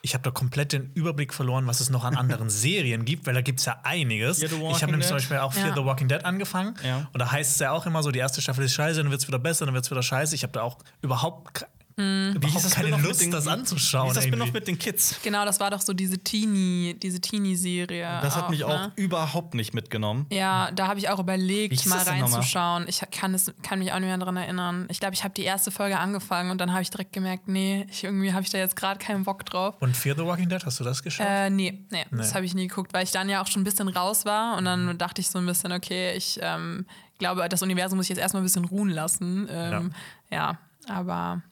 [0.00, 3.34] Ich habe da komplett den Überblick verloren, was es noch an anderen Serien gibt, weil
[3.34, 4.40] da gibt es ja einiges.
[4.42, 5.16] Ich habe nämlich zum.
[5.16, 5.74] Beispiel auch Fear Ja.
[5.74, 6.74] the Walking Dead angefangen.
[6.84, 7.08] Ja.
[7.12, 9.20] Und da heißt es ja auch immer so, die erste Staffel ist scheiße, dann wird
[9.20, 10.34] es wieder besser, dann wird es wieder scheiße.
[10.34, 11.66] Ich habe da auch überhaupt
[11.98, 14.08] ke- Überhaupt das keine Lust, den- das Wie anzuschauen.
[14.08, 14.58] ist das Spin-off irgendwie.
[14.58, 15.16] mit den Kids?
[15.22, 18.20] Genau, das war doch so diese Teenie, diese Teenie-Serie.
[18.22, 18.92] Das hat mich auch ne?
[18.96, 20.26] überhaupt nicht mitgenommen.
[20.32, 22.86] Ja, da habe ich auch Wie überlegt, mal das reinzuschauen.
[22.88, 24.86] Ich kann, es, kann mich auch nicht mehr daran erinnern.
[24.90, 27.86] Ich glaube, ich habe die erste Folge angefangen und dann habe ich direkt gemerkt, nee,
[27.90, 29.74] ich, irgendwie habe ich da jetzt gerade keinen Bock drauf.
[29.80, 31.26] Und Fear the Walking Dead, hast du das geschaut?
[31.28, 32.34] Äh, nee, nee, das Nee.
[32.34, 34.64] habe ich nie geguckt, weil ich dann ja auch schon ein bisschen raus war und
[34.64, 36.86] dann dachte ich so ein bisschen, okay, ich ähm,
[37.18, 39.48] glaube, das Universum muss ich jetzt erstmal ein bisschen ruhen lassen.
[39.50, 39.92] Ähm,
[40.30, 40.58] ja.
[40.88, 41.42] aber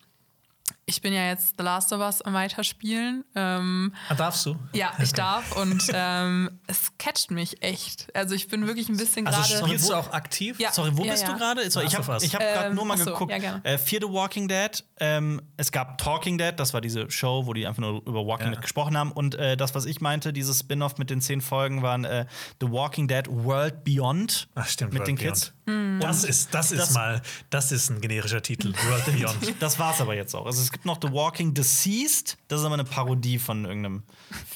[0.89, 3.25] ich bin ja jetzt The Last of Us am Weiterspielen.
[3.35, 4.57] Ähm, ah, darfst du?
[4.73, 8.07] ja, ich darf und ähm, es catcht mich echt.
[8.17, 9.67] Also ich bin wirklich ein bisschen Also gerade.
[9.67, 10.61] spielst du auch aktiv?
[10.61, 10.71] Ja.
[10.73, 11.33] Sorry, wo bist ja.
[11.33, 11.69] du gerade?
[11.71, 12.23] Sorry, Ich Last of habe Us.
[12.23, 13.33] ich hab gerade Ähm, nur mal ach so, geguckt.
[13.33, 13.65] ja, gerne.
[13.65, 14.85] äh, Fear the Walking Dead.
[15.01, 18.47] Ähm, es gab Talking Dead, das war diese Show, wo die einfach nur über Walking
[18.47, 18.53] Ja.
[18.53, 19.11] Dead gesprochen haben.
[19.11, 22.27] Und äh, das, was ich meinte, dieses Spin-off mit den zehn Folgen, waren äh,
[22.61, 24.49] The Walking Dead World Beyond.
[24.55, 24.93] Ach, stimmt.
[24.93, 25.53] Mit World den Beyond.
[25.67, 26.01] Kids.
[26.01, 28.73] Das ist, das ist Das- mal, das ist ein generischer Titel.
[28.89, 29.55] World Beyond.
[29.61, 30.47] Das war's aber jetzt auch.
[30.47, 32.37] Also es gibt noch The Walking Deceased.
[32.49, 34.03] Das ist aber eine Parodie von irgendeinem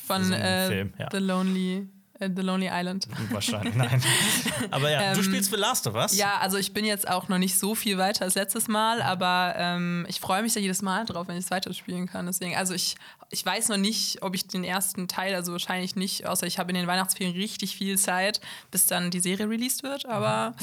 [0.07, 1.09] von so ein äh, Film, ja.
[1.11, 1.89] The Lonely
[2.19, 3.09] äh, The Lonely Island.
[3.31, 3.75] wahrscheinlich.
[3.75, 4.03] Nein.
[4.71, 6.15] Aber ja, du Ähm, spielst The Last of Us.
[6.19, 9.55] Ja, also ich bin jetzt auch noch nicht so viel weiter als letztes Mal, aber
[9.57, 12.27] ähm, ich freue mich da jedes Mal drauf, wenn ich es weiterspielen kann.
[12.27, 12.97] Deswegen, also ich,
[13.31, 16.69] ich weiß noch nicht, ob ich den ersten Teil, also wahrscheinlich nicht, außer ich habe
[16.71, 20.05] in den Weihnachtsferien richtig viel Zeit, bis dann die Serie released wird.
[20.05, 20.55] Aber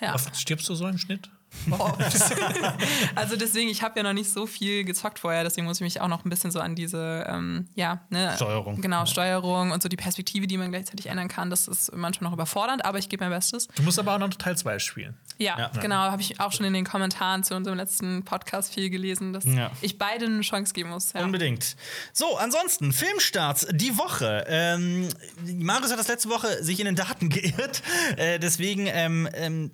[0.00, 0.14] ja.
[0.14, 1.30] Oft stirbst du so im Schnitt?
[3.14, 6.00] Also deswegen, ich habe ja noch nicht so viel gezockt vorher, deswegen muss ich mich
[6.00, 8.80] auch noch ein bisschen so an diese, ähm, ja, ne, Steuerung.
[8.80, 12.34] Genau, Steuerung und so die Perspektive, die man gleichzeitig ändern kann, das ist manchmal noch
[12.36, 13.68] überfordernd, aber ich gebe mein Bestes.
[13.68, 15.16] Du musst aber auch noch Teil 2 spielen.
[15.38, 15.68] Ja, Ja.
[15.80, 19.44] genau, habe ich auch schon in den Kommentaren zu unserem letzten Podcast viel gelesen, dass
[19.44, 19.70] Ja.
[19.80, 21.12] ich beiden eine Chance geben muss.
[21.12, 21.22] Ja.
[21.24, 21.76] Unbedingt.
[22.12, 24.44] So, ansonsten, Filmstarts die Woche.
[24.48, 25.08] Ähm,
[25.44, 27.82] Marius hat das letzte Woche sich in den Daten geirrt.
[28.16, 29.70] Äh, deswegen, ähm, ähm,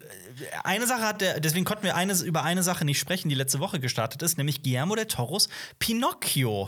[0.65, 3.61] eine Sache hat der, deswegen konnten wir eines, über eine Sache nicht sprechen, die letzte
[3.61, 5.49] Woche gestartet ist, nämlich Guillermo del Toros
[5.79, 6.67] Pinocchio.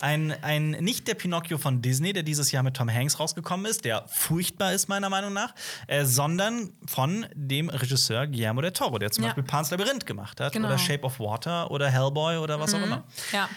[0.00, 3.84] Ein, ein, nicht der Pinocchio von Disney, der dieses Jahr mit Tom Hanks rausgekommen ist,
[3.84, 5.54] der furchtbar ist, meiner Meinung nach,
[5.86, 9.28] äh, sondern von dem Regisseur Guillermo del Toro, der zum Ja.
[9.28, 10.66] Beispiel Pan's Labyrinth gemacht hat Genau.
[10.66, 13.04] oder Shape of Water oder Hellboy oder was auch immer.
[13.30, 13.48] Ja,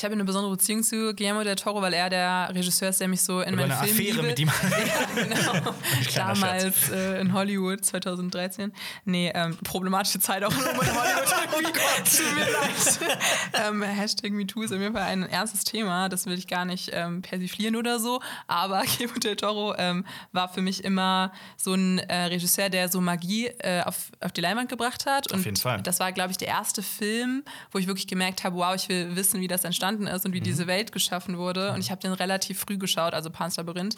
[0.00, 3.08] ich habe eine besondere Beziehung zu Guillermo del Toro, weil er der Regisseur ist, der
[3.08, 4.50] mich so in meinen eine Film Affäre mit ihm.
[4.70, 5.74] Ja, genau.
[6.14, 8.72] Damals äh, in Hollywood 2013.
[9.04, 10.86] Nee, ähm, problematische Zeit auch in Hollywood.
[12.04, 13.18] Tut mir leid.
[13.52, 16.08] ähm, Hashtag MeToo ist auf jeden Fall ein ernstes Thema.
[16.08, 18.22] Das will ich gar nicht ähm, persiflieren oder so.
[18.46, 23.02] Aber Guillermo del Toro ähm, war für mich immer so ein äh, Regisseur, der so
[23.02, 25.30] Magie äh, auf, auf die Leinwand gebracht hat.
[25.30, 25.82] Und jeden Fall.
[25.82, 29.14] das war, glaube ich, der erste Film, wo ich wirklich gemerkt habe, wow, ich will
[29.14, 31.72] wissen, wie das entstanden ist und wie diese Welt geschaffen wurde.
[31.72, 33.96] Und ich habe den relativ früh geschaut, also Pan's Labyrinth.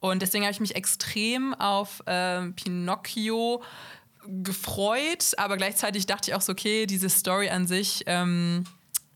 [0.00, 3.62] Und deswegen habe ich mich extrem auf ähm, Pinocchio
[4.26, 8.64] gefreut, aber gleichzeitig dachte ich auch so, okay, diese Story an sich ähm,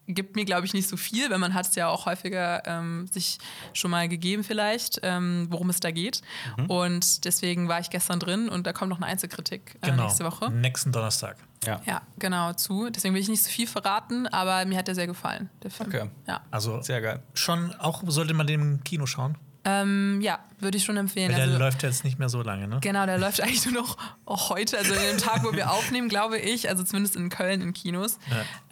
[0.08, 3.06] gibt mir, glaube ich, nicht so viel, weil man hat es ja auch häufiger ähm,
[3.08, 3.38] sich
[3.72, 6.22] schon mal gegeben vielleicht, ähm, worum es da geht.
[6.68, 10.04] Und deswegen war ich gestern drin und da kommt noch eine Einzelkritik äh, Genau.
[10.04, 10.50] nächste Woche.
[10.50, 11.36] Nächsten Donnerstag.
[11.66, 11.80] Ja.
[11.86, 12.88] Ja, genau, zu.
[12.90, 15.88] Deswegen will ich nicht so viel verraten, aber mir hat der sehr gefallen, der Film.
[15.88, 16.10] Okay.
[16.26, 17.22] Ja, Also Sehr geil.
[17.34, 19.36] schon auch sollte man den im Kino schauen.
[19.64, 21.28] ähm, ja würde ich schon empfehlen.
[21.30, 22.78] Weil der Also, läuft jetzt nicht mehr so lange, ne?
[22.80, 23.96] Genau, der läuft eigentlich nur noch
[24.26, 26.68] heute, also in dem Tag, wo wir aufnehmen, glaube ich.
[26.70, 28.18] Also zumindest in Köln in Kinos,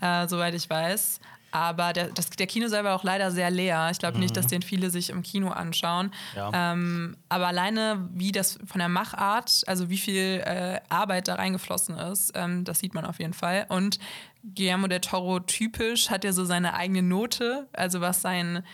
[0.00, 1.20] äh, soweit ich weiß.
[1.54, 3.88] Aber der, das, der Kinosaal war auch leider sehr leer.
[3.92, 6.10] Ich glaube nicht, dass den viele sich im Kino anschauen.
[6.34, 6.50] Ja.
[6.52, 11.96] Ähm, aber alleine, wie das von der Machart, also wie viel äh, Arbeit da reingeflossen
[11.96, 13.66] ist, ähm, das sieht man auf jeden Fall.
[13.68, 14.00] Und
[14.42, 18.64] Guillermo del Toro typisch hat ja so seine eigene Note, also was sein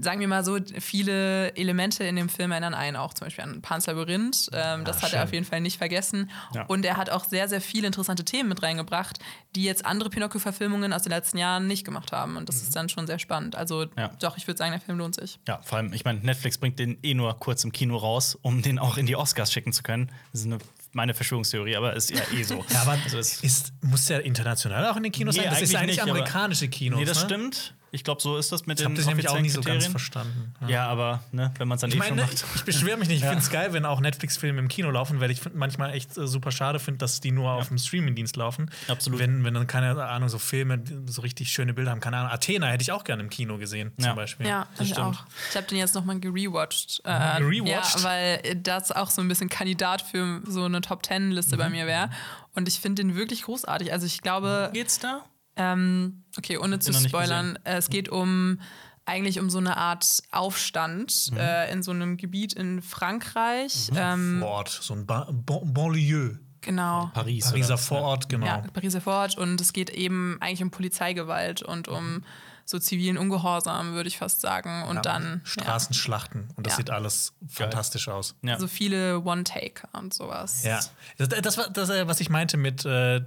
[0.00, 3.62] sagen wir mal so, viele Elemente in dem Film erinnern einen auch zum Beispiel an
[3.62, 4.50] Pan's Labyrinth.
[4.52, 5.20] Ähm, das hat er schön.
[5.20, 6.30] auf jeden Fall nicht vergessen.
[6.54, 6.62] Ja.
[6.66, 9.18] Und er hat auch sehr, sehr viele interessante Themen mit reingebracht,
[9.54, 12.36] die jetzt andere Pinocchio-Verfilmungen aus den letzten Jahren nicht gemacht haben.
[12.36, 13.56] Und das ist dann schon sehr spannend.
[13.56, 14.08] Also Ja.
[14.20, 15.38] doch, ich würde sagen, der Film lohnt sich.
[15.46, 18.62] Ja, vor allem, ich meine, Netflix bringt den eh nur kurz im Kino raus, um
[18.62, 20.10] den auch in die Oscars schicken zu können.
[20.32, 20.58] Das ist eine,
[20.92, 22.64] meine Verschwörungstheorie, aber ist ja eh so.
[22.70, 25.50] Ja, aber Also es- ist, muss der international auch in den Kinos Nee, sein?
[25.50, 26.98] Das ist eigentlich eigentlich nicht, amerikanische Kinos.
[26.98, 27.24] nee, das ne?
[27.24, 27.74] stimmt.
[27.94, 29.86] Ich glaube, so ist das mit Ich habe den das nämlich auch nicht so ganz
[29.86, 30.52] verstanden.
[30.66, 32.44] Ja, aber ne, wenn man es dann Ich eh schon meine, macht.
[32.56, 33.18] ich beschwere mich nicht.
[33.22, 36.16] Ich finde es geil, wenn auch Netflix-Filme im Kino laufen, weil ich find- manchmal echt
[36.18, 38.70] äh, super schade finde, dass die nur auf dem Streamingdienst laufen.
[38.88, 39.20] Absolut.
[39.20, 42.00] Wenn, wenn dann keine Ahnung, so Filme, so richtig schöne Bilder haben.
[42.00, 44.06] Keine Ahnung, Athena hätte ich auch gerne im Kino gesehen, Ja.
[44.08, 44.46] zum Beispiel.
[44.46, 45.06] Ja, das ich stimmt.
[45.16, 45.24] auch.
[45.50, 47.00] Ich habe den jetzt nochmal gerewatcht.
[47.04, 47.98] Äh, gerewatcht?
[48.00, 51.60] Ja, weil das auch so ein bisschen Kandidat für so eine Top-Ten-Liste Mhm.
[51.60, 52.10] bei mir wäre.
[52.56, 53.92] Und ich finde den wirklich großartig.
[53.92, 55.22] Also ich glaube, Geht's da?
[55.56, 57.58] Ähm, okay, ohne zu spoilern.
[57.64, 58.60] Äh, es geht um
[59.06, 61.36] eigentlich um so eine Art Aufstand Mhm.
[61.38, 63.90] äh, in so einem Gebiet in Frankreich.
[63.94, 66.38] Ähm, Wort, so ein ba bon Banlieue.
[66.62, 67.10] Genau.
[67.12, 67.44] Paris.
[67.50, 68.46] Pariser Vorort, genau.
[68.46, 69.36] Ja, Pariser Vorort.
[69.36, 72.24] Und es geht eben eigentlich um Polizeigewalt und um
[72.64, 74.84] so zivilen Ungehorsam, würde ich fast sagen.
[74.88, 76.48] Und Ja, dann Straßenschlachten.
[76.56, 76.76] Und das Ja.
[76.78, 78.34] sieht alles fantastisch aus.
[78.40, 78.52] Ja.
[78.52, 80.64] ja, so viele One-Taker und sowas.
[80.64, 80.80] Ja.
[81.18, 82.86] Das, das war das, äh, was ich meinte mit.
[82.86, 83.20] Äh,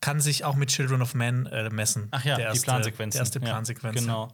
[0.00, 2.08] kann sich auch mit Children of Men äh, messen.
[2.10, 3.18] Ach ja, erste, die Plansequenzen.
[3.18, 4.00] Die erste Ja, Plansequenz.
[4.00, 4.28] Genau.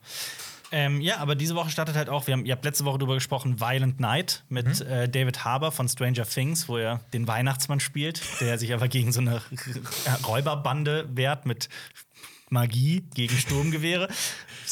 [0.73, 3.15] Ähm, ja, aber diese Woche startet halt auch, wir haben, ihr habt letzte Woche drüber
[3.15, 4.87] gesprochen, Violent Night mit Mhm.
[4.87, 9.13] äh, David Harbour von Stranger Things, wo er den Weihnachtsmann spielt, der sich aber gegen
[9.13, 9.41] so eine
[10.27, 11.69] Räuberbande wehrt mit
[12.51, 14.09] Magie gegen Sturmgewehre.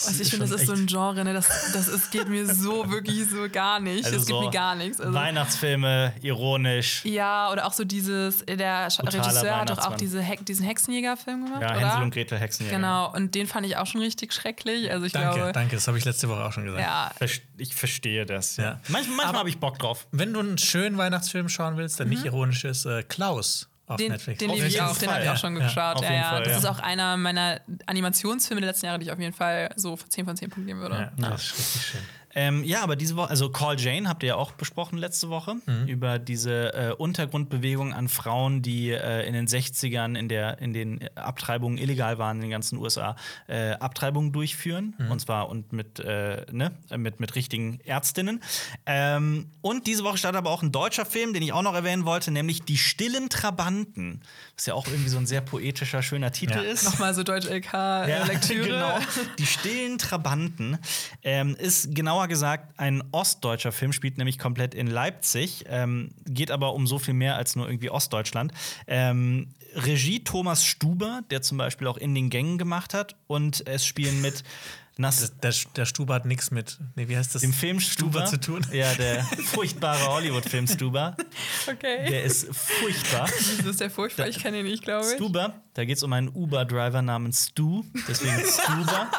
[0.06, 1.32] Also ich finde, das ist so ein Genre, ne?
[1.32, 4.04] das, das ist, geht mir so wirklich so gar nicht.
[4.04, 5.00] Also es gibt so mir gar nichts.
[5.00, 7.04] Also, Weihnachtsfilme, ironisch.
[7.04, 10.64] ja, oder auch so dieses, der Sch- Brutaler Regisseur hat doch auch diese Heck, diesen
[10.66, 11.80] Hexenjäger-Film gemacht, Ja, oder?
[11.88, 12.76] Hänsel und Gretel Hexenjäger.
[12.76, 14.90] Genau, und den fand ich auch schon richtig schrecklich.
[14.90, 15.76] Also ich Danke, glaube, danke.
[15.76, 16.82] Das habe ich letzte Woche auch schon gesagt.
[16.82, 17.10] ja,
[17.58, 18.56] Ich verstehe das.
[18.56, 18.64] Ja.
[18.64, 18.80] Ja.
[18.88, 20.06] Manch, manchmal Aber- habe ich Bock drauf.
[20.12, 24.12] Wenn du einen schönen Weihnachtsfilm schauen willst, der nicht ironisch ist, äh, Klaus auf den,
[24.12, 24.38] Netflix.
[24.38, 25.32] den liebe ich auch, den habe ich ja.
[25.34, 26.00] auch schon geschaut.
[26.02, 29.18] Ja, ja, Fall, das ist auch einer meiner Animationsfilme der letzten Jahre, die ich auf
[29.18, 31.12] jeden Fall so 10 von 10 Punkten geben würde.
[31.16, 32.00] ja, das ist richtig schön.
[32.34, 35.54] Ähm, ja, aber diese Woche, also Call Jane habt ihr ja auch besprochen letzte Woche
[35.66, 35.86] Mhm.
[35.86, 41.00] über diese äh, Untergrundbewegung an Frauen, die äh, in den 60ern in, der, in den
[41.16, 43.16] Abtreibungen illegal waren in den ganzen USA,
[43.46, 44.94] äh, Abtreibungen durchführen.
[44.98, 45.10] Mhm.
[45.10, 48.42] Und zwar und mit, äh, ne, mit, mit richtigen Ärztinnen.
[48.86, 52.04] Ähm, und diese Woche startet aber auch ein deutscher Film, den ich auch noch erwähnen
[52.04, 54.20] wollte, nämlich Die stillen Trabanten.
[54.56, 56.62] Was ja auch irgendwie so ein sehr poetischer, schöner Titel Ja.
[56.62, 56.84] ist.
[56.84, 58.64] Nochmal so Deutsch-LK-Lektüre.
[58.68, 58.98] genau.
[59.38, 60.78] Die stillen Trabanten
[61.22, 66.74] ähm, ist genauer gesagt ein ostdeutscher Film, spielt nämlich komplett in Leipzig, ähm, geht aber
[66.74, 68.52] um so viel mehr als nur irgendwie Ostdeutschland.
[68.86, 73.84] Ähm, Regie Thomas Stuber, der zum Beispiel auch in den Gängen gemacht hat, und es
[73.86, 74.44] spielen mit
[74.96, 77.42] Nas Der, der Stuber hat nichts mit, nee, wie heißt das?
[77.42, 78.64] dem Film Stuber, zu tun.
[78.72, 81.16] Ja, der furchtbare Hollywood-Film Stuber.
[81.66, 82.08] Okay.
[82.10, 83.28] Der ist furchtbar.
[83.58, 85.14] Das ist ja furchtbar, ich kenne ihn nicht, glaube ich.
[85.14, 89.10] Stuber, da geht es um einen Uber-Driver namens Stu, deswegen Stuber.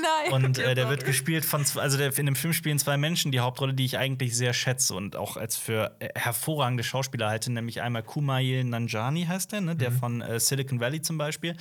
[0.00, 0.32] Nein.
[0.44, 3.32] Und äh, der wird gespielt von, zwei- also der, in dem Film spielen zwei Menschen
[3.32, 7.50] die Hauptrolle, die ich eigentlich sehr schätze und auch als für äh, hervorragende Schauspieler halte,
[7.50, 9.98] nämlich einmal Kumail Nanjani heißt der, ne, der Mhm.
[9.98, 11.56] von äh, Silicon Valley zum Beispiel,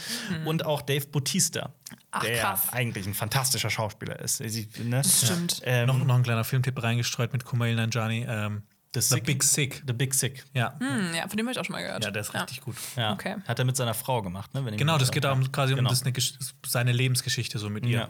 [0.45, 1.73] und auch Dave Bautista,
[2.11, 2.67] Ach, der krass.
[2.71, 4.37] eigentlich ein fantastischer Schauspieler ist.
[4.37, 4.97] Sie- Ne?
[4.97, 5.61] Das stimmt.
[5.63, 8.25] Ähm, noch, noch ein kleiner Filmtipp reingestreut mit Kumail Nanjiani.
[8.27, 8.63] Ähm,
[9.01, 9.23] The The Sick.
[9.25, 9.83] Big Sick.
[9.85, 10.43] The Big Sick.
[10.53, 10.73] Ja.
[10.79, 12.03] Hm, ja, von dem habe ich auch schon mal gehört.
[12.03, 12.75] ja, der ist richtig gut.
[12.95, 13.13] Ja.
[13.13, 13.35] Okay.
[13.47, 14.63] Hat er mit seiner Frau gemacht, ne?
[14.75, 15.89] Genau, mich das geht darum, quasi Genau.
[15.89, 16.33] um das
[16.65, 17.97] seine Lebensgeschichte so mit ihr.
[17.99, 18.09] Ja.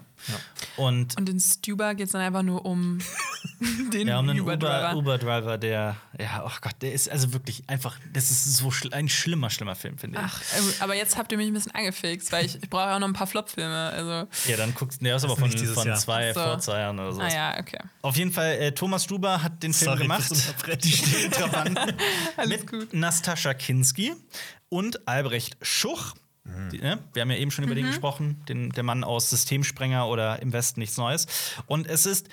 [0.78, 3.00] Und Und in Stuba geht es dann einfach nur um
[3.94, 4.96] den Ja, um einen Uber-Driver.
[4.96, 9.10] Uber-Driver, der, ja, oh Gott, der ist also wirklich einfach, das ist so schl ein
[9.10, 10.26] schlimmer, schlimmer Film, finde ich.
[10.26, 13.00] Ach, äh, aber jetzt habt ihr mich ein bisschen angefixt, weil ich, ich brauche auch
[13.00, 13.90] noch ein paar Flop-Filme.
[13.90, 16.40] Also, Ja, dann guckst du, der ist aber von, von zwei, So.
[16.42, 17.22] vor zwei Jahren oder so.
[17.22, 17.80] ah ja, okay.
[18.02, 20.32] Auf jeden Fall, äh, Thomas Stuber hat den Film Sorry gemacht.
[20.84, 21.78] Die Trabanten.
[22.38, 22.94] Alles mit gut.
[22.94, 24.14] Nastascha Kinski
[24.70, 26.14] und Albrecht Schuch.
[26.72, 27.00] Die, ne?
[27.14, 30.54] Wir haben ja eben schon über den gesprochen, den, der Mann aus Systemsprenger oder Im
[30.54, 31.28] Westen nichts Neues.
[31.66, 32.30] Und es ist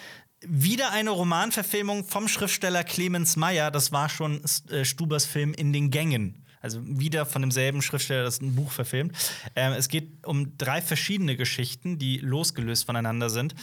[0.46, 3.70] wieder eine Romanverfilmung vom Schriftsteller Clemens Meyer.
[3.70, 6.44] Das war schon äh, Stubers Film In den Gängen.
[6.60, 9.14] Also wieder von demselben Schriftsteller, das ein Buch verfilmt.
[9.54, 13.54] Ähm, es geht um drei verschiedene Geschichten, die losgelöst voneinander sind.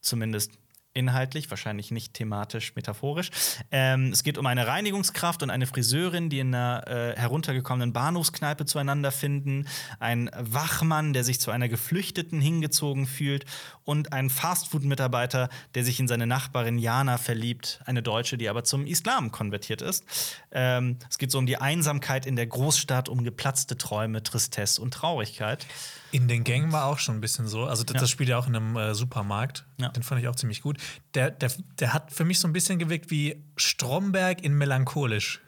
[0.00, 0.52] Zumindest
[0.96, 3.30] inhaltlich, wahrscheinlich nicht thematisch, metaphorisch.
[3.70, 8.64] Ähm, es geht um eine Reinigungskraft und eine Friseurin, die in einer äh, heruntergekommenen Bahnhofskneipe
[8.64, 9.66] zueinander finden,
[10.00, 13.44] ein Wachmann, der sich zu einer Geflüchteten hingezogen fühlt
[13.84, 18.86] und ein Fastfood-Mitarbeiter, der sich in seine Nachbarin Jana verliebt, eine Deutsche, die aber zum
[18.86, 20.04] Islam konvertiert ist.
[20.50, 24.94] Ähm, es geht so um die Einsamkeit in der Großstadt, um geplatzte Träume, Tristesse und
[24.94, 25.66] Traurigkeit.
[26.12, 27.64] In den Gängen war auch schon ein bisschen so.
[27.64, 28.00] Also, das, Ja.
[28.00, 29.64] das spielt ja auch in einem äh, Supermarkt.
[29.78, 29.88] Ja.
[29.88, 30.78] Den fand ich auch ziemlich gut.
[31.14, 35.40] Der, der, der hat für mich so ein bisschen gewirkt wie Stromberg in melancholisch.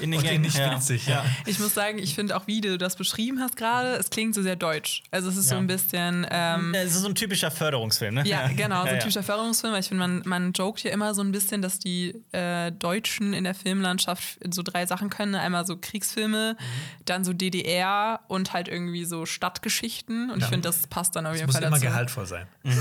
[0.00, 0.74] In den Und Gängen, nicht ja.
[0.74, 1.24] witzig, ja.
[1.46, 4.42] Ich muss sagen, ich finde auch, wie du das beschrieben hast gerade, es klingt so
[4.42, 5.02] sehr deutsch.
[5.10, 5.60] Also es ist so Ja.
[5.60, 6.26] ein bisschen.
[6.30, 8.22] Ähm, Ja, Es ist so ein typischer Förderungsfilm, ne?
[8.26, 9.72] Ja, genau, so ein typischer Förderungsfilm.
[9.72, 13.32] weil Ich finde, man, man joked ja immer so ein bisschen, dass die äh, Deutschen
[13.34, 15.34] in der Filmlandschaft so drei Sachen können.
[15.34, 17.04] Einmal so Kriegsfilme, Mhm.
[17.04, 20.30] dann so DDR und halt irgendwie so Stadtgeschichten.
[20.30, 21.86] Und ich finde, das passt dann auf jeden Muss Fall immer dazu.
[21.86, 22.46] gehaltvoll sein.
[22.64, 22.72] Ja,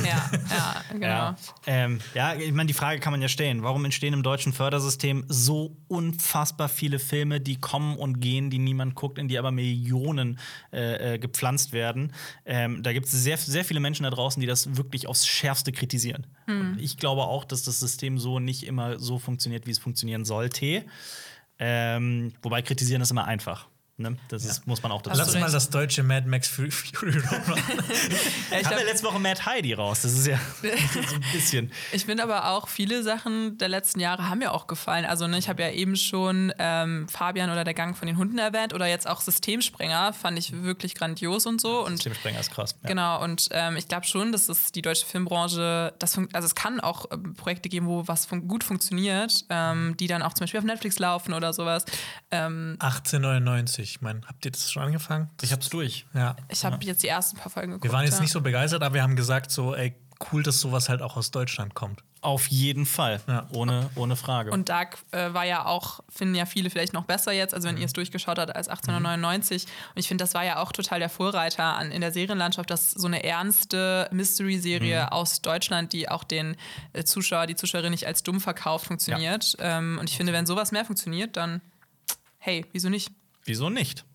[0.49, 1.05] ja, genau.
[1.07, 1.35] Ja,
[1.67, 3.63] ähm, ja ich meine, die Frage kann man ja stellen.
[3.63, 8.95] Warum entstehen im deutschen Fördersystem so unfassbar viele Filme, die kommen und gehen, die niemand
[8.95, 10.39] guckt, in die aber Millionen
[10.71, 12.13] äh, äh, gepflanzt werden?
[12.45, 15.71] Ähm, da gibt es sehr, sehr viele Menschen da draußen, die das wirklich aufs Schärfste
[15.71, 16.25] kritisieren.
[16.47, 20.25] Und ich glaube auch, dass das System so nicht immer so funktioniert, wie es funktionieren
[20.25, 20.85] sollte.
[21.59, 23.67] Ähm, wobei kritisieren ist immer einfach.
[24.03, 24.17] Ne?
[24.27, 26.69] Das ist, muss man auch dazu Hast Lass mal das deutsche Mad Max Fury
[27.01, 27.63] Road machen.
[28.51, 30.01] Ja, ich wir glaub- letzte Woche Mad Heidi raus.
[30.03, 31.71] Das ist ja so ein bisschen.
[31.91, 35.05] Ich finde aber auch, viele Sachen der letzten Jahre haben mir auch gefallen.
[35.05, 38.37] Also ne, ich habe ja eben schon ähm, Fabian oder der Gang von den Hunden
[38.37, 41.85] erwähnt oder jetzt auch Systemsprenger, fand ich wirklich grandios und so.
[41.85, 42.75] Und Systemsprenger ist krass.
[42.83, 42.89] Ja.
[42.89, 46.79] Genau, und ähm, ich glaube schon, dass es die deutsche Filmbranche, das also es kann
[46.79, 50.59] auch ähm, Projekte geben, wo was fun gut funktioniert, ähm, die dann auch zum Beispiel
[50.59, 51.85] auf Netflix laufen oder sowas.
[52.31, 55.29] Ähm, 1899, ich meine, habt ihr das schon angefangen?
[55.41, 56.05] Ich hab's durch.
[56.15, 56.35] Ja.
[56.49, 57.83] ich habe jetzt die ersten paar Folgen geguckt.
[57.83, 58.21] Wir waren jetzt ja.
[58.21, 59.93] nicht so begeistert, aber wir haben gesagt, so, ey,
[60.31, 62.01] cool, dass sowas halt auch aus Deutschland kommt.
[62.21, 63.19] Auf jeden Fall.
[63.27, 63.45] Ja.
[63.51, 64.49] Ohne, ohne Frage.
[64.51, 67.75] Und Dark äh, war ja auch, finden ja viele vielleicht noch besser jetzt, also wenn
[67.75, 67.81] Mhm.
[67.81, 69.65] ihr es durchgeschaut habt, als 1899.
[69.93, 72.91] Und ich finde, das war ja auch total der Vorreiter an, in der Serienlandschaft, dass
[72.91, 75.09] so eine ernste Mystery-Serie Mhm.
[75.09, 76.55] aus Deutschland, die auch den
[76.93, 79.55] äh, Zuschauer, die Zuschauerin nicht als dumm verkauft, funktioniert.
[79.59, 81.61] Ähm, und ich finde, wenn sowas mehr funktioniert, dann
[82.39, 83.09] hey, wieso nicht?
[83.45, 84.05] Wieso nicht?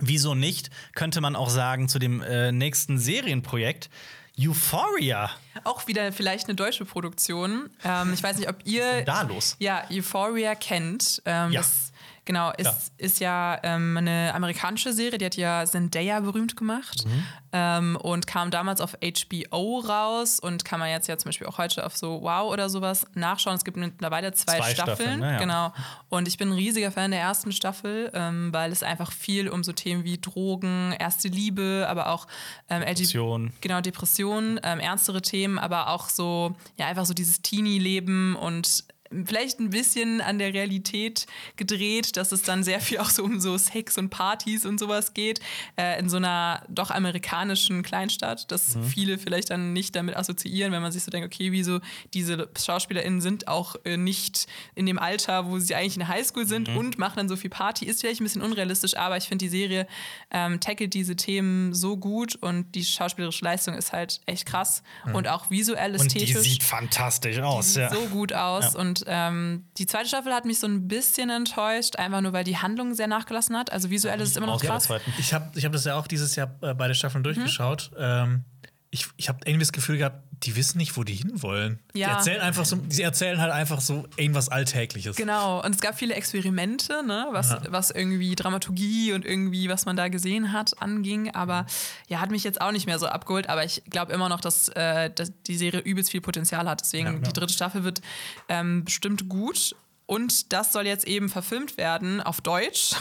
[0.00, 3.90] Wieso nicht, könnte man auch sagen zu dem äh, nächsten Serienprojekt.
[4.38, 5.30] Euphoria.
[5.64, 7.68] Auch wieder vielleicht eine deutsche Produktion.
[7.84, 9.56] Ähm, ich weiß nicht, ob ihr Da los.
[9.58, 11.20] ja Euphoria kennt.
[11.26, 11.60] Ähm, Ja.
[11.60, 11.89] Das
[12.24, 12.74] genau ist, Ja.
[12.98, 17.24] ist ja ähm, eine amerikanische Serie, die hat ja Zendaya berühmt gemacht Mhm.
[17.52, 21.58] ähm, und kam damals auf HBO raus und kann man jetzt ja zum Beispiel auch
[21.58, 23.56] heute auf so Wow oder sowas nachschauen.
[23.56, 24.96] Es gibt mittlerweile zwei, Zwei Staffeln.
[24.96, 25.38] Staffeln, ne, ja.
[25.38, 25.72] Genau.
[26.08, 29.64] Und ich bin ein riesiger Fan der ersten Staffel, ähm, weil es einfach viel um
[29.64, 32.26] so Themen wie Drogen, erste Liebe, aber auch
[32.68, 33.52] ähm, Depression.
[33.60, 38.84] Genau, Depressionen, ähm, ernstere Themen, aber auch so, ja, einfach so dieses Teenie-Leben und
[39.24, 41.26] vielleicht ein bisschen an der Realität
[41.56, 45.14] gedreht, dass es dann sehr viel auch so um so Sex und Partys und sowas
[45.14, 45.40] geht,
[45.76, 50.82] äh, in so einer doch amerikanischen Kleinstadt, dass viele vielleicht dann nicht damit assoziieren, wenn
[50.82, 51.80] man sich so denkt, okay, wieso
[52.14, 56.46] diese SchauspielerInnen sind auch äh, nicht in dem Alter, wo sie eigentlich in der Highschool
[56.46, 59.44] sind und machen dann so viel Party, ist vielleicht ein bisschen unrealistisch, aber ich finde,
[59.44, 59.86] die Serie
[60.30, 64.82] ähm, tackelt diese Themen so gut und die schauspielerische Leistung ist halt echt krass
[65.12, 67.74] und auch visuell Und die ästhetisch sieht fantastisch aus.
[67.74, 67.92] sieht Ja.
[67.92, 68.76] so gut aus.
[68.76, 72.56] Und ähm, die zweite Staffel hat mich so ein bisschen enttäuscht, einfach nur weil die
[72.56, 73.72] Handlung sehr nachgelassen hat.
[73.72, 74.88] Also visuell ist es immer noch krass.
[75.18, 76.94] Ich habe ich hab das ja auch dieses Jahr äh, beide Mhm.
[76.94, 77.90] Staffeln durchgeschaut.
[77.98, 78.44] Ähm,
[78.90, 81.78] ich ich habe irgendwie das Gefühl gehabt, die wissen nicht, wo die hinwollen.
[81.94, 82.16] Die Ja.
[82.16, 85.16] erzählen einfach so, sie erzählen halt einfach so irgendwas Alltägliches.
[85.16, 89.96] Genau, und es gab viele Experimente, ne, was, was irgendwie Dramaturgie und irgendwie, was man
[89.96, 91.34] da gesehen hat, anging.
[91.34, 91.66] Aber
[92.08, 93.48] ja, hat mich jetzt auch nicht mehr so abgeholt.
[93.50, 96.80] Aber ich glaube immer noch, dass, äh, dass die Serie übelst viel Potenzial hat.
[96.80, 97.18] Deswegen, Ja, ja.
[97.18, 98.00] die dritte Staffel wird
[98.48, 99.74] ähm, bestimmt gut.
[100.10, 102.96] Und das soll jetzt eben verfilmt werden auf Deutsch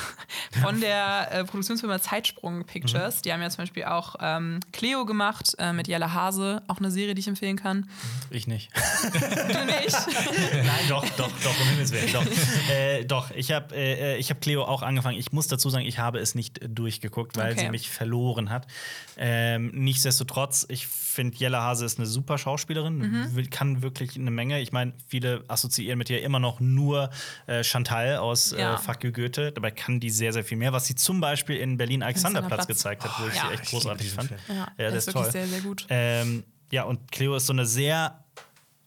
[0.61, 3.23] von der äh, Produktionsfirma Zeitsprung Pictures.
[3.23, 6.91] Die haben ja zum Beispiel auch ähm, Cleo gemacht äh, mit Jelle Hase, auch eine
[6.91, 7.89] Serie, die ich empfehlen kann.
[8.29, 8.69] Ich nicht.
[9.01, 9.97] Du nicht?
[10.53, 12.13] Nein, doch, doch, doch, um Himmels Willen.
[12.13, 12.25] Doch,
[12.71, 13.31] äh, doch.
[13.31, 15.17] ich habe äh, ich hab Cleo auch angefangen.
[15.17, 17.61] Ich muss dazu sagen, ich habe es nicht äh, durchgeguckt, weil Okay.
[17.61, 18.67] sie mich verloren hat.
[19.17, 23.49] Ähm, nichtsdestotrotz, ich finde, Jella Hase ist eine super Schauspielerin, Mhm.
[23.49, 24.61] kann wirklich eine Menge.
[24.61, 26.98] Ich meine, viele assoziieren mit ihr immer noch nur
[27.47, 28.75] äh, Chantal aus Ja.
[28.75, 29.51] äh, Fuck you Goethe.
[29.51, 32.67] Dabei kann die sehr, sehr viel mehr, was sie zum Beispiel in Berlin-Alexanderplatz Alexanderplatz.
[32.67, 33.47] gezeigt hat, wo ich Ja.
[33.47, 34.27] sie echt Ich großartig fand.
[34.29, 34.39] Film.
[34.49, 35.31] Ja, Ja, das ist toll.
[35.31, 35.85] sehr, sehr gut.
[35.89, 38.23] Ähm, ja, und Cleo ist so eine sehr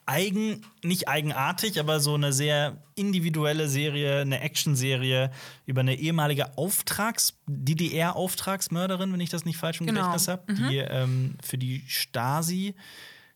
[0.05, 5.30] eigen, nicht eigenartig, aber so eine sehr individuelle Serie, eine Actionserie
[5.64, 10.01] über eine ehemalige Auftrags-, DDR-Auftragsmörderin, wenn ich das nicht falsch im Genau.
[10.01, 12.74] Gedächtnis habe, die ähm, für die Stasi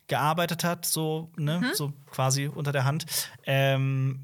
[0.08, 3.06] gearbeitet hat, so, ne, so quasi unter der Hand.
[3.44, 4.20] Ähm,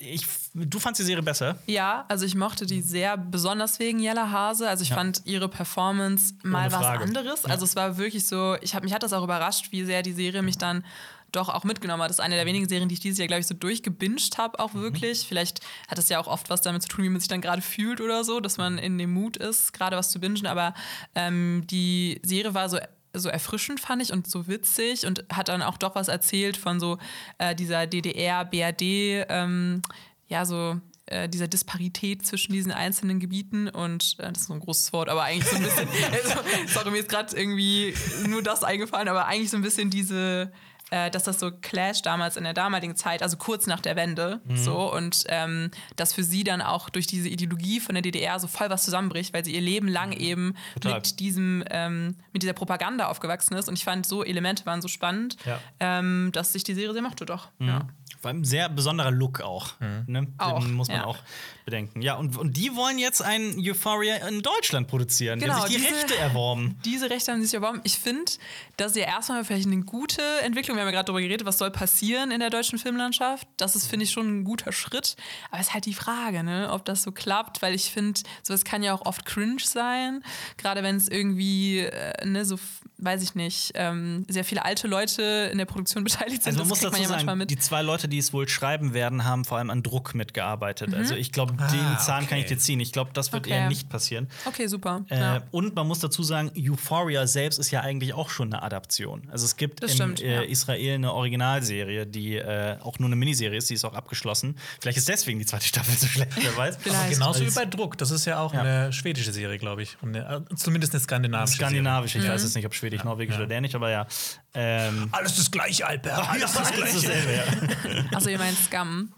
[0.00, 1.58] ich, du fandst die Serie besser.
[1.66, 4.68] Ja, also ich mochte die sehr, besonders wegen Jella Hase.
[4.68, 4.96] Also ich Ja.
[4.96, 7.44] fand ihre Performance mal was anderes.
[7.44, 10.12] Also es war wirklich so, ich hab, mich hat das auch überrascht, wie sehr die
[10.12, 10.84] Serie mich dann
[11.32, 12.08] doch auch mitgenommen hat.
[12.08, 14.58] Das ist eine der wenigen Serien, die ich dieses Jahr, glaube ich, so durchgebinged habe,
[14.58, 15.26] auch wirklich.
[15.28, 17.60] Vielleicht hat es ja auch oft was damit zu tun, wie man sich dann gerade
[17.60, 20.46] fühlt oder so, dass man in dem Mut ist, gerade was zu bingen.
[20.46, 20.72] Aber
[21.14, 22.78] ähm, die Serie war so
[23.18, 26.80] so erfrischend fand ich und so witzig und hat dann auch doch was erzählt von
[26.80, 26.98] so
[27.38, 29.82] äh, dieser DDR, BRD, ähm,
[30.28, 34.60] ja, so äh, dieser Disparität zwischen diesen einzelnen Gebieten und äh, das ist so ein
[34.60, 37.94] großes Wort, aber eigentlich so ein bisschen, also, sorry, mir ist gerade irgendwie
[38.26, 40.52] nur das eingefallen, aber eigentlich so ein bisschen diese,
[40.90, 44.40] äh, dass das so Clash damals in der damaligen Zeit, also kurz nach der Wende,
[44.54, 48.46] so und ähm, dass für sie dann auch durch diese Ideologie von der DDR so
[48.48, 50.94] voll was zusammenbricht, weil sie ihr Leben lang eben Total.
[50.94, 54.88] mit diesem, ähm, mit dieser Propaganda aufgewachsen ist und ich fand so Elemente waren so
[54.88, 55.58] spannend, Ja.
[55.80, 57.48] ähm, dass sich die Serie sehr mochte, doch.
[57.58, 57.86] Ja.
[58.20, 59.78] Vor allem sehr besonderer Look auch.
[59.80, 60.04] Ne?
[60.06, 61.04] Den Auch, muss man ja.
[61.04, 61.18] auch
[61.64, 62.00] bedenken.
[62.02, 65.38] Ja, und, und die wollen jetzt ein Euphoria in Deutschland produzieren.
[65.38, 66.78] die Genau, haben sich die diese- Rechte erworben.
[66.84, 67.80] Diese Rechte haben sich erworben.
[67.84, 68.32] Ich finde,
[68.76, 70.76] das ist ja erstmal vielleicht eine gute Entwicklung.
[70.76, 73.46] Wir haben ja gerade darüber geredet, was soll passieren in der deutschen Filmlandschaft.
[73.56, 75.16] Das ist, finde ich, schon ein guter Schritt.
[75.50, 78.64] Aber es ist halt die Frage, ne, ob das so klappt, weil ich finde, sowas
[78.64, 80.22] kann ja auch oft cringe sein.
[80.56, 82.58] Gerade wenn es irgendwie, äh, ne, so,
[82.98, 85.22] weiß ich nicht, ähm, sehr viele alte Leute
[85.52, 86.48] in der Produktion beteiligt sind.
[86.52, 87.50] Also man das muss dazu man ja manchmal sagen, mit.
[87.50, 90.94] die zwei Leute, die es wohl schreiben werden, haben vor allem an Druck mitgearbeitet.
[90.94, 92.54] Also ich glaube, den Zahn kann ich okay.
[92.54, 92.80] dir ziehen.
[92.80, 93.52] Ich glaube, das wird Mhm.
[93.52, 93.60] Okay.
[93.62, 94.28] eher nicht passieren.
[94.46, 95.04] Okay, super.
[95.10, 95.42] Äh, ja.
[95.52, 99.28] Und man muss dazu sagen, Euphoria selbst ist ja eigentlich auch schon eine Adaption.
[99.30, 100.42] Also es gibt Das in stimmt, äh, ja.
[100.42, 104.56] Israel eine Originalserie, die äh, auch nur eine Miniserie ist, die ist auch abgeschlossen.
[104.80, 106.78] Vielleicht ist deswegen die zweite Staffel so schlecht, wer weiß.
[107.10, 107.96] Genauso wie bei Druck.
[107.98, 108.60] Das ist ja auch Ja.
[108.62, 109.96] eine schwedische Serie, glaube ich.
[110.02, 111.56] Und eine, äh, zumindest eine skandinavische.
[111.56, 112.28] Skandinavisch, ich Mhm.
[112.28, 114.06] weiß jetzt nicht, ob Schwedisch, Norwegisch oder Dänisch, aber ja.
[114.54, 115.08] Ähm.
[115.12, 116.28] Alles das gleiche, Alper.
[116.30, 116.94] Alles das gleiche.
[116.94, 118.04] dasselbe, ja.
[118.16, 119.12] Achso, ihr meint Scum.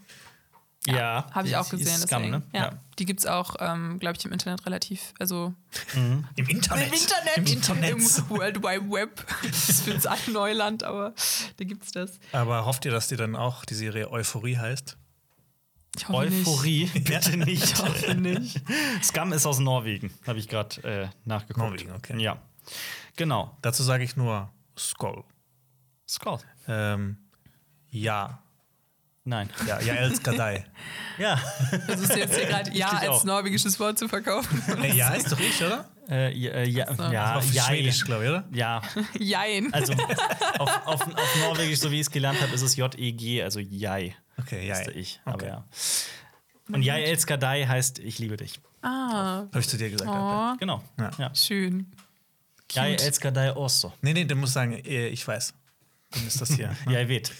[0.86, 1.26] ja.
[1.32, 1.98] Habe ich auch gesehen.
[1.98, 2.30] Scum, deswegen.
[2.30, 2.42] ne?
[2.52, 2.72] ja.
[2.98, 5.14] Die gibt es auch, ähm, glaube ich, im Internet relativ.
[5.18, 5.54] Also
[5.94, 6.88] Im Internet.
[6.88, 7.36] Im Internet.
[7.36, 7.90] Im Internet.
[7.90, 9.26] Im World Wide Web.
[9.42, 11.14] Das ist für uns alle Neuland, aber
[11.56, 12.18] da gibt's das.
[12.32, 14.96] Aber hofft ihr, dass die dann auch die Serie Euphorie heißt?
[15.96, 17.46] Ich hoffe Euphorie, bitte nicht.
[17.46, 17.72] Nicht.
[17.72, 18.60] Ich hoffe nicht.
[19.02, 21.66] Scum ist aus Norwegen, habe ich gerade äh, nachgeguckt.
[21.66, 22.20] Norwegen, okay.
[22.20, 22.38] Ja.
[23.16, 23.56] Genau.
[23.62, 25.24] Dazu sage ich nur Skoll.
[26.08, 26.38] Skull.
[26.68, 27.18] Ähm,
[27.90, 28.42] ja.
[29.24, 29.50] Nein.
[29.66, 30.64] Ja, ja, Els Kadai.
[31.18, 31.36] Ja.
[31.36, 33.24] Versuchst du jetzt hier gerade Ja als auch.
[33.24, 34.62] norwegisches Wort zu verkaufen?
[34.80, 35.86] nee, ja ist doch ich, oder?
[36.08, 37.02] äh, ja, äh, ja, so.
[37.52, 38.44] ja, Schwedisch, glaube ich, oder?
[38.52, 38.80] ja.
[39.18, 39.70] Jein.
[39.74, 39.92] Also
[40.58, 44.16] auf, auf, auf Norwegisch, so wie ich es gelernt habe, ist es J-E-G, also Jai.
[44.38, 44.78] Okay, ja.
[44.78, 45.20] Ist ich.
[45.26, 45.46] Aber Okay.
[45.48, 45.64] ja.
[46.72, 48.58] Und Jai Elskadai heißt Ich liebe dich.
[48.80, 50.10] ah, Habe ich zu dir gesagt.
[50.10, 50.82] Oh, Genau.
[51.18, 51.30] Ja.
[52.72, 52.82] Ja.
[52.82, 52.90] schön.
[52.90, 53.04] Jai Cute.
[53.06, 53.92] Elskadai Osso.
[54.02, 55.54] Nee, nee, du musst sagen, äh, ich weiß.
[56.12, 56.74] Dann ist das hier.
[56.88, 57.30] Jai weht.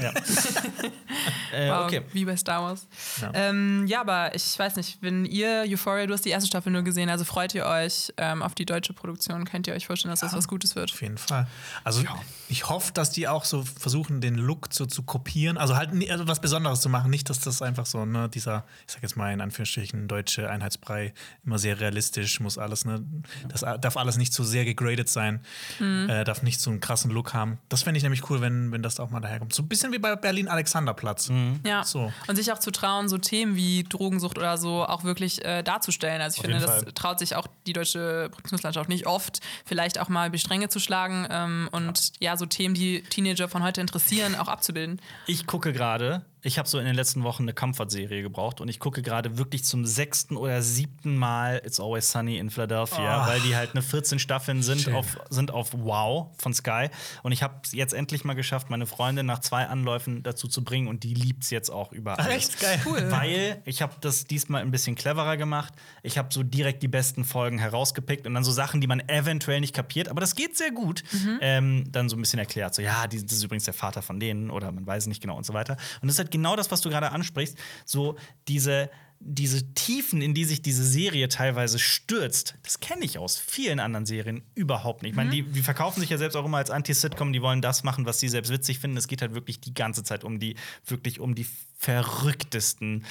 [0.00, 0.10] ja.
[1.52, 2.02] äh, Wow, okay.
[2.12, 2.86] Wie bei Star Wars.
[3.20, 3.26] Ja.
[3.26, 3.32] Ja.
[3.50, 6.82] Ähm, ja, aber ich weiß nicht, wenn ihr Euphoria, du hast die erste Staffel nur
[6.82, 9.44] gesehen, also freut ihr euch ähm, auf die deutsche Produktion?
[9.44, 10.92] Könnt ihr euch vorstellen, dass das was Gutes wird?
[10.92, 11.46] Auf jeden Fall.
[11.84, 12.02] Also
[12.48, 15.58] ich hoffe, dass die auch so versuchen, den Look so zu kopieren.
[15.58, 17.10] Also halt nie- also was Besonderes zu machen.
[17.10, 21.12] Nicht, dass das einfach so, ne, dieser, ich sag jetzt mal in Anführungsstrichen, deutsche Einheitsbrei,
[21.44, 23.04] immer sehr realistisch, muss alles, ne,
[23.48, 25.40] das darf alles nicht zu sehr gegradet sein,
[25.80, 27.58] äh, darf nicht so einen krassen Look haben.
[27.68, 29.52] Das fände ich nämlich cool, wenn, wenn das auch mal daherkommt.
[29.52, 31.28] So ein bisschen wie bei Berlin-Alexanderplatz.
[31.66, 31.82] Ja.
[31.82, 32.12] So.
[32.28, 36.22] Und sich auch zu trauen, so Themen wie Drogensucht oder so auch wirklich äh, darzustellen.
[36.22, 36.92] Also ich Auf finde, das Fall.
[36.92, 40.78] traut sich auch die deutsche Produktionslandschaft nicht oft, vielleicht auch mal über die Stränge zu
[40.78, 42.36] schlagen ähm, und ja.
[42.36, 45.00] so Themen, die Teenager von heute interessieren, auch abzubilden.
[45.26, 48.78] Ich gucke gerade, ich habe so in den letzten Wochen eine Comfort-Serie gebraucht und ich
[48.78, 53.28] gucke gerade wirklich zum sechsten oder siebten Mal It's Always Sunny in Philadelphia, Oh.
[53.28, 54.94] weil die halt eine 14 Staffeln sind Schön.
[54.94, 56.88] auf, sind auf Wow von Sky.
[57.22, 60.64] Und ich habe es jetzt endlich mal geschafft, meine Freundin nach zwei Anläufen dazu zu
[60.64, 62.34] bringen und die liebt es jetzt auch über alles.
[62.50, 62.80] Echt geil.
[62.86, 63.10] Cool.
[63.10, 65.74] Weil ich habe das diesmal ein bisschen cleverer gemacht.
[66.02, 69.60] Ich habe so direkt die besten Folgen herausgepickt und dann so Sachen, die man eventuell
[69.60, 71.02] nicht kapiert, aber das geht sehr gut,
[71.40, 72.74] ähm, dann so ein bisschen erklärt.
[72.74, 75.44] So, ja, das ist übrigens der Vater von denen oder man weiß nicht genau und
[75.44, 75.76] so weiter.
[76.00, 77.56] Und das ist halt genau das, was du gerade ansprichst.
[77.84, 78.16] So
[78.48, 78.90] diese
[79.22, 84.06] diese Tiefen, in die sich diese Serie teilweise stürzt, das kenne ich aus vielen anderen
[84.06, 85.10] Serien überhaupt nicht.
[85.10, 87.84] Ich meine, die, die verkaufen sich ja selbst auch immer als Anti-Sitcom, die wollen das
[87.84, 88.96] machen, was sie selbst witzig finden.
[88.96, 91.46] Es geht halt wirklich die ganze Zeit um die, wirklich um die
[91.76, 93.04] verrücktesten,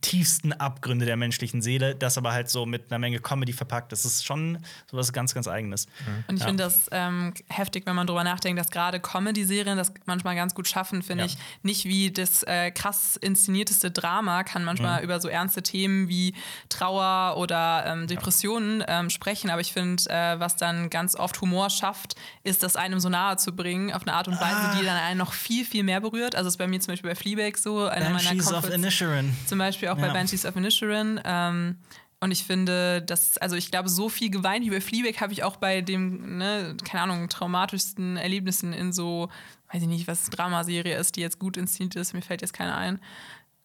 [0.00, 3.92] tiefsten Abgründe der menschlichen Seele, das aber halt so mit einer Menge Comedy verpackt.
[3.92, 4.58] Das ist schon
[4.90, 5.86] sowas ganz, ganz Eigenes.
[6.28, 6.46] Und ich Ja.
[6.46, 10.66] finde das ähm, heftig, wenn man drüber nachdenkt, dass gerade Comedy-Serien das manchmal ganz gut
[10.66, 11.30] schaffen, finde Ja.
[11.30, 11.36] ich.
[11.62, 15.04] Nicht wie das äh, krass inszenierteste Drama kann manchmal Mhm.
[15.04, 16.34] über so ernste Themen wie
[16.70, 21.68] Trauer oder ähm, Depressionen ähm, sprechen, aber ich finde, äh, was dann ganz oft Humor
[21.70, 24.76] schafft, ist das einem so nahe zu bringen, auf eine Art und Weise, Ah.
[24.78, 26.34] die dann einen noch viel, viel mehr berührt.
[26.34, 28.70] Also ist bei mir zum Beispiel bei Fleabag so, einer meiner Banshees of.
[28.70, 29.36] Inisherin.
[29.46, 30.12] Zum Beispiel auch bei Ja.
[30.12, 31.20] Banshees of Inisherin.
[31.24, 31.76] Ähm,
[32.20, 35.42] und ich finde, dass, also ich glaube, so viel geweint wie bei Fleabag habe ich
[35.44, 39.28] auch bei dem, ne, keine Ahnung, traumatischsten Erlebnissen in so,
[39.72, 42.74] weiß ich nicht, was Dramaserie ist, die jetzt gut inszeniert ist, mir fällt jetzt keine
[42.76, 43.00] ein.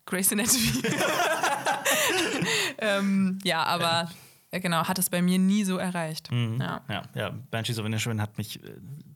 [0.06, 0.84] Grace Anatomy.
[2.80, 4.12] ähm, ja, aber
[4.52, 6.30] äh, genau, hat es bei mir nie so erreicht.
[6.32, 6.82] Ja.
[6.90, 8.74] Ja, ja, Banshees of Inisherin hat mich äh,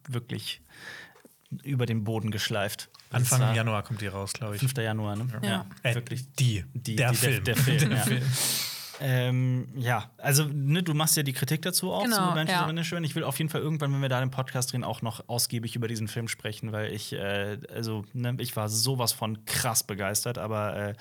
[0.08, 0.62] wirklich
[1.64, 2.90] über den Boden geschleift.
[3.16, 4.60] Anfang Januar kommt die raus, glaube ich.
[4.60, 4.78] 5.
[4.78, 5.28] Januar, ne?
[5.42, 5.66] Ja.
[5.84, 6.32] Äh, wirklich.
[6.34, 6.64] Die.
[6.74, 7.44] Die, der die, Film.
[7.44, 8.06] Der, der Film, ja.
[9.02, 12.70] Ähm, ja, also ne, du machst ja die Kritik dazu auch Genau, zu ja.
[12.70, 13.04] Inisherin.
[13.04, 15.76] Ich will auf jeden Fall irgendwann, wenn wir da den Podcast drehen, auch noch ausgiebig
[15.76, 20.38] über diesen Film sprechen, weil ich, äh, also, ne, ich war sowas von krass begeistert,
[20.38, 20.94] aber äh,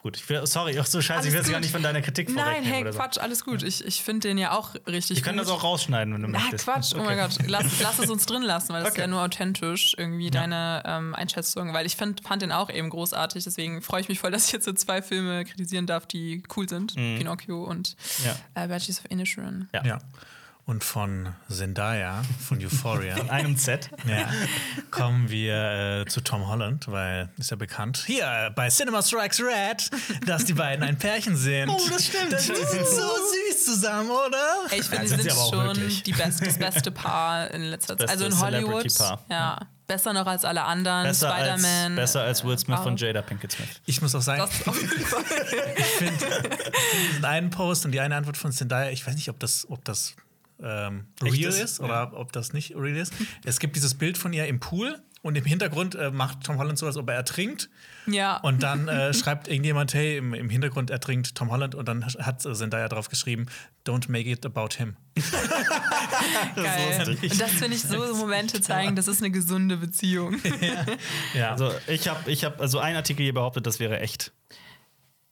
[0.00, 2.00] Gut, ich will, sorry, auch so scheiße, Alles ich will jetzt gar nicht von deiner
[2.00, 2.98] Kritik Nein, vorwegnehmen hey, oder so.
[3.00, 3.62] Quatsch, alles gut.
[3.64, 6.40] Ich, ich finde den ja auch richtig Wir können das auch rausschneiden, wenn du Ah,
[6.40, 6.64] möchtest.
[6.64, 7.36] Quatsch, oh mein Gott.
[7.46, 9.00] Lass, lass es uns drin lassen, weil das Okay.
[9.00, 11.74] ist ja nur authentisch irgendwie deine ähm, Einschätzung.
[11.74, 13.42] Weil ich find, fand den auch eben großartig.
[13.44, 16.68] Deswegen freue ich mich voll, dass ich jetzt so zwei Filme kritisieren darf, die cool
[16.68, 18.24] sind: Pinocchio und Mhm.
[18.54, 18.62] Ja.
[18.64, 19.68] äh, Banshees of Inisherin.
[19.74, 19.84] Ja.
[19.84, 19.98] Ja.
[20.68, 23.88] Und von Zendaya, von Euphoria, Einem Z.
[24.06, 24.28] ja,
[24.90, 28.04] kommen wir äh, zu Tom Holland, weil ist ja bekannt.
[28.06, 29.90] Hier bei Cinema Strikes Red,
[30.26, 31.70] dass die beiden ein Pärchen sind.
[31.70, 32.34] Oh, das stimmt.
[32.34, 34.66] Das, die sind so süß zusammen, oder?
[34.68, 36.02] Ey, ich finde, Ja, die sind sie sind aber auch schon wirklich.
[36.02, 38.10] die best, das beste Paar in letzter Zeit.
[38.10, 38.90] Also in Hollywood.
[38.90, 39.24] Celebrity-Paar.
[39.30, 39.58] Ja.
[39.86, 41.04] Besser noch als alle anderen.
[41.04, 41.96] Besser als, Spider-Man.
[41.96, 43.68] besser als Will Smith und Jada Pinkett Smith.
[43.86, 44.42] Ich muss auch sagen,
[45.78, 46.26] ich finde
[47.10, 49.82] diesen einen Post und die eine Antwort von Zendaya, ich weiß nicht, ob das, ob
[49.86, 50.14] das
[50.62, 51.80] ähm, Echt real ist?
[51.80, 53.12] oder ob das nicht real ist.
[53.44, 56.78] Es gibt dieses Bild von ihr im Pool und im Hintergrund äh, macht Tom Holland
[56.78, 57.68] so, als ob er ertrinkt.
[58.06, 58.36] Ja.
[58.38, 62.44] Und dann äh, schreibt irgendjemand, hey, im, im Hintergrund ertrinkt Tom Holland und dann hat
[62.46, 63.46] äh, Zendaya drauf geschrieben,
[63.86, 64.96] don't make it about him.
[66.56, 67.04] Geil.
[67.06, 67.32] lustig.
[67.32, 70.36] Und das finde ich so Momente zeigen, das ist eine gesunde Beziehung.
[71.34, 71.50] Ja.
[71.52, 74.32] Also ich habe ich hab, also ein Artikel hier behauptet, das wäre echt.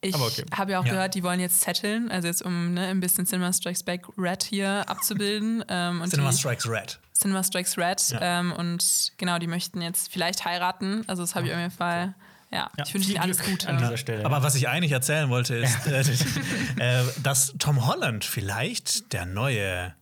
[0.01, 0.45] Ich okay.
[0.53, 0.91] habe ja auch Ja.
[0.93, 4.43] gehört, die wollen jetzt zetteln, also jetzt um ne, ein bisschen Cinema Strikes Back Red
[4.43, 5.63] hier abzubilden.
[5.69, 6.99] Ähm, und Cinema die, Strikes Red.
[7.13, 8.09] Cinema Strikes Red.
[8.09, 8.39] Ja.
[8.39, 11.03] Ähm, und genau, die möchten jetzt vielleicht heiraten.
[11.07, 12.13] Also das habe ich auf jeden Fall.
[12.51, 13.67] Ja, Ja, ich wünsche ihnen alles Gute.
[13.67, 14.23] an dieser Stelle.
[14.25, 16.01] Aber was ich eigentlich erzählen wollte, ist, äh,
[17.01, 19.93] äh, dass Tom Holland vielleicht der neue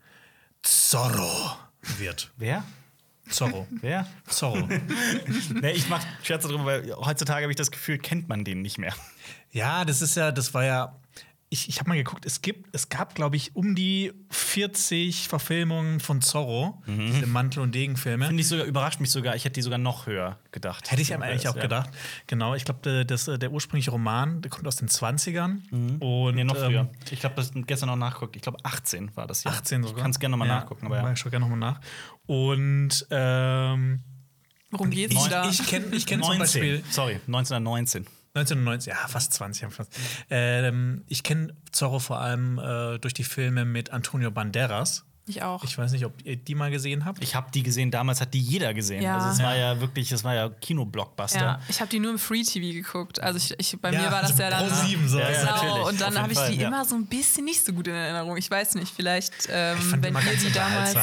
[0.62, 1.56] Zorro
[1.98, 2.32] wird.
[2.38, 2.64] Wer?
[3.30, 3.68] Zorro.
[3.82, 4.06] Wer?
[4.28, 4.68] Zorro.
[5.62, 8.78] nee, ich mache Scherze drüber, weil heutzutage habe ich das Gefühl, kennt man den nicht
[8.78, 8.94] mehr.
[9.56, 10.96] Ja, das ist ja, das war ja.
[11.50, 16.00] Ich, ich habe mal geguckt, es gibt, es gab, glaube ich, um die 40 Verfilmungen
[16.00, 18.26] von Zorro, diese Mantel- und Degenfilme.
[18.28, 20.92] Finde ich sogar, überrascht mich sogar, ich hätte die sogar noch höher gedacht.
[20.92, 21.62] Hätte ich aber eigentlich auch Ja.
[21.62, 21.92] gedacht.
[22.28, 25.62] Genau, ich glaube, der, das, äh, der ursprüngliche Roman, der kommt aus den 20ern.
[26.00, 26.80] Und Nee, noch früher.
[26.82, 28.36] ähm, ich glaube, das gestern noch nachgeguckt.
[28.36, 29.52] Ich glaube, 18 war das ja.
[29.52, 29.98] 18 sogar.
[29.98, 30.88] Ich kann es gerne nochmal nachgucken.
[30.88, 31.12] Aber ja.
[31.14, 31.80] Ich schaue gerne nochmal nach.
[32.26, 34.02] Und ähm,
[34.72, 35.48] Worum geht's ich, da?
[35.48, 36.40] ich kenne ich kenn zum 19.
[36.40, 38.08] Beispiel Sorry, 1919.
[38.36, 39.94] 1990, ja, fast 20 haben fast.
[40.30, 45.05] Ähm, ich kenne Zorro vor allem äh, durch die Filme mit Antonio Banderas.
[45.28, 45.64] Ich auch.
[45.64, 47.24] Ich weiß nicht, ob ihr die mal gesehen habt.
[47.24, 49.02] Ich habe die gesehen, damals hat die jeder gesehen.
[49.02, 49.16] Ja.
[49.18, 51.40] Also es war ja wirklich, es war ja Kinoblockbuster.
[51.40, 53.20] ja, ich habe die nur im Free TV geguckt.
[53.20, 54.68] Also ich, ich, bei Ja, mir war das also ja dann.
[54.70, 55.20] Pro 7 so.
[55.20, 56.68] Ja, ja, Genau, natürlich, und dann habe ich Fall, die ja.
[56.68, 58.38] immer so ein bisschen nicht so gut in Erinnerung.
[58.38, 60.96] Ich weiß nicht, vielleicht, ähm, Ich wenn ihr die damals.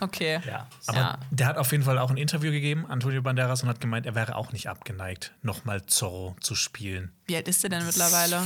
[0.00, 0.40] Okay.
[0.46, 0.66] Ja.
[0.86, 1.18] Aber Ja.
[1.30, 4.14] der hat auf jeden Fall auch ein Interview gegeben, Antonio Banderas, und hat gemeint, er
[4.14, 7.12] wäre auch nicht abgeneigt, nochmal Zorro zu spielen.
[7.26, 8.42] Wie alt ist der denn mittlerweile?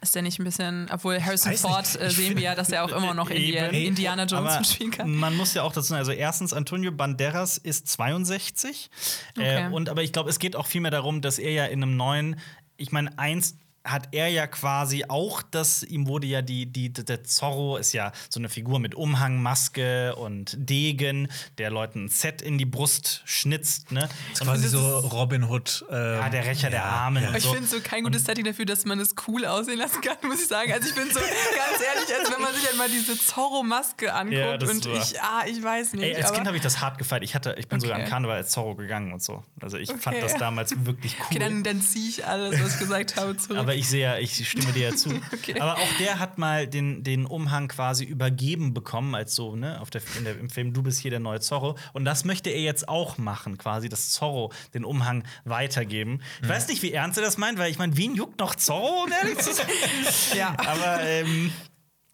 [0.00, 2.92] Ist der nicht ein bisschen, obwohl Harrison Ford äh, sehen wir ja, dass er auch
[2.92, 3.74] immer noch Eben.
[3.74, 5.12] Indiana Jones spielen kann.
[5.14, 8.90] Man muss ja auch dazu sagen, also erstens, Antonio Banderas ist 62.
[9.36, 9.66] Okay.
[9.66, 11.96] Äh, und aber ich glaube, es geht auch vielmehr darum, dass er ja in einem
[11.96, 12.36] neuen,
[12.76, 17.24] ich meine, eins hat er ja quasi auch, dass ihm wurde ja die, die, der
[17.24, 22.42] Zorro ist ja so eine Figur mit Umhang, Maske und Degen, der Leuten ein Set
[22.42, 24.08] in die Brust schnitzt, ne?
[24.32, 25.84] Das ist quasi so Robin Hood.
[25.90, 27.22] ähm, Ja, der Rächer der Armen.
[27.22, 27.30] ja.
[27.30, 27.52] und Ich so.
[27.54, 30.48] finde so kein gutes Setting dafür, dass man es cool aussehen lassen kann, muss ich
[30.48, 30.70] sagen.
[30.72, 34.56] Also ich bin so ganz ehrlich, als wenn man sich einmal diese Zorro-Maske anguckt Ja,
[34.58, 36.02] das und war- ich, ah, ich weiß nicht.
[36.04, 37.22] Ey, als aber Kind habe ich das hart gefeiert.
[37.24, 38.04] Ich, hatte, ich bin sogar Okay.
[38.04, 39.42] am Karneval als Zorro gegangen und so.
[39.60, 40.20] Also ich fand Okay.
[40.20, 41.26] das damals wirklich cool.
[41.30, 43.58] okay, dann, dann ziehe ich alles, was ich gesagt habe, zurück.
[43.58, 45.10] Aber ich sehe ja, ich stimme dir ja zu.
[45.32, 45.60] Okay.
[45.60, 49.90] Aber auch der hat mal den, den Umhang quasi übergeben bekommen, als so, ne, auf
[49.90, 51.76] der, in der, im Film Du bist hier der neue Zorro.
[51.92, 56.20] Und das möchte er jetzt auch machen, quasi, das Zorro den Umhang weitergeben.
[56.42, 59.04] Ich weiß nicht, wie ernst er das meint, weil ich meine, wen juckt noch Zorro,
[59.04, 59.66] um ehrlich zu sein?
[60.36, 61.50] ja, Aber, ähm,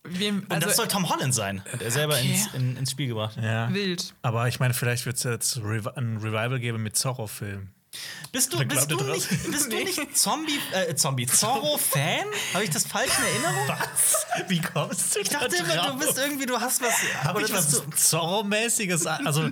[0.05, 2.31] wem, und also das soll Tom Holland sein, hat er selber Okay.
[2.33, 3.37] ins, in, ins Spiel gebracht.
[3.41, 3.73] Ja.
[3.73, 4.15] wild.
[4.23, 7.73] Aber ich meine, vielleicht wird es jetzt Revi ein Revival geben mit Zorro-Filmen.
[8.33, 9.47] Bist du, bist du, nicht, das?
[9.49, 12.27] bist du nicht Zombie, äh, Zombie, Zorro-Fan?
[12.53, 13.69] Habe ich das falsch in Erinnerung?
[13.69, 14.27] Was?
[14.49, 16.95] Wie kommst du Ich dachte immer, du bist irgendwie, du hast was.
[17.23, 19.25] Habe ich was Zorro-mäßiges an?
[19.27, 19.51] Also,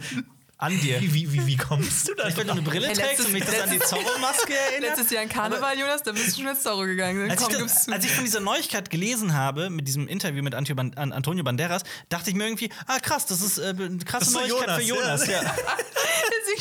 [0.62, 1.00] an dir?
[1.00, 3.44] wie, wie, wie, kommst du da Vielleicht, weil du eine Brille Hey, trägst und mich
[3.44, 4.90] das an die Zorro-Maske erinnert?
[4.96, 7.28] Letztes Jahr in Karneval, Jonas, da bist du schon als Zorro gegangen.
[7.30, 7.92] Als ich, Komm, das, gib's zu.
[7.92, 12.36] als ich von dieser Neuigkeit gelesen habe, mit diesem Interview mit Antonio Banderas, dachte ich
[12.36, 15.28] mir irgendwie, ah krass, das ist äh, eine krasse Das ist Neuigkeit für Jonas, Jonas.
[15.28, 15.54] Ja.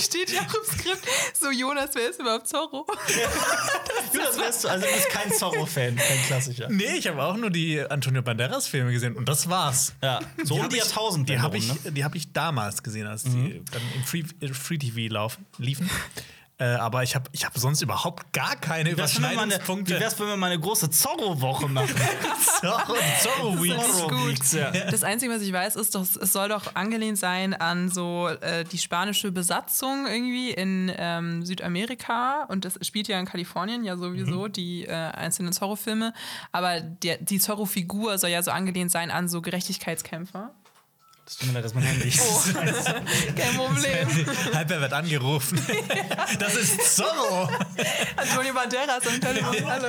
[0.02, 1.06] Steht ja auch im Skript,
[1.40, 2.86] so Jonas, wer ist überhaupt Zorro?
[4.14, 6.68] Jonas wärst du, also du bist kein Zorro-Fan, kein Klassischer.
[6.69, 9.94] Nee, ich habe auch nur die Antonio Banderas-Filme gesehen und das war's.
[10.02, 11.91] Ja, so um hab die Jahrtausend Die habe ich, ne?
[11.91, 15.90] die hab ich damals gesehen, als die dann im Free, äh, Free TV laufen, liefen.
[16.62, 20.00] Äh, aber ich habe ich hab sonst überhaupt gar keine Wie mal eine, wie Überschneidungspunkte.
[20.00, 21.96] wär's, wenn wir mal eine große Zorro-Woche machen?
[22.60, 23.76] Zorro, Zorro Week.
[23.76, 24.28] Das gut.
[24.30, 24.70] Weeks, ja.
[24.92, 28.64] Das Einzige, was ich weiß, ist, dass es soll doch angelehnt sein an so äh,
[28.64, 34.48] die spanische Besatzung irgendwie in ähm, Südamerika und das spielt ja in Kalifornien ja sowieso
[34.48, 34.52] Mhm.
[34.52, 36.14] die äh, einzelnen Zorro-Filme,
[36.52, 40.52] aber der, die Zorro-Figur soll ja so angelehnt sein an so Gerechtigkeitskämpfer.
[41.26, 42.41] Das tut mir leid, dass mein Handy Oh.
[43.35, 44.26] Kein Problem.
[44.53, 45.61] Halber wird angerufen.
[46.39, 47.49] Das ist Zorro.
[48.18, 49.65] Antonio Banderas am Telefon.
[49.69, 49.88] Hallo.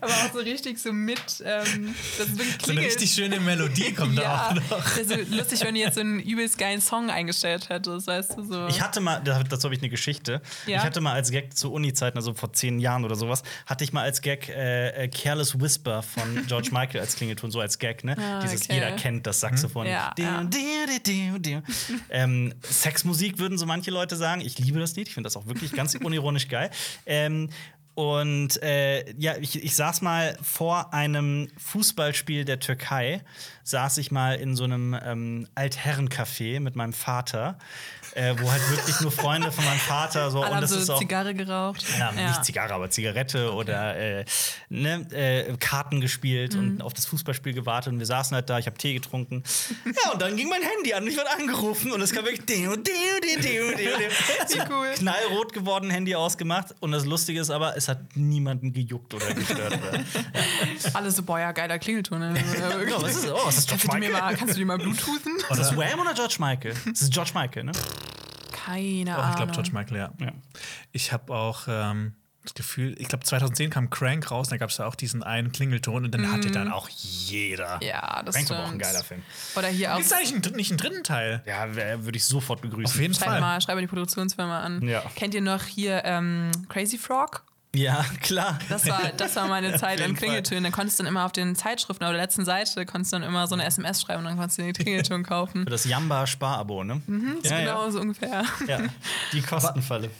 [0.00, 4.18] Aber auch so richtig so mit, ähm, das ist So eine richtig schöne Melodie kommt
[4.18, 4.84] da ja, auch noch.
[4.84, 8.36] das ist so lustig, wenn du jetzt so einen übelst geilen Song eingestellt hättest, weißt
[8.36, 8.66] du, so.
[8.68, 10.40] Ich hatte mal, da- dazu habe ich eine Geschichte.
[10.66, 10.78] Ja?
[10.78, 13.92] Ich hatte mal als Gag zu Uni-Zeiten, also vor zehn Jahren oder sowas, hatte ich
[13.92, 17.93] mal als Gag äh, äh, Careless Whisper von George Michael als Klingelton, so als Gag,
[18.02, 18.16] ne?
[18.18, 18.74] Ah, Dieses okay.
[18.74, 19.86] jeder kennt das Saxophon.
[19.86, 20.42] Ja, ja.
[20.42, 21.60] diu, diu.
[22.10, 24.40] ähm, Sexmusik würden so manche Leute sagen.
[24.40, 26.70] Ich liebe das Lied, ich finde das auch wirklich ganz unironisch geil.
[27.06, 27.50] Ähm,
[27.94, 33.22] und äh, ja, ich, ich saß mal vor einem Fußballspiel der Türkei,
[33.62, 37.56] saß ich mal in so einem ähm, Altherrencafé mit meinem Vater,
[38.14, 40.90] äh, wo halt wirklich nur Freunde von meinem Vater so Alle und das so ist
[40.90, 41.84] auch Zigarre geraucht.
[41.98, 44.24] ja, nicht Zigarre, aber Zigarette oder äh,
[44.68, 48.66] ne, äh, Karten gespielt und auf das Fußballspiel gewartet und wir saßen halt da, ich
[48.66, 49.42] habe Tee getrunken.
[50.04, 52.44] Ja, und dann ging mein Handy an und ich wurde angerufen und es kam wirklich
[52.46, 52.82] diu, diu,
[53.22, 53.90] diu, diu, diu.
[54.48, 54.88] Wie cool.
[54.94, 59.78] knallrot geworden, Handy ausgemacht und das Lustige ist aber, es hat niemanden gejuckt oder gestört.
[60.94, 62.18] Alle so, boah, ja, geiler Klingelton.
[62.18, 62.34] ne?
[62.58, 62.90] Ja, wirklich.
[62.90, 64.12] Ja, was ist, oh, was ist George kannst, du dir Michael?
[64.12, 65.36] mal, kannst du dir mal Bluetoothen?
[65.36, 66.74] Ist das Wham oder George Michael?
[66.86, 67.72] Das ist George Michael, ne?
[68.64, 69.36] Keine Oh, ich Ahnung.
[69.36, 70.10] glaube, George Michael, ja.
[70.20, 70.32] Ja.
[70.92, 72.14] Ich habe auch ähm,
[72.44, 75.50] das Gefühl, ich glaube, 2010 kam Crank raus, da gab es ja auch diesen einen
[75.50, 77.80] Klingelton und den hatte dann auch jeder.
[77.82, 78.60] Ja, das Crank stimmt.
[78.60, 79.22] war auch ein geiler Film.
[79.56, 79.96] Oder hier auch.
[79.96, 81.42] Gibt es eigentlich einen, nicht einen dritten Teil?
[81.46, 81.74] Ja,
[82.04, 82.84] würde ich sofort begrüßen.
[82.94, 83.40] Auf jeden Schreib Fall.
[83.40, 84.82] mal, schreib mal die Produktionsfirma an.
[84.86, 85.02] Ja.
[85.16, 87.44] Kennt ihr noch hier ähm, Crazy Frog?
[87.74, 88.58] Ja, klar.
[88.68, 90.64] Das war, das war meine Zeit an Klingeltönen.
[90.64, 93.28] Dann konntest du dann immer auf den Zeitschriften auf der letzten Seite konntest du dann
[93.28, 95.64] immer so eine SMS schreiben und dann konntest du den Klingelton kaufen.
[95.64, 97.02] Für das Jamba-Sparabo, ne?
[97.06, 97.90] Mhm, ja, genau ja.
[97.90, 98.44] so ungefähr.
[98.66, 98.78] ja,
[99.32, 100.10] die Kostenfalle.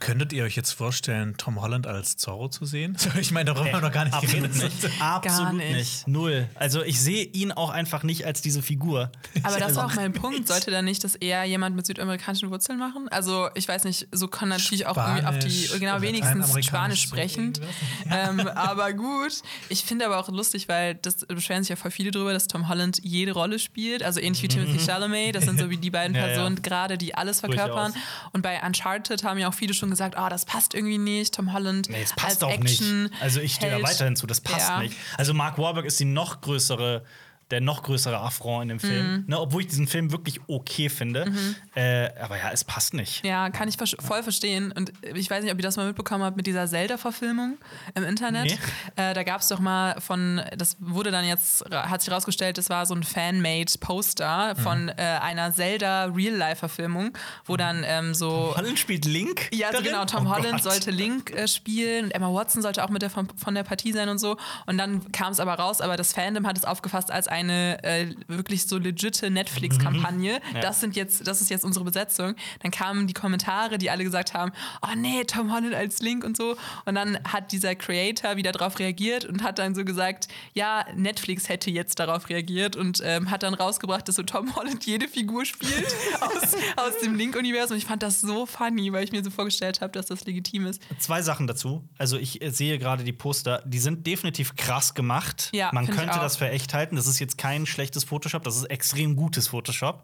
[0.00, 2.96] Könntet ihr euch jetzt vorstellen, Tom Holland als Zorro zu sehen?
[3.20, 4.82] Ich meine, darüber haben wir noch gar nicht Absolut geredet.
[4.82, 5.00] nicht.
[5.02, 5.74] Absolut nicht.
[5.76, 6.08] nicht.
[6.08, 6.48] Null.
[6.54, 9.10] Also ich sehe ihn auch einfach nicht als diese Figur.
[9.42, 10.46] Aber das war auch Also, mein Punkt.
[10.48, 13.08] Sollte da nicht das eher jemand mit südamerikanischen Wurzeln machen?
[13.10, 17.02] Also, ich weiß nicht, so kann natürlich auch irgendwie auf die, Spanisch genau, wenigstens Spanisch
[17.02, 17.60] so sprechend.
[18.10, 19.42] ähm, aber gut.
[19.68, 22.68] Ich finde aber auch lustig, weil das beschweren sich ja voll viele drüber, dass Tom
[22.68, 24.02] Holland jede Rolle spielt.
[24.02, 25.34] Also ähnlich wie Timothy Chalamet.
[25.34, 26.26] Das sind so wie die beiden Ja, ja.
[26.28, 27.92] Personen gerade, die alles verkörpern.
[27.92, 28.30] Durchaus.
[28.32, 31.34] Und bei Uncharted haben ja auch viele schon gesagt, oh, das passt irgendwie nicht.
[31.34, 33.14] Tom Holland Nee, es passt als auch Action nicht.
[33.22, 34.80] Also ich stehe da weiterhin zu, das passt Ja.
[34.80, 34.94] nicht.
[35.16, 37.02] Also Mark Wahlberg ist die noch größere,
[37.50, 38.80] der noch größere Affront in dem Mhm.
[38.80, 39.24] Film.
[39.26, 41.32] Ne, obwohl ich diesen Film wirklich okay finde.
[41.74, 43.24] Äh, aber ja, es passt nicht.
[43.24, 44.70] Ja, kann ich vers- voll verstehen.
[44.72, 47.56] Und ich weiß nicht, ob ihr das mal mitbekommen habt mit dieser Zelda-Verfilmung
[47.94, 48.44] im Internet.
[48.44, 48.58] Nee.
[49.02, 52.68] Äh, da gab es doch mal von, das wurde dann jetzt, hat sich rausgestellt, das
[52.70, 57.12] war so ein Fan-Made-Poster von äh, einer Zelda-Real-Life-Verfilmung,
[57.44, 58.54] wo dann ähm, so.
[58.56, 59.48] Holland spielt Link.
[59.52, 59.86] Ja, so darin?
[59.86, 60.72] genau, Tom Oh Holland Gott.
[60.72, 63.92] sollte Link äh, spielen und Emma Watson sollte auch mit der von, von der Partie
[63.92, 64.36] sein und so.
[64.66, 68.14] Und dann kam es aber raus, aber das Fandom hat es aufgefasst als eine äh,
[68.26, 70.40] wirklich so legitime Netflix-Kampagne.
[70.60, 72.34] Das sind jetzt, das ist jetzt unsere Besetzung.
[72.62, 74.52] Dann kamen die Kommentare, die alle gesagt haben,
[74.82, 76.56] oh nee, Tom Holland als Link und so.
[76.84, 81.48] Und dann hat dieser Creator wieder darauf reagiert und hat dann so gesagt, ja, Netflix
[81.48, 85.44] hätte jetzt darauf reagiert und ähm, hat dann rausgebracht, dass so Tom Holland jede Figur
[85.44, 85.86] spielt
[86.20, 87.76] aus, aus dem Link-Universum.
[87.76, 90.82] Ich fand das so funny, weil ich mir so vorgestellt habe, dass das legitim ist.
[90.98, 91.88] Zwei Sachen dazu.
[91.98, 95.50] Also ich äh, sehe gerade die Poster, die sind definitiv krass gemacht.
[95.52, 96.96] Ja, Man könnte das für echt halten.
[96.96, 100.02] Das ist jetzt kein schlechtes Photoshop, das ist extrem gutes Photoshop.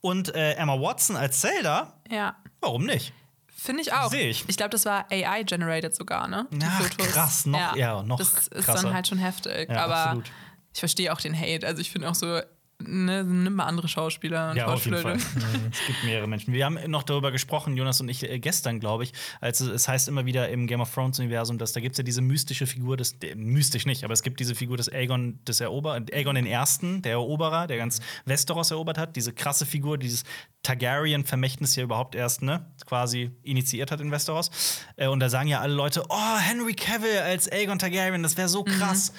[0.00, 2.36] Und äh, Emma Watson als Zelda, Ja.
[2.60, 3.12] warum nicht?
[3.54, 4.10] Finde ich auch.
[4.10, 4.44] Seh ich.
[4.48, 6.46] Ich glaube, das war AI-generated sogar, ne?
[6.52, 7.06] Die Ach, Fotos.
[7.08, 8.82] krass, noch- ja, noch Das ist krasser.
[8.84, 9.68] dann halt schon heftig.
[9.68, 10.30] Ja, aber absolut.
[10.74, 11.66] ich verstehe auch den Hate.
[11.66, 12.40] Also ich finde auch so,
[12.82, 15.16] ne, nimm mal andere Schauspieler und Ja, auf jeden Fall.
[15.16, 16.52] Es gibt mehrere Menschen.
[16.52, 20.08] Wir haben noch darüber gesprochen, Jonas und ich, äh, gestern, glaube ich, als es, heißt
[20.08, 23.12] immer wieder im Game of Thrones-Universum, dass da gibt es ja diese mystische Figur des,
[23.22, 27.02] äh, mystisch nicht, aber es gibt diese Figur des Aegon des Erober, Aegon den Ersten,
[27.02, 30.24] der Eroberer, der ganz Westeros erobert hat, diese krasse Figur, dieses
[30.62, 34.50] Targaryen-Vermächtnis hier überhaupt erst, ne, quasi initiiert hat in Westeros.
[34.96, 38.48] Äh, und da sagen ja alle Leute, oh, Henry Cavill als Aegon Targaryen, das wäre
[38.48, 39.12] so krass.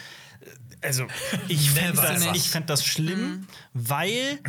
[0.81, 1.05] Also,
[1.47, 4.39] ich fände das, ich fänd das schlimm, weil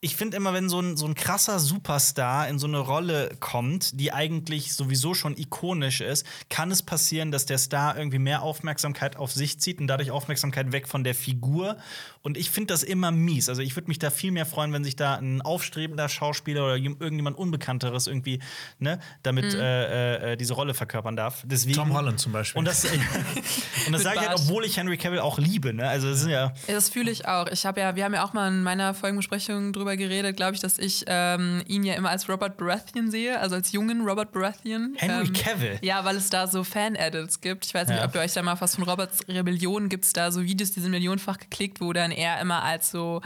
[0.00, 3.98] ich finde immer, wenn so ein, so ein krasser Superstar in so eine Rolle kommt,
[3.98, 9.16] die eigentlich sowieso schon ikonisch ist, kann es passieren, dass der Star irgendwie mehr Aufmerksamkeit
[9.16, 11.78] auf sich zieht und dadurch Aufmerksamkeit weg von der Figur.
[12.22, 13.48] Und ich finde das immer mies.
[13.48, 16.76] Also ich würde mich da viel mehr freuen, wenn sich da ein aufstrebender Schauspieler oder
[16.76, 18.40] jem- irgendjemand Unbekannteres irgendwie
[18.78, 21.42] ne, damit äh, äh, diese Rolle verkörpern darf.
[21.46, 22.58] Deswegen, Tom Holland zum Beispiel.
[22.58, 22.84] Und das,
[23.86, 25.72] und das sage ich halt, obwohl ich Henry Cavill auch liebe.
[25.72, 25.88] Ne?
[25.88, 27.46] Also das sind ja Ja, Das fühle ich auch.
[27.48, 30.60] Ich habe ja, wir haben ja auch mal in meiner Folgenbesprechung drüber geredet, glaube ich,
[30.60, 34.94] dass ich ähm, ihn ja immer als Robert Baratheon sehe, also als jungen Robert Baratheon.
[34.96, 35.78] Henry ähm, Cavill.
[35.82, 37.66] Ja, weil es da so Fan-Edits gibt.
[37.66, 38.04] Ich weiß nicht, Ja.
[38.06, 40.80] ob ihr euch da mal was von Roberts Rebellion gibt es da so Videos, die
[40.80, 43.20] sind millionenfach geklickt, wo dann er immer als so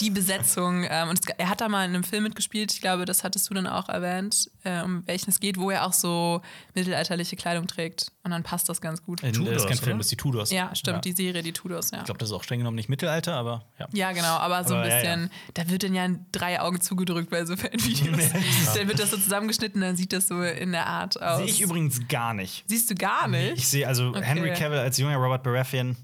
[0.00, 2.72] die Besetzung ähm, und es, er hat da mal in einem Film mitgespielt.
[2.72, 5.86] Ich glaube, das hattest du dann auch erwähnt, äh, um welchen es geht, wo er
[5.86, 6.40] auch so
[6.74, 9.22] mittelalterliche Kleidung trägt und dann passt das ganz gut.
[9.22, 10.50] das ist Tudors, kein Film, das ist die Tudors.
[10.50, 11.00] Ja, stimmt, Ja.
[11.00, 11.98] die Serie, die Tudors, ja.
[11.98, 13.88] Ich glaube, das ist auch streng genommen nicht Mittelalter, aber ja.
[13.92, 16.80] Ja, genau, aber so Aber ein ja, bisschen, da wird dann ja in drei Augen
[16.80, 18.30] zugedrückt bei so Fanvideos.
[18.74, 21.38] dann wird das so zusammengeschnitten, dann sieht das so in der Art aus.
[21.38, 22.64] Sehe ich übrigens gar nicht.
[22.66, 23.58] Siehst du gar nicht?
[23.58, 24.22] Ich sehe also Okay.
[24.24, 25.96] Henry Cavill als junger Robert Baratheon.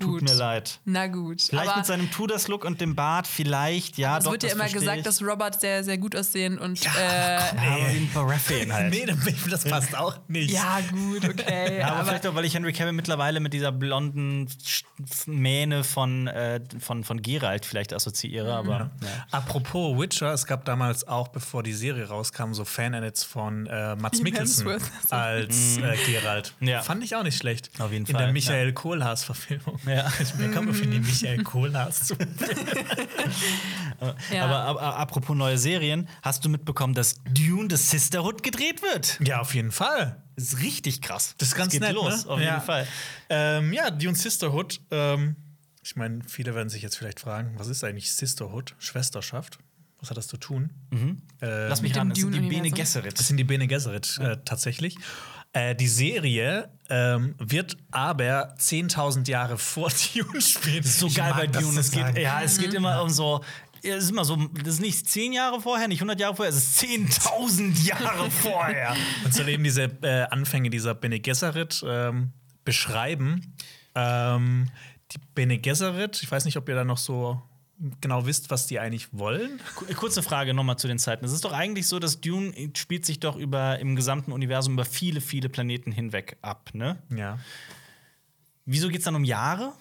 [0.00, 0.22] Tut Gut.
[0.22, 0.80] mir leid.
[0.86, 1.42] Na gut.
[1.42, 4.98] Vielleicht aber mit seinem Tudors-Look und dem Bart, vielleicht, ja, es wird ja immer gesagt,
[4.98, 5.04] ich.
[5.04, 8.72] dass Robert sehr, sehr gut aussehen und Ja, äh, komm, Ja, aber wie ein Baratheon
[8.72, 8.90] halt.
[9.06, 9.06] nee,
[9.50, 10.50] das passt auch nicht.
[10.50, 11.78] ja, gut, okay.
[11.80, 14.48] Ja, aber, aber vielleicht auch, weil ich Henry Cavill mittlerweile mit dieser blonden
[15.26, 19.26] Mähne von, äh, von, von Geralt vielleicht assoziiere, aber ja.
[19.30, 24.22] Apropos Witcher, es gab damals auch, bevor die Serie rauskam, so Fan-Edits von äh, Mats
[24.22, 24.66] Mikkelsen
[25.10, 26.54] als äh, Geralt.
[26.60, 26.82] Ja.
[26.82, 27.70] Fand ich auch nicht schlecht.
[27.78, 29.73] Auf jeden In Fall, der Michael Kohlhaas-Verfilmung.
[29.86, 30.10] Ja.
[30.36, 32.16] Wer kommt auf die Michael Kohlhaas zu?
[34.32, 34.44] Ja.
[34.44, 39.18] Aber, aber apropos neue Serien, hast du mitbekommen, dass Dune the Sisterhood gedreht wird?
[39.24, 40.22] Ja, auf jeden Fall.
[40.36, 41.34] Das ist richtig krass.
[41.38, 42.30] Das ist ganz geht nett, los, ne?
[42.30, 42.54] auf ja.
[42.54, 42.86] jeden Fall.
[43.30, 44.80] Ähm, ja, Dune Sisterhood.
[44.90, 45.36] Ähm,
[45.82, 48.74] ich meine, viele werden sich jetzt vielleicht fragen, was ist eigentlich Sisterhood?
[48.78, 49.58] Schwesterschaft?
[50.00, 50.70] Was hat das zu tun?
[51.40, 52.40] Äh, Lass mich ran, das sind die?
[52.40, 53.16] Bene Das Gesserit.
[53.16, 54.96] sind die Bene Gesserit äh, tatsächlich.
[55.54, 60.82] Äh, die Serie ähm, wird aber 10.000 Jahre vor Dune spielen.
[60.82, 61.78] Das ist so Ich geil bei Dune.
[61.78, 63.42] Es geht, ja, es geht immer um so.
[63.80, 66.56] Es ist immer so, das ist nicht zehn Jahre vorher, nicht 100 Jahre vorher, es
[66.56, 68.96] ist 10.000 Jahre vorher.
[69.24, 72.32] Und soll eben diese äh, Anfänge dieser Bene Gesserit ähm,
[72.64, 73.54] beschreiben.
[73.94, 74.70] Ähm,
[75.12, 77.42] die Bene Gesserit, ich weiß nicht, ob ihr da noch so
[78.00, 79.60] genau wisst, was die eigentlich wollen.
[79.76, 81.24] Ku- Kurze Frage nochmal zu den Zeiten.
[81.24, 84.84] Es ist doch eigentlich so, dass Dune spielt sich doch über im gesamten Universum über
[84.84, 87.02] viele, viele Planeten hinweg ab, ne?
[87.14, 87.38] Ja.
[88.64, 89.72] Wieso geht es dann um Jahre?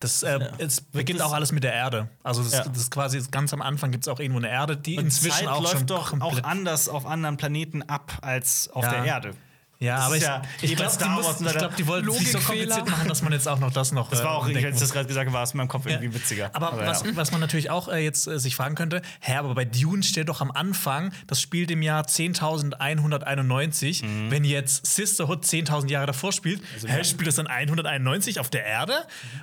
[0.00, 2.08] Das, äh, es beginnt auch alles mit der Erde.
[2.22, 2.64] Also das, Ja.
[2.68, 5.38] das ist quasi ganz am Anfang gibt es auch irgendwo eine Erde, die Und inzwischen
[5.38, 8.90] Zeit auch läuft schon doch auch anders auf anderen Planeten ab als auf Ja.
[8.92, 9.34] der Erde.
[9.80, 12.32] Ja, Das aber ich, ja ich glaube, die, mussten- ich glaub, die wollten es nicht
[12.32, 12.66] so Logikfehler.
[12.74, 14.10] kompliziert machen, dass man jetzt auch noch das noch.
[14.10, 16.12] Das war auch, äh, als das gerade gesagt habe, war es in meinem Kopf irgendwie
[16.14, 16.50] witziger.
[16.52, 19.64] Aber, was, was man natürlich auch äh, jetzt äh, sich fragen könnte, hä, aber bei
[19.64, 24.04] Dune steht doch am Anfang, das spielt im Jahr 10.191.
[24.04, 24.30] Mhm.
[24.30, 28.64] Wenn jetzt Sisterhood 10.000 Jahre davor spielt, Also hä, spielt das dann 191 auf der
[28.64, 28.94] Erde?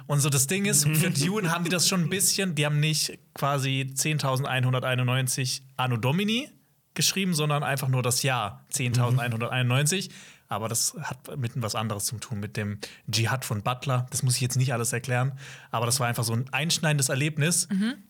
[0.07, 2.79] Und so das Ding ist, für Dune haben die das schon ein bisschen, die haben
[2.79, 6.49] nicht quasi 10.191 Anno Domini
[6.95, 10.09] geschrieben, sondern einfach nur das Jahr 10.191.
[10.47, 14.05] Aber das hat mit was anderes zu tun, mit dem Dschihad von Butler.
[14.11, 15.33] Das muss ich jetzt nicht alles erklären.
[15.71, 17.67] Aber das war einfach so ein einschneidendes Erlebnis.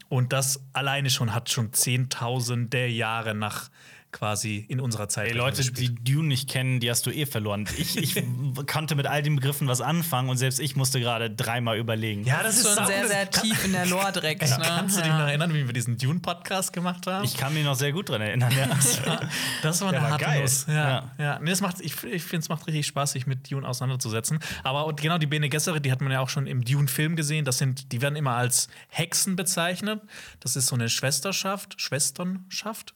[0.10, 3.70] Und das alleine schon hat schon zehntausende Jahre nach
[4.16, 5.28] quasi in unserer Zeit.
[5.32, 7.68] Ey, Leute, die Dune nicht kennen, die hast du eh verloren.
[7.78, 8.24] Ich, ich
[8.72, 12.24] konnte mit all den Begriffen was anfangen und selbst ich musste gerade dreimal überlegen.
[12.24, 14.42] ja, das ist schon sehr, das- sehr tief in der Lore direkt.
[14.42, 14.58] Ey, ne?
[14.64, 15.20] Kannst du dich Ja.
[15.20, 17.26] noch erinnern, wie wir diesen Dune-Podcast gemacht haben?
[17.26, 18.52] Ich kann mich noch sehr gut dran erinnern.
[18.58, 18.70] Ja.
[19.62, 20.42] Das war Der eine war harte geil.
[20.44, 20.66] Nuss.
[20.68, 21.12] Ja, Ja.
[21.18, 21.40] ja.
[21.40, 24.40] Nee, das macht, ich ich finde, es macht richtig Spaß, sich mit Dune auseinanderzusetzen.
[24.64, 27.44] Aber genau die Bene Gesserit, die hat man ja auch schon im Dune-Film gesehen.
[27.46, 30.02] Das sind, die werden immer als Hexen bezeichnet.
[30.40, 32.94] Das ist so eine Schwesterschaft, Schwesternschaft.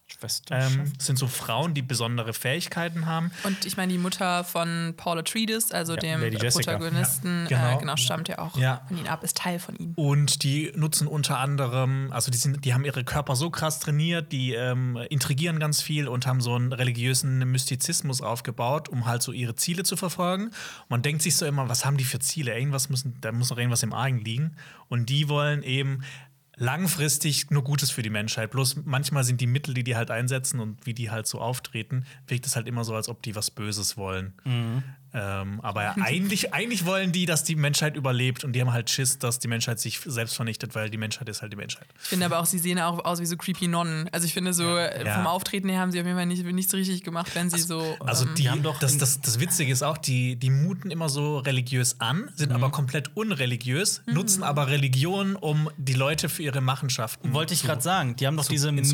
[0.52, 3.32] Ähm, das sind so Frauen, die besondere Fähigkeiten haben.
[3.44, 6.72] Und ich meine, die Mutter von Paul Atreides, also dem Lady Jessica.
[6.78, 7.76] Protagonisten, Ja, genau.
[7.76, 8.82] Äh, genau, stammt ja auch Ja.
[8.88, 9.94] von ihm ab, ist Teil von ihm.
[9.96, 14.32] Und die nutzen unter anderem, also die, sind, die haben ihre Körper so krass trainiert,
[14.32, 19.32] die ähm, intrigieren ganz viel und haben so einen religiösen Mystizismus aufgebaut, um halt so
[19.32, 20.52] ihre Ziele zu verfolgen.
[20.90, 22.56] Man denkt sich so immer, was haben die für Ziele?
[22.56, 24.56] Irgendwas müssen, da muss noch irgendwas im Argen liegen.
[24.90, 26.04] Und die wollen eben
[26.60, 28.52] langfristig nur Gutes für die Menschheit.
[28.52, 32.06] Bloß manchmal sind die Mittel, die die halt einsetzen und wie die halt so auftreten,
[32.28, 34.34] wirkt es halt immer so, als ob die was Böses wollen.
[35.14, 38.90] Ähm, aber ja, eigentlich, eigentlich wollen die, dass die Menschheit überlebt und die haben halt
[38.90, 41.88] Schiss, dass die Menschheit sich selbst vernichtet, weil die Menschheit ist halt die Menschheit.
[42.02, 44.08] Ich finde aber auch, sie sehen auch aus wie so creepy Nonnen.
[44.12, 45.16] Also ich finde so, äh, Ja.
[45.16, 47.96] vom Auftreten her haben sie auf jeden Fall nicht, nichts richtig gemacht, wenn sie so.
[48.00, 51.10] Also ähm, die haben doch das, das, das Witzige ist auch, die, die muten immer
[51.10, 52.56] so religiös an, sind Mhm.
[52.56, 57.82] aber komplett unreligiös, nutzen aber Religion, um die Leute für ihre Machenschaften Wollte ich gerade
[57.82, 58.94] sagen, die haben doch zu diese Miss.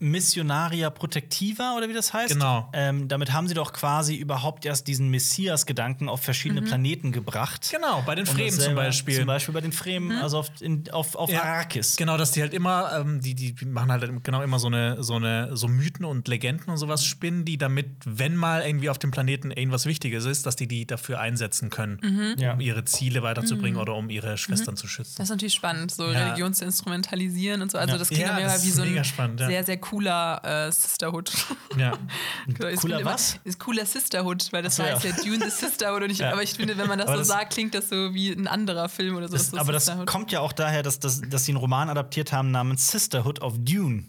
[0.00, 2.32] Missionaria Protectiva oder wie das heißt.
[2.32, 2.68] Genau.
[2.72, 7.68] Ähm, damit haben sie doch quasi überhaupt erst diesen Messias-Gedanken auf verschiedene Planeten gebracht.
[7.70, 9.16] Genau, bei den Fremen zum Beispiel.
[9.16, 11.96] Zum Beispiel bei den Fremen, also auf, in, auf, auf Ja, Arrakis.
[11.96, 15.14] Genau, dass die halt immer, ähm, die, die machen halt genau immer so eine, so
[15.16, 19.10] eine, so Mythen und Legenden und sowas spinnen, die damit, wenn mal irgendwie auf dem
[19.10, 22.54] Planeten irgendwas Wichtiges ist, dass die die dafür einsetzen können, Ja.
[22.54, 25.14] um ihre Ziele weiterzubringen oder um ihre Schwestern zu schützen.
[25.18, 26.24] Das ist natürlich spannend, so Ja.
[26.26, 27.78] Religion zu instrumentalisieren und so.
[27.78, 27.98] Also Ja.
[27.98, 29.46] das klingt Ja, Fall wie ist so ein spannend, ja.
[29.48, 31.30] sehr, sehr cooler äh, Sisterhood.
[31.76, 31.92] Ja.
[32.48, 33.38] Ich Cooler finde immer, was?
[33.44, 35.10] Ist cooler Sisterhood, weil das so, heißt ja.
[35.26, 36.02] Ja Dune the Sisterhood.
[36.02, 38.14] Und ich, Aber ich finde, wenn man das Aber so das- sagt, klingt das so
[38.14, 39.34] wie ein anderer Film oder so.
[39.36, 42.32] Das, so aber das kommt ja auch daher, dass, dass, dass sie einen Roman adaptiert
[42.32, 44.04] haben namens Sisterhood of Dune.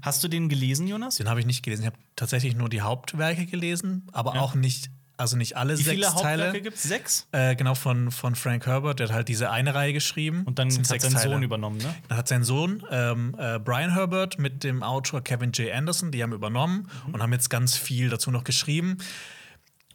[0.00, 1.16] Hast du den gelesen, Jonas?
[1.16, 1.82] Den habe ich nicht gelesen.
[1.82, 4.40] Ich habe tatsächlich nur die Hauptwerke gelesen, aber Ja.
[4.40, 4.88] auch nicht,
[5.18, 6.60] also nicht alle Wie sechs viele Hauptwerke Teile.
[6.62, 6.84] gibt es?
[6.84, 7.26] Sechs?
[7.32, 10.44] Äh, genau, von, von Frank Herbert, der hat halt diese eine Reihe geschrieben.
[10.46, 11.34] Und dann hat sechs sein Teile.
[11.34, 11.94] Sohn übernommen, ne?
[12.08, 15.70] Dann hat sein Sohn ähm, äh, Brian Herbert mit dem Autor Kevin J.
[15.70, 18.96] Anderson, die haben übernommen und haben jetzt ganz viel dazu noch geschrieben.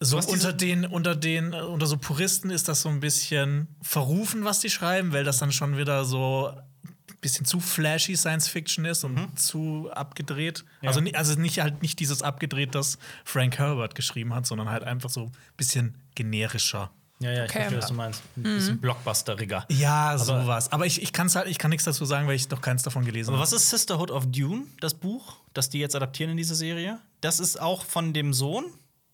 [0.03, 4.43] So unter den, unter den, äh, unter so Puristen ist das so ein bisschen verrufen,
[4.45, 8.85] was die schreiben, weil das dann schon wieder so ein bisschen zu flashy Science Fiction
[8.85, 10.65] ist und zu abgedreht.
[10.81, 10.89] Ja.
[10.89, 15.09] Also, also nicht halt nicht dieses abgedreht, das Frank Herbert geschrieben hat, sondern halt einfach
[15.09, 16.91] so ein bisschen generischer.
[17.19, 17.59] Ja, ja, ich Okay.
[17.59, 18.21] verstehe, was du meinst.
[18.35, 19.65] Ein bisschen blockbusteriger.
[19.69, 20.69] Ja, sowas.
[20.73, 23.05] Aber ich, ich, kann's halt, ich kann nichts dazu sagen, weil ich noch keins davon
[23.05, 23.43] gelesen Aber habe.
[23.43, 26.99] was ist Sisterhood of Dune, das Buch, das die jetzt adaptieren in diese Serie?
[27.21, 28.65] Das ist auch von dem Sohn?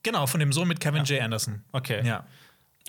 [0.03, 1.21] Genau, von dem Sohn mit Kevin J.
[1.21, 1.63] Anderson.
[1.71, 2.05] Okay.
[2.05, 2.25] Ja.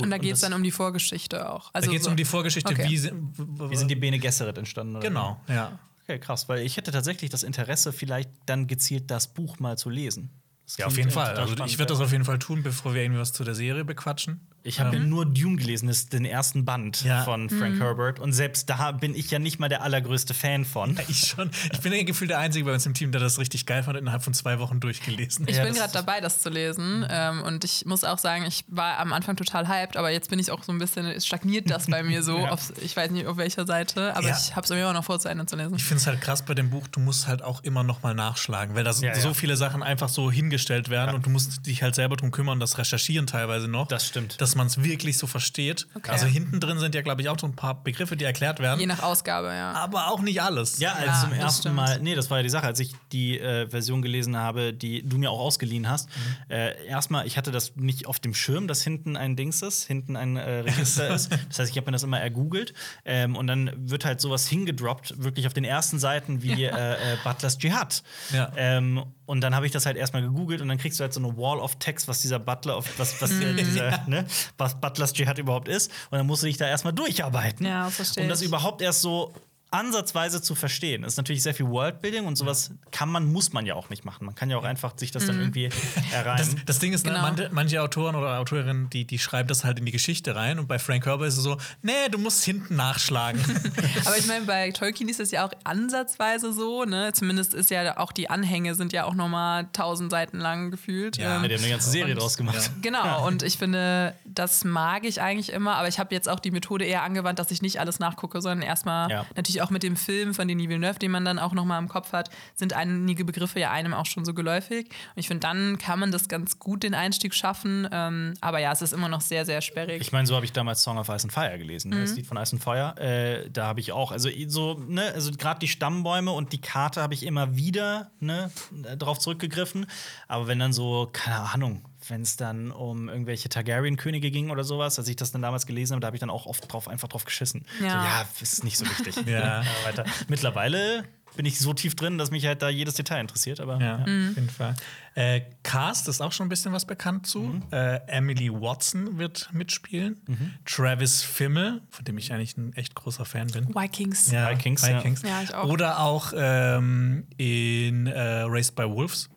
[0.01, 1.65] und da geht es dann um die Vorgeschichte auch.
[1.67, 2.11] Da Also geht es so.
[2.11, 2.89] um die Vorgeschichte, Okay.
[2.89, 4.97] wie, sie- Wie sind die Bene Gesserit entstanden?
[4.97, 5.07] Oder?
[5.09, 5.79] Genau, ja.
[6.05, 9.91] Okay, krass, weil ich hätte tatsächlich das Interesse, vielleicht dann gezielt das Buch mal zu
[9.91, 10.31] lesen.
[10.67, 11.37] Das Ja, auf jeden Fall.
[11.37, 11.99] Also ich werde ja.
[11.99, 14.47] das auf jeden Fall tun, bevor wir irgendwie was zu der Serie bequatschen.
[14.63, 17.23] Ich habe Ähm, nur Dune gelesen, das ist den ersten Band Ja.
[17.25, 17.83] von Frank Mhm.
[17.83, 18.21] Herbert.
[18.21, 20.99] Und selbst da bin ich ja nicht mal der allergrößte Fan von.
[21.09, 21.51] Ich schon.
[21.73, 23.97] Ich bin ja gefühlt der Einzige bei uns im Team, der das richtig geil fand
[23.97, 25.47] und innerhalb von zwei Wochen durchgelesen.
[25.49, 27.07] Ich Ja, bin das gerade dabei, das zu lesen.
[27.09, 30.39] Ähm, und ich muss auch sagen, ich war am Anfang total hyped, aber jetzt bin
[30.39, 32.39] ich auch so ein bisschen, es stagniert das bei mir so.
[32.41, 32.51] Ja.
[32.53, 34.37] auf, ich weiß nicht auf welcher Seite, aber Ja.
[34.39, 35.75] ich habe es mir immer noch vor, zu Ende zu lesen.
[35.77, 38.15] Ich finde es halt krass bei dem Buch, du musst halt auch immer noch mal
[38.15, 39.35] nachschlagen, weil da Ja, so ja.
[39.35, 41.15] viele Sachen einfach so hingestellt werden Ja.
[41.17, 43.89] und du musst dich halt selber drum kümmern, das recherchieren teilweise noch.
[43.89, 44.41] Das stimmt.
[44.51, 45.87] Dass man es wirklich so versteht.
[45.95, 46.11] Okay.
[46.11, 48.81] Also hinten drin sind ja, glaube ich, auch so ein paar Begriffe, die erklärt werden.
[48.81, 49.73] Je nach Ausgabe, ja.
[49.75, 50.81] aber auch nicht alles.
[50.81, 51.77] Ja, als Ja, zum ersten stimmt.
[51.77, 55.09] Mal, nee, das war ja die Sache, als ich die äh, Version gelesen habe, die
[55.09, 56.09] du mir auch ausgeliehen hast.
[56.09, 56.53] Mhm.
[56.53, 60.17] Äh, erstmal, ich hatte das nicht auf dem Schirm, dass hinten ein Dings ist, hinten
[60.17, 61.31] ein äh, Register ist.
[61.31, 62.75] Das heißt, ich habe mir das immer ergoogelt
[63.05, 67.17] ähm, und dann wird halt sowas hingedroppt, wirklich auf den ersten Seiten wie äh, äh,
[67.23, 68.03] Butlers Jihad.
[68.33, 68.51] Ja.
[68.57, 71.21] Ähm, und dann habe ich das halt erstmal gegoogelt und dann kriegst du halt so
[71.21, 73.43] eine Wall of Text, was dieser Butler, auf, was, was, Mhm.
[73.43, 74.27] äh, dieser, ne,
[74.59, 75.91] was Butlers Jihad überhaupt ist.
[76.11, 77.65] Und dann musst du dich da erstmal durcharbeiten.
[77.65, 79.33] Ja, verstehe Um das überhaupt erst so
[79.71, 81.03] ansatzweise zu verstehen.
[81.03, 84.05] Das ist natürlich sehr viel Worldbuilding und sowas kann man, muss man ja auch nicht
[84.05, 84.27] machen.
[84.27, 85.43] Man kann ja auch einfach sich das dann Mhm.
[85.43, 86.63] irgendwie Das, erreichen.
[86.67, 87.23] das Ding ist, ne, Genau.
[87.23, 90.67] manche, manche Autoren oder Autorinnen, die, die schreiben das halt in die Geschichte rein und
[90.67, 93.41] bei Frank Herbert ist es so, nee, du musst hinten nachschlagen.
[94.07, 97.13] Aber ich meine, bei Tolkien ist es ja auch ansatzweise so, ne?
[97.13, 101.17] Zumindest ist ja auch die Anhänge sind ja auch nochmal tausend Seiten lang gefühlt.
[101.17, 102.71] Ja, Ähm, Ja, die haben eine ganze Serie und- draus gemacht.
[102.83, 106.51] Genau, und ich finde, das mag ich eigentlich immer, aber ich habe jetzt auch die
[106.51, 109.27] Methode eher angewandt, dass ich nicht alles nachgucke, sondern erstmal Ja.
[109.37, 112.13] natürlich auch mit dem Film von Denis Villeneuve, den man dann auch nochmal im Kopf
[112.13, 114.87] hat, sind einige Begriffe ja einem auch schon so geläufig.
[114.87, 117.89] Und ich finde, dann kann man das ganz gut, den Einstieg schaffen.
[117.91, 120.01] Ähm, aber ja, es ist immer noch sehr, sehr sperrig.
[120.01, 122.01] Ich meine, so habe ich damals Song of Ice and Fire gelesen, ne?
[122.01, 122.95] das Lied von Ice and Fire.
[122.99, 127.03] Äh, da habe ich auch, also so, ne, also gerade die Stammbäume und die Karte
[127.03, 128.51] habe ich immer wieder ne,
[128.99, 129.87] drauf zurückgegriffen.
[130.29, 134.99] Aber wenn dann so, keine Ahnung, wenn es dann um irgendwelche Targaryen-Könige ging oder sowas,
[134.99, 137.09] als ich das dann damals gelesen habe, da habe ich dann auch oft drauf, einfach
[137.09, 137.65] drauf geschissen.
[137.81, 137.89] Ja.
[137.89, 139.17] So, ja, ist nicht so wichtig.
[139.27, 139.63] Ja.
[139.85, 140.05] weiter.
[140.29, 141.05] Mittlerweile
[141.37, 143.61] bin ich so tief drin, dass mich halt da jedes Detail interessiert.
[143.61, 144.75] Aber Ja, auf jeden Fall.
[145.15, 147.61] Äh, Cast ist auch schon ein bisschen was bekannt zu.
[147.71, 150.21] Äh, Emily Watson wird mitspielen.
[150.65, 153.69] Travis Fimmel, von dem ich eigentlich ein echt großer Fan bin.
[153.75, 154.31] Vikings.
[154.33, 154.99] Ja, Vikings, ja.
[154.99, 155.23] Vikings.
[155.23, 155.69] Ja, ich auch.
[155.69, 159.29] Oder auch ähm, in äh, Raised by Wolves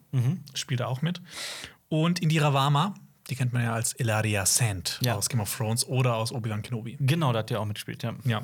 [0.54, 1.22] spielt er auch mit.
[1.94, 2.96] Und Indira Varma,
[3.30, 5.14] die kennt man ja als Elaria Sand Ja.
[5.14, 6.98] aus Game of Thrones oder aus Obi-Wan Kenobi.
[7.00, 8.16] genau, da hat der auch mitgespielt, ja.
[8.26, 8.42] Ja.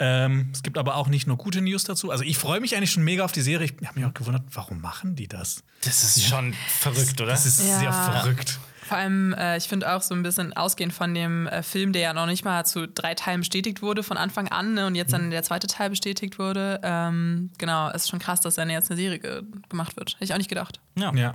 [0.00, 2.10] Ähm, es gibt aber auch nicht nur gute News dazu.
[2.10, 3.68] Also ich freue mich eigentlich schon mega auf die Serie.
[3.80, 5.62] Ich habe mich auch gewundert, warum machen die das?
[5.84, 7.30] Das ist schon verrückt, oder?
[7.30, 7.78] Das ist Ja.
[7.78, 8.58] sehr verrückt.
[8.82, 12.02] Vor allem, äh, ich finde auch so ein bisschen ausgehend von dem äh, Film, der
[12.02, 15.12] ja noch nicht mal zu drei Teilen bestätigt wurde von Anfang an ne, und jetzt
[15.12, 16.80] dann der zweite Teil bestätigt wurde.
[16.82, 20.14] Ähm, genau, ist schon krass, dass dann jetzt eine Serie ge gemacht wird.
[20.16, 20.80] Hätte ich auch nicht gedacht.
[20.96, 21.12] Ja.
[21.14, 21.34] Ja.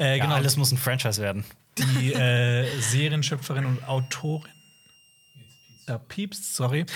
[0.00, 0.34] Äh, Ja, genau.
[0.36, 1.44] alles muss ein Franchise werden.
[1.78, 4.50] die äh, Serienschöpferin und Autorin.
[5.86, 6.86] Da piepst, sorry.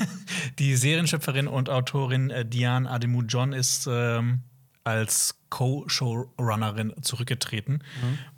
[0.58, 4.40] Die Serienschöpferin und Autorin äh, Diane Ademu John ist ähm,
[4.82, 7.84] als Co-Showrunnerin zurückgetreten.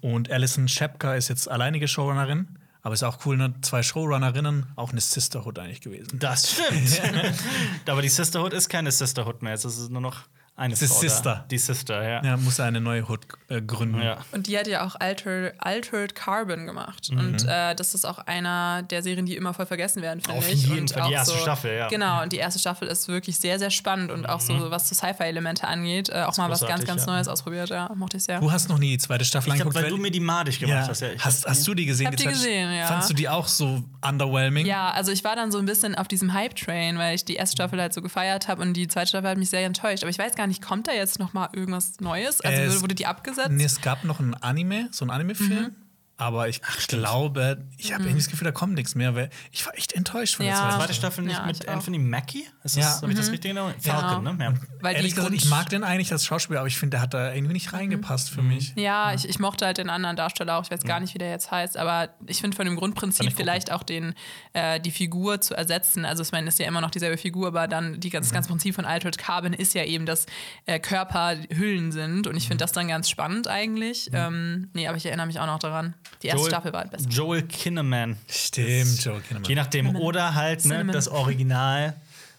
[0.01, 2.59] Und Alison Shepka ist jetzt alleinige Showrunnerin.
[2.83, 3.55] Aber ist auch cool, ne?
[3.63, 6.19] Zwei Showrunnerinnen, auch eine Sisterhood eigentlich gewesen.
[6.19, 7.01] Das stimmt.
[7.87, 9.55] Aber die Sisterhood ist keine Sisterhood mehr.
[9.55, 10.23] Es ist nur noch
[10.55, 11.35] eine ist Frau Sister.
[11.35, 11.47] Da.
[11.51, 12.23] Die Sister, ja.
[12.23, 14.03] Ja, muss eine neue Hood äh, gründen.
[14.03, 14.19] Ja.
[14.33, 17.11] Und die hat ja auch Alter, Altered Carbon gemacht.
[17.11, 17.19] Mhm.
[17.19, 20.53] Und äh, das ist auch einer der Serien, die immer voll vergessen werden, finde Auf
[20.53, 20.67] ich.
[20.67, 21.87] jeden und Fall, die erste so, Staffel, ja.
[21.87, 21.91] Mhm.
[21.91, 24.95] Genau, und die erste Staffel ist wirklich sehr, sehr spannend und auch so, was so
[24.95, 27.13] Sci-Fi-Elemente angeht, äh, auch mal was ganz, ganz ja.
[27.13, 27.71] Neues ausprobiert.
[27.71, 28.39] Ja, mochte ich sehr.
[28.39, 29.75] Du hast noch nie die zweite Staffel Ich angeguckt.
[29.75, 30.89] weil du mir die madig gemacht ja.
[30.89, 31.01] hast.
[31.01, 32.13] Ja, hast, hast du die gesehen?
[32.13, 32.87] Ich hab die gesehen, ja.
[32.87, 34.67] Fandst du die auch so underwhelming?
[34.67, 37.57] Ja, also ich war dann so ein bisschen auf diesem Hype-Train, weil ich die erste
[37.57, 40.03] Staffel halt so gefeiert habe und die zweite Staffel hat mich sehr enttäuscht.
[40.03, 42.41] Aber ich weiß gar nicht, kommt da jetzt noch mal irgendwas Neues?
[42.41, 43.51] Also Äh, es- wurde, die abgesetzt?
[43.51, 45.75] Nee, es gab noch ein Anime, so ein Anime-Film.
[46.23, 49.77] Aber ich glaube, ich habe irgendwie das Gefühl, da kommt nichts mehr, weil ich war
[49.77, 50.53] echt enttäuscht von Ja.
[50.53, 51.13] der zweiten Zweite Staffel.
[51.13, 51.69] Staffel nicht Ja, mit.
[51.69, 52.47] Anthony Mackie?
[52.65, 52.83] Ist Ja.
[52.85, 53.71] das, Habe ich das richtig genau?
[53.81, 54.33] Falcon, Genau.
[54.35, 54.45] ne?
[54.45, 54.55] Ja.
[54.81, 57.33] Weil Ehrlich gesagt, ich mag den eigentlich als Schauspieler, aber ich finde, der hat da
[57.35, 58.73] irgendwie nicht reingepasst für mich.
[58.77, 60.65] Ja, ich, ich mochte halt den anderen Darsteller auch.
[60.65, 63.73] Ich weiß gar nicht, wie der jetzt heißt, aber ich finde von dem Grundprinzip vielleicht
[63.73, 64.15] auch den,
[64.53, 66.05] äh, die Figur zu ersetzen.
[66.05, 68.75] Also, ich meine, ist ja immer noch dieselbe Figur, aber dann die, das ganze Prinzip
[68.75, 70.27] von Altered Carbon ist ja eben, dass
[70.67, 74.11] äh, Körper Hüllen sind und ich finde das dann ganz spannend eigentlich.
[74.13, 75.95] Ähm, nee, aber ich erinnere mich auch noch daran.
[76.23, 77.09] Die erste Joel- Staffel war halt besser.
[77.09, 78.17] Joel Kinnaman.
[78.29, 79.49] Stimmt, Joe Kinnaman.
[79.49, 79.97] Je nachdem.
[79.97, 81.95] Oder halt ne, das Original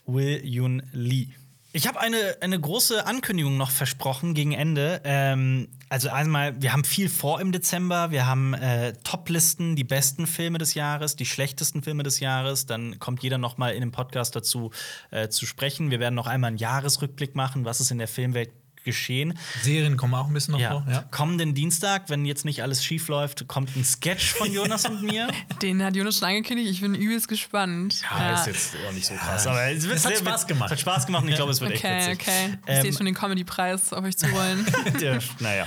[0.06, 1.28] Will Yun Lee.
[1.76, 5.02] Ich habe eine, eine große Ankündigung noch versprochen gegen Ende.
[5.06, 8.12] Ähm, also einmal, wir haben viel vor im Dezember.
[8.12, 12.68] Wir haben äh, Top-Listen, die besten Filme des Jahres, die schlechtesten Filme des Jahres.
[12.68, 14.70] Dann kommt jeder noch mal in dem Podcast dazu
[15.10, 15.90] äh, zu sprechen.
[15.90, 18.52] Wir werden noch einmal einen Jahresrückblick machen, was ist in der Filmwelt
[18.84, 19.38] geschehen.
[19.62, 20.72] Serien kommen auch ein bisschen noch Ja.
[20.72, 20.86] vor.
[20.90, 21.04] Ja.
[21.12, 25.28] Kommenden Dienstag, wenn jetzt nicht alles schief läuft, kommt ein Sketch von Jonas und mir.
[25.62, 26.70] Den hat Jonas schon angekündigt.
[26.70, 28.04] Ich bin übelst gespannt.
[28.12, 29.48] auch nicht so krass.
[29.48, 30.68] Aber es, wird Es hat sehr- Spaß gemacht.
[30.68, 32.28] Es hat Spaß gemacht und ich glaube, es wird Okay, echt witzig.
[32.28, 32.58] okay.
[32.66, 34.66] Ich Ähm, sehe schon den Comedy-Preis auf euch zu wollen.
[35.02, 35.66] Der, naja.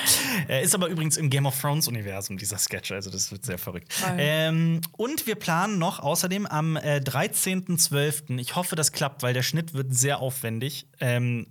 [0.48, 2.92] Er ist aber übrigens im Game of Thrones-Universum, dieser Sketch.
[2.92, 3.92] Also, das wird sehr verrückt.
[4.18, 8.38] Ähm, und wir planen noch außerdem am äh, 13.12.
[8.38, 10.86] Ich hoffe, das klappt, weil der Schnitt wird sehr aufwendig.
[11.00, 11.46] Ähm,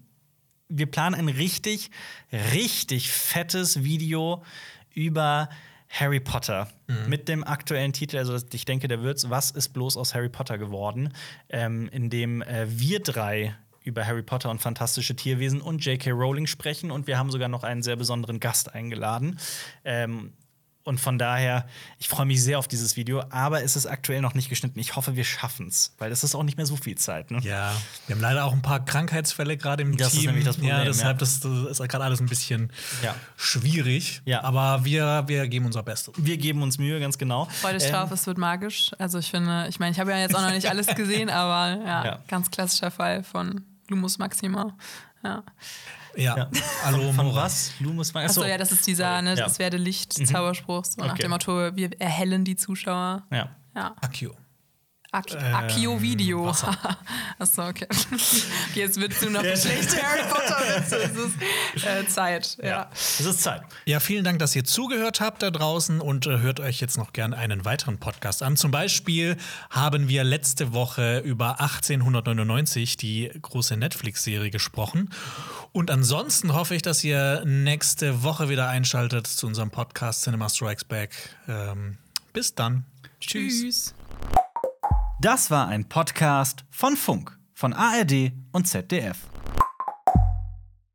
[0.69, 1.91] wir planen ein richtig,
[2.53, 4.43] richtig fettes Video
[4.93, 5.49] über
[5.89, 6.67] Harry Potter
[7.07, 10.57] mit dem aktuellen Titel, also ich denke, der wird's Was ist bloß aus Harry Potter
[10.57, 11.13] geworden,
[11.49, 16.09] ähm, in dem äh, wir drei über Harry Potter und fantastische Tierwesen und J.K.
[16.09, 19.39] Rowling sprechen und wir haben sogar noch einen sehr besonderen Gast eingeladen.
[19.83, 20.33] Ähm,
[20.85, 21.67] und von daher,
[21.99, 24.79] ich freue mich sehr auf dieses Video, aber es ist aktuell noch nicht geschnitten.
[24.79, 27.31] Ich hoffe, wir schaffen es, weil es ist auch nicht mehr so viel Zeit.
[27.31, 27.39] Ne?
[27.41, 27.73] Ja,
[28.07, 30.27] wir haben leider auch ein paar Krankheitsfälle gerade im Das ist Team.
[30.27, 31.19] nämlich das Problem, ja, deshalb ja.
[31.19, 32.71] Das, das ist gerade alles ein bisschen
[33.03, 33.15] Ja.
[33.35, 34.21] schwierig.
[34.25, 34.43] Ja.
[34.43, 36.13] Aber wir, wir geben unser Bestes.
[36.17, 37.45] Wir geben uns Mühe, ganz genau.
[37.45, 38.91] Freut euch Ähm, drauf, es wird magisch.
[38.99, 41.81] Also ich finde, ich meine, ich habe ja jetzt auch noch nicht alles gesehen, aber
[41.83, 42.19] ja, Ja.
[42.27, 44.77] ganz klassischer Fall von Lumus Maxima.
[45.23, 45.43] Ja.
[46.15, 46.37] Ja.
[46.37, 46.49] Ja.
[46.83, 47.43] Hallo, Von Mora.
[47.43, 47.71] was?
[47.79, 49.35] Lumus Mag- Achso, Achso, ja, das ist dieser, ne, Ja.
[49.35, 49.39] Mhm.
[49.39, 51.23] das werde Licht-Zauberspruch, so nach Okay.
[51.23, 53.23] dem Motto, wir erhellen die Zuschauer.
[53.31, 53.49] Ja.
[53.75, 53.95] Ja.
[54.01, 54.33] Akio.
[55.15, 56.49] Ak Ähm, Akio-Video.
[57.39, 57.87] Achso, okay.
[58.73, 59.55] Jetzt wird du noch Ja.
[59.55, 60.97] schlechte Harry Potter-Witze.
[60.97, 62.57] Es ist äh, Zeit.
[62.61, 62.67] Ja.
[62.67, 62.89] ja.
[62.93, 63.61] Es ist Zeit.
[63.85, 67.13] Ja, vielen Dank, dass ihr zugehört habt da draußen und äh, hört euch jetzt noch
[67.13, 68.57] gern einen weiteren Podcast an.
[68.57, 69.37] Zum Beispiel
[69.69, 75.11] haben wir letzte Woche über 1899, die große Netflix-Serie, gesprochen.
[75.71, 80.83] Und ansonsten hoffe ich, dass ihr nächste Woche wieder einschaltet zu unserem Podcast Cinema Strikes
[80.83, 81.11] Back.
[81.47, 81.97] Ähm,
[82.33, 82.83] bis dann.
[83.21, 83.94] Tschüss.
[85.21, 89.17] Das war ein Podcast von Funk, von ARD und ZDF.